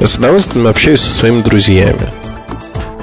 [0.00, 2.10] Я с удовольствием общаюсь со своими друзьями.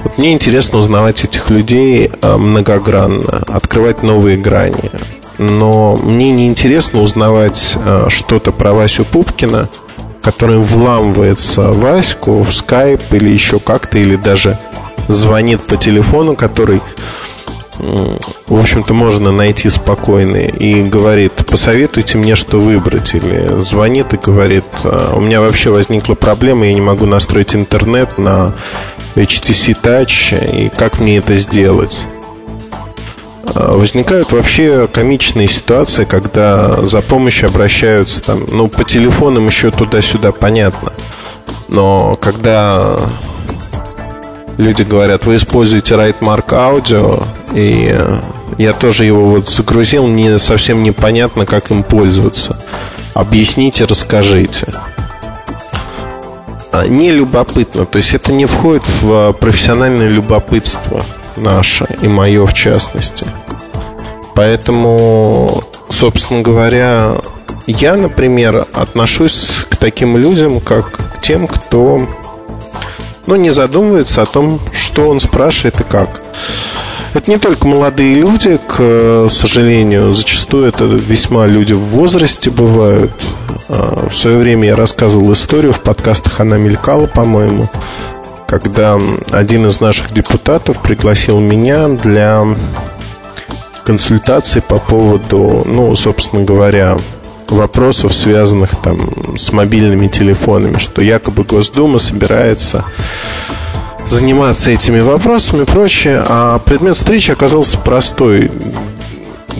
[0.02, 4.90] Вот мне интересно узнавать этих людей а, многогранно, открывать новые грани.
[5.38, 9.68] Но мне не интересно узнавать а, что-то про Васю Пупкина,
[10.20, 14.58] который вламывается в Ваську, в скайп или еще как-то, или даже
[15.08, 16.80] звонит по телефону, который
[17.78, 23.14] в общем-то, можно найти спокойно и говорит, посоветуйте мне, что выбрать.
[23.14, 28.18] Или звонит и говорит, «А, у меня вообще возникла проблема, я не могу настроить интернет
[28.18, 28.54] на
[29.14, 31.98] HTC Touch, и как мне это сделать?
[33.54, 40.32] А, возникают вообще комичные ситуации, когда за помощью обращаются там, ну, по телефонам еще туда-сюда
[40.32, 40.92] понятно.
[41.68, 43.10] Но когда
[44.58, 47.24] люди говорят, вы используете Rightmark Audio,
[47.54, 48.20] и э,
[48.58, 52.58] я тоже его вот загрузил, не совсем непонятно, как им пользоваться.
[53.14, 54.68] Объясните, расскажите.
[56.88, 57.84] Не любопытно.
[57.84, 61.04] То есть это не входит в а, профессиональное любопытство
[61.36, 63.26] наше и мое в частности.
[64.34, 67.20] Поэтому, собственно говоря,
[67.66, 72.08] я, например, отношусь к таким людям, как к тем, кто
[73.26, 76.22] ну, не задумывается о том, что он спрашивает и как.
[77.14, 83.12] Это не только молодые люди, к сожалению, зачастую это весьма люди в возрасте бывают.
[83.68, 87.68] А, в свое время я рассказывал историю, в подкастах она мелькала, по-моему,
[88.46, 88.98] когда
[89.30, 92.46] один из наших депутатов пригласил меня для
[93.84, 96.96] консультации по поводу, ну, собственно говоря,
[97.48, 102.84] вопросов, связанных там с мобильными телефонами, что якобы Госдума собирается
[104.06, 106.22] заниматься этими вопросами и прочее.
[106.26, 108.50] А предмет встречи оказался простой.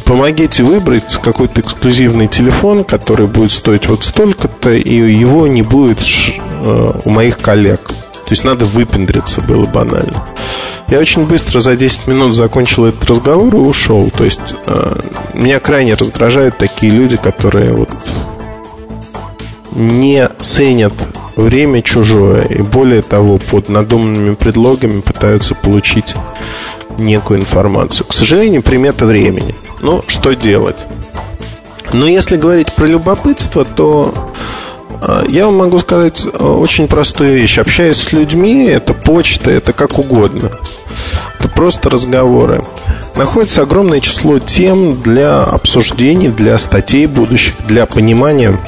[0.04, 6.92] Помогите выбрать какой-то эксклюзивный телефон, который будет стоить вот столько-то, и его не будет э,
[7.04, 7.80] у моих коллег.
[7.88, 10.24] То есть надо выпендриться, было банально.
[10.88, 14.10] Я очень быстро за 10 минут закончил этот разговор и ушел.
[14.10, 15.00] То есть э,
[15.34, 17.90] меня крайне раздражают такие люди, которые вот
[19.74, 20.92] не ценят
[21.36, 22.44] время чужое.
[22.44, 26.14] И более того, под надуманными предлогами пытаются получить
[26.98, 28.06] некую информацию.
[28.06, 29.54] К сожалению, примета времени.
[29.80, 30.86] Ну, что делать?
[31.92, 34.14] Но если говорить про любопытство, то
[35.02, 37.58] а, я вам могу сказать э, очень простую вещь.
[37.58, 40.50] Общаясь с людьми, это почта, это как угодно.
[41.38, 42.62] Это просто разговоры.
[43.16, 48.58] Находится огромное число тем для обсуждений, для статей будущих, для понимания,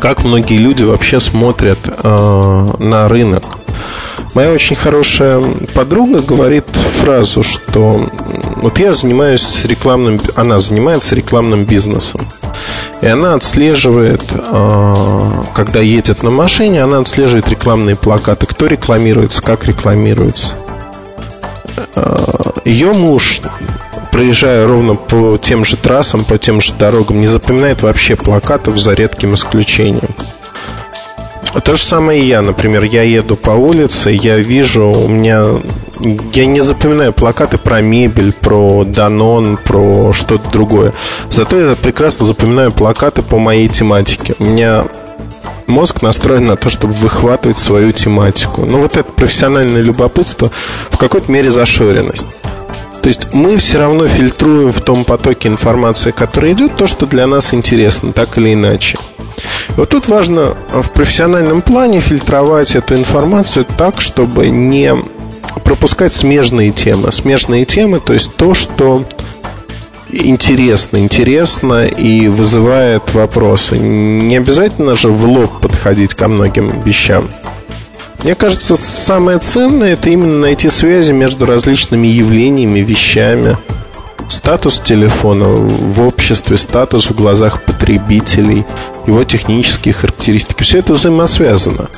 [0.00, 3.44] как многие люди вообще смотрят э, на рынок.
[4.34, 5.42] Моя очень хорошая
[5.74, 6.64] подруга говорит
[7.00, 8.08] фразу, что
[8.56, 12.28] вот я занимаюсь рекламным, она занимается рекламным бизнесом.
[13.00, 19.64] И она отслеживает, а, когда едет на машине, она отслеживает рекламные плакаты, кто рекламируется, как
[19.64, 20.54] рекламируется.
[21.96, 23.40] А, Ее муж,
[24.10, 28.94] проезжая ровно по тем же трассам, по тем же дорогам, не запоминает вообще плакатов за
[28.94, 30.14] редким исключением.
[31.64, 35.44] То же самое и я, например, я еду по улице, я вижу, у меня...
[36.32, 40.94] Я не запоминаю плакаты про мебель, про Данон, про что-то другое.
[41.28, 44.34] Зато я прекрасно запоминаю плакаты по моей тематике.
[44.38, 44.86] У меня
[45.66, 48.64] мозг настроен на то, чтобы выхватывать свою тематику.
[48.64, 50.50] Но вот это профессиональное любопытство
[50.90, 52.28] в какой-то мере зашоренность.
[53.02, 57.26] То есть мы все равно фильтруем в том потоке информации, который идет, то, что для
[57.26, 58.98] нас интересно, так или иначе.
[59.76, 64.94] Вот тут важно в профессиональном плане фильтровать эту информацию так, чтобы не
[65.64, 67.10] пропускать смежные темы.
[67.12, 69.04] Смежные темы, то есть то, что
[70.12, 73.78] интересно, интересно и вызывает вопросы.
[73.78, 77.30] Не обязательно же в лоб подходить ко многим вещам.
[78.22, 83.56] Мне кажется, самое ценное это именно найти связи между различными явлениями, вещами.
[84.28, 88.64] Статус телефона в обществе, статус в глазах потребителей,
[89.06, 90.62] его технические характеристики.
[90.62, 91.88] Все это взаимосвязано.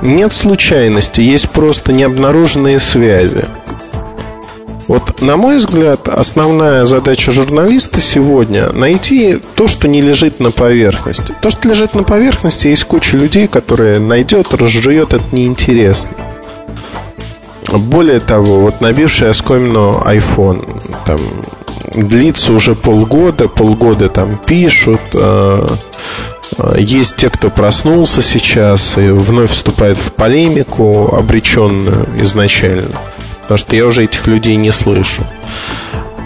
[0.00, 3.44] Нет случайности, есть просто необнаруженные связи.
[4.88, 11.34] Вот, на мой взгляд, основная задача журналиста сегодня найти то, что не лежит на поверхности.
[11.42, 16.10] То, что лежит на поверхности, есть куча людей, которые найдет, разжует, это неинтересно.
[17.70, 21.20] Более того, вот набивший оскомину iPhone там,
[21.92, 25.68] длится уже полгода, полгода там пишут, э,
[26.56, 32.96] э, есть те, кто проснулся сейчас и вновь вступает в полемику, обреченную изначально.
[33.48, 35.24] Потому что я уже этих людей не слышу.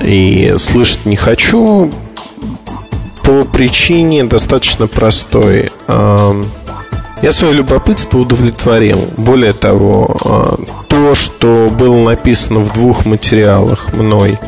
[0.03, 1.89] И слышать не хочу
[3.23, 5.71] по причине достаточно простой.
[5.87, 9.07] Я свое любопытство удовлетворил.
[9.17, 10.59] Более того, а,
[10.89, 14.41] то, что было написано в двух материалах мной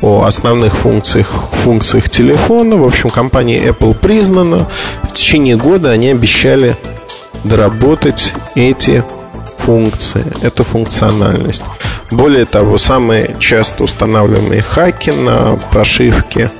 [0.00, 4.68] о основных функциях, функциях телефона, в общем, компания Apple признана.
[5.02, 6.76] В течение года они обещали
[7.42, 9.02] доработать эти
[9.58, 11.62] функции, эту функциональность.
[12.10, 16.50] Более того, самые часто устанавливаемые хаки на прошивке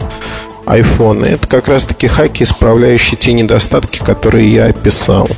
[0.66, 5.29] iPhone это как раз таки хаки, исправляющие те недостатки, которые я описал.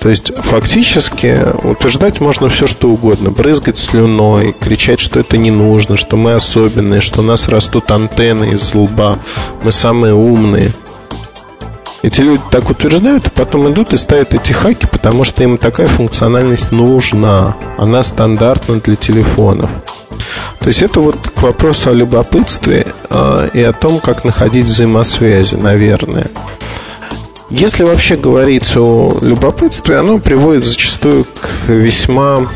[0.00, 3.30] То есть фактически утверждать можно все, что угодно.
[3.30, 8.54] Брызгать слюной, кричать, что это не нужно, что мы особенные, что у нас растут антенны
[8.54, 9.18] из лба,
[9.62, 10.72] мы самые умные–
[12.02, 15.86] эти люди так утверждают, а потом идут и ставят эти хаки, потому что им такая
[15.86, 17.56] функциональность нужна.
[17.76, 19.70] Она стандартна для телефонов.
[20.60, 25.54] То есть это вот к вопросу о любопытстве э, и о том, как находить взаимосвязи,
[25.54, 26.26] наверное.
[27.50, 32.46] Если вообще говорить о любопытстве, оно приводит зачастую к весьма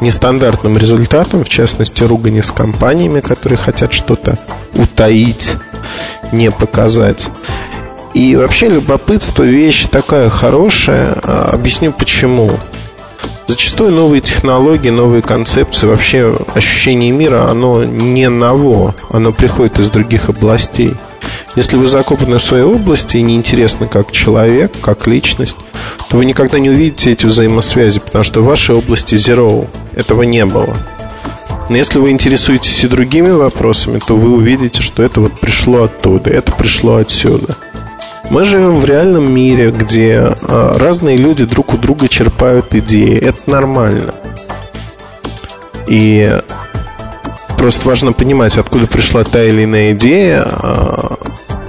[0.00, 4.36] нестандартным результатам, в частности, ругани с компаниями, которые хотят что-то
[4.74, 5.54] утаить,
[6.32, 7.28] не показать.
[8.14, 11.14] И вообще любопытство вещь такая хорошая.
[11.22, 12.50] А, объясню почему.
[13.46, 20.28] Зачастую новые технологии, новые концепции, вообще ощущение мира, оно не ново, оно приходит из других
[20.28, 20.94] областей.
[21.54, 25.56] Если вы закопаны в своей области и неинтересны как человек, как личность,
[26.08, 30.46] то вы никогда не увидите эти взаимосвязи, потому что в вашей области zero этого не
[30.46, 30.76] было.
[31.68, 36.30] Но если вы интересуетесь и другими вопросами, то вы увидите, что это вот пришло оттуда,
[36.30, 37.56] это пришло отсюда–
[38.32, 43.14] мы живем в реальном мире, где а, разные люди друг у друга черпают идеи.
[43.14, 44.14] Это нормально.
[45.86, 46.40] И
[47.58, 51.18] просто важно понимать, откуда пришла та или иная идея, а,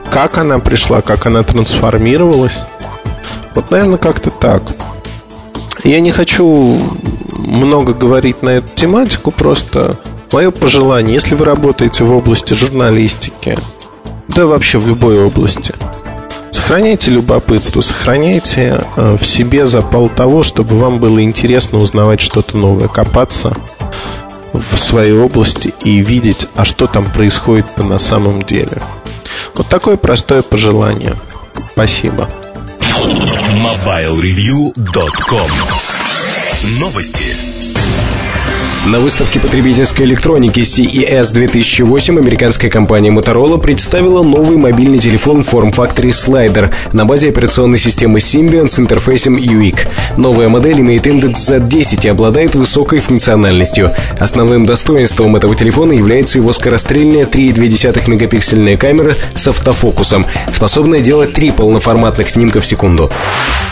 [0.10, 2.62] как она пришла, как она трансформировалась.
[3.56, 4.62] Вот, наверное, как-то так.
[5.84, 6.80] Я не хочу
[7.34, 9.98] много говорить на эту тематику, просто
[10.32, 13.58] мое пожелание, если вы работаете в области журналистики,
[14.30, 15.74] да вообще в любой области–
[16.64, 22.88] сохраняйте любопытство, сохраняйте э, в себе запал того, чтобы вам было интересно узнавать что-то новое,
[22.88, 23.54] копаться
[24.54, 28.78] в своей области и видеть, а что там происходит на самом деле.
[29.56, 31.18] Вот такое простое пожелание.
[31.74, 32.30] Спасибо.
[32.80, 35.52] MobileReview.com
[36.80, 37.33] Новости.
[38.86, 46.70] На выставке потребительской электроники CES 2008 американская компания Motorola представила новый мобильный телефон форм-факторе Slider
[46.92, 49.88] на базе операционной системы Symbian с интерфейсом UIC.
[50.18, 53.90] Новая модель имеет индекс Z10 и обладает высокой функциональностью.
[54.20, 61.52] Основным достоинством этого телефона является его скорострельная 3,2 мегапиксельная камера с автофокусом, способная делать три
[61.52, 63.10] полноформатных снимка в секунду.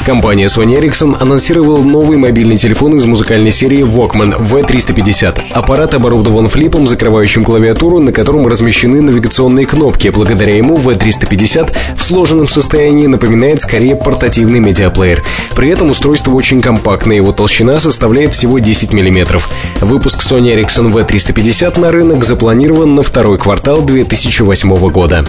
[0.05, 5.51] Компания Sony Ericsson анонсировала новый мобильный телефон из музыкальной серии Walkman V350 250.
[5.51, 10.09] Аппарат оборудован флипом, закрывающим клавиатуру, на котором размещены навигационные кнопки.
[10.09, 15.23] Благодаря ему V350 в сложенном состоянии напоминает скорее портативный медиаплеер.
[15.55, 19.39] При этом устройство очень компактное, его толщина составляет всего 10 мм.
[19.81, 25.23] Выпуск Sony Ericsson V350 на рынок запланирован на второй квартал 2008 года.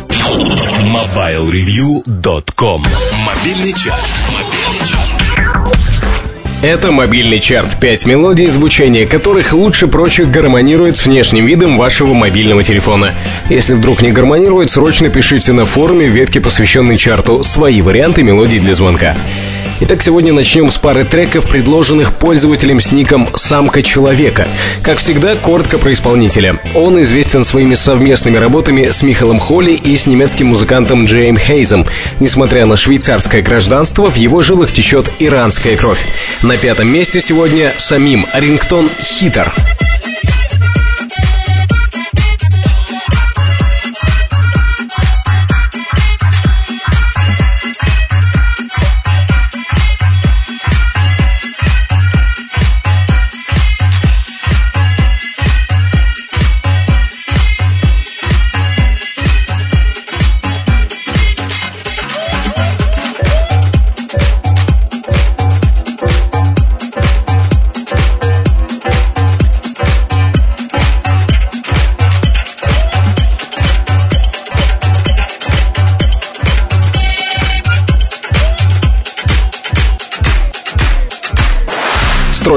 [0.83, 2.85] MobileReview.com
[3.27, 4.21] Мобильный час.
[4.29, 5.82] Мобильный час.
[6.63, 7.77] Это мобильный чарт.
[7.81, 13.15] Пять мелодий, звучание которых лучше прочих гармонирует с внешним видом вашего мобильного телефона.
[13.51, 18.75] Если вдруг не гармонирует, срочно пишите на форуме ветки, посвященной чарту, свои варианты мелодий для
[18.75, 19.17] звонка.
[19.85, 24.47] Итак, сегодня начнем с пары треков, предложенных пользователем с ником «Самка человека».
[24.81, 26.61] Как всегда, коротко про исполнителя.
[26.77, 31.85] Он известен своими совместными работами с Михалом Холли и с немецким музыкантом Джейм Хейзом.
[32.21, 36.07] Несмотря на швейцарское гражданство, в его жилах течет иранская кровь.
[36.43, 39.53] На пятом месте сегодня самим Рингтон Хитер.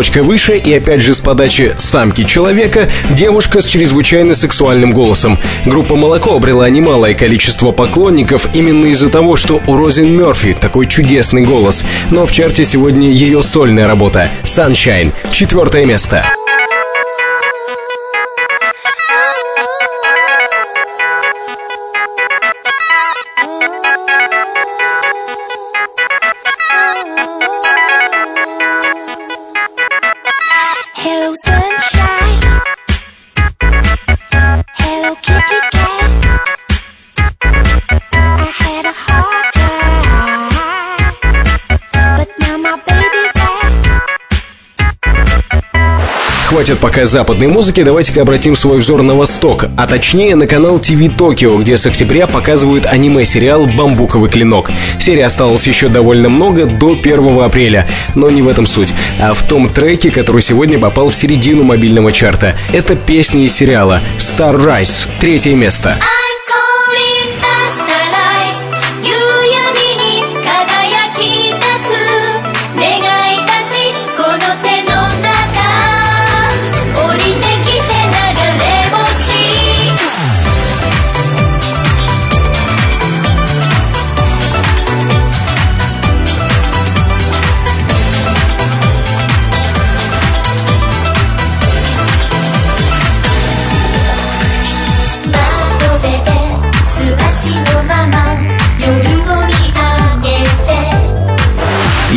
[0.06, 5.38] Строчкой выше и опять же с подачи самки человека девушка с чрезвычайно сексуальным голосом.
[5.66, 11.44] Группа «Молоко» обрела немалое количество поклонников именно из-за того, что у Розин Мерфи такой чудесный
[11.44, 11.84] голос.
[12.12, 16.24] Но в чарте сегодня ее сольная работа «Sunshine»— четвертое место.
[46.66, 51.16] Хватит пока западной музыки, давайте-ка обратим свой взор на восток, а точнее на канал ТВ
[51.16, 54.72] Токио, где с октября показывают аниме-сериал «Бамбуковый клинок».
[55.00, 59.44] Серия осталась еще довольно много до 1 апреля, но не в этом суть, а в
[59.44, 62.56] том треке, который сегодня попал в середину мобильного чарта.
[62.74, 65.96] Это песня из сериала «Star Rise», третье место.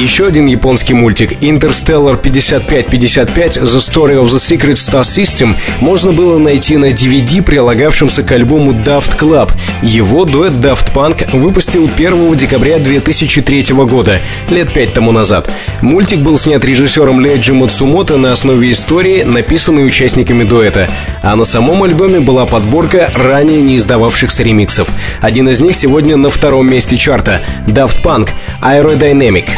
[0.09, 6.39] Еще один японский мультик Interstellar 5555 The Story of the Secret Star System можно было
[6.39, 9.53] найти на DVD, прилагавшемся к альбому Daft Club.
[9.83, 15.51] Его дуэт Daft Punk выпустил 1 декабря 2003 года, лет пять тому назад.
[15.83, 20.89] Мультик был снят режиссером Леджи Мацумото на основе истории, написанной участниками дуэта.
[21.23, 24.89] А на самом альбоме была подборка ранее не издававшихся ремиксов.
[25.21, 28.31] Один из них сегодня на втором месте чарта— Daft Punk—
[28.63, 29.51] Aerodynamic.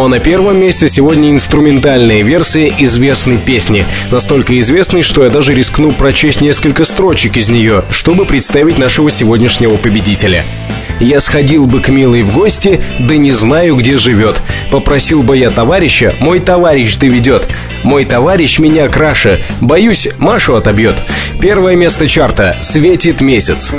[0.00, 3.84] Ну а на первом месте сегодня инструментальная версия известной песни.
[4.10, 9.76] Настолько известной, что я даже рискну прочесть несколько строчек из нее, чтобы представить нашего сегодняшнего
[9.76, 10.42] победителя.
[11.00, 14.40] Я сходил бы к милой в гости, да не знаю, где живет.
[14.70, 17.46] Попросил бы я товарища, мой товарищ доведет.
[17.82, 20.94] Мой товарищ меня краше, боюсь, Машу отобьет.
[21.42, 23.74] Первое место чарта «Светит месяц».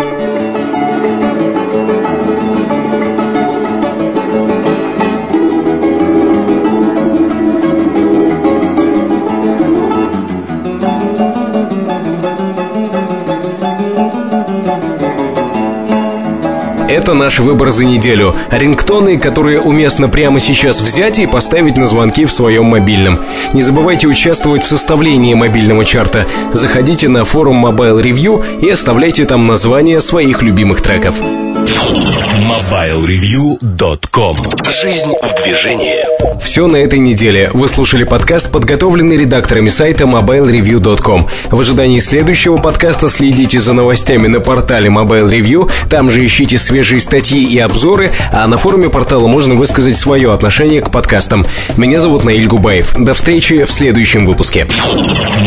[17.02, 18.36] Это наш выбор за неделю.
[18.52, 23.22] Рингтоны, которые уместно прямо сейчас взять и поставить на звонки в своем мобильном.
[23.53, 26.28] Не забывайте участвовать в составлении мобильного чарта.
[26.53, 31.19] Заходите на форум Mobile Review и оставляйте там названия своих любимых треков.
[32.41, 34.38] MobileReview.com
[34.81, 35.99] Жизнь в движении
[36.41, 37.51] Все на этой неделе.
[37.53, 41.27] Вы слушали подкаст, подготовленный редакторами сайта MobileReview.com.
[41.51, 45.72] В ожидании следующего подкаста следите за новостями на портале Mobile Review.
[45.88, 50.81] Там же ищите свежие статьи и обзоры, а на форуме портала можно высказать свое отношение
[50.81, 51.45] к подкастам.
[51.77, 52.95] Меня зовут Наиль Губаев.
[52.97, 54.65] До встречи в следующем выпуске.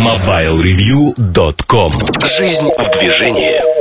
[0.04, 1.92] MobileReview.com
[2.38, 3.73] Жизнь в движении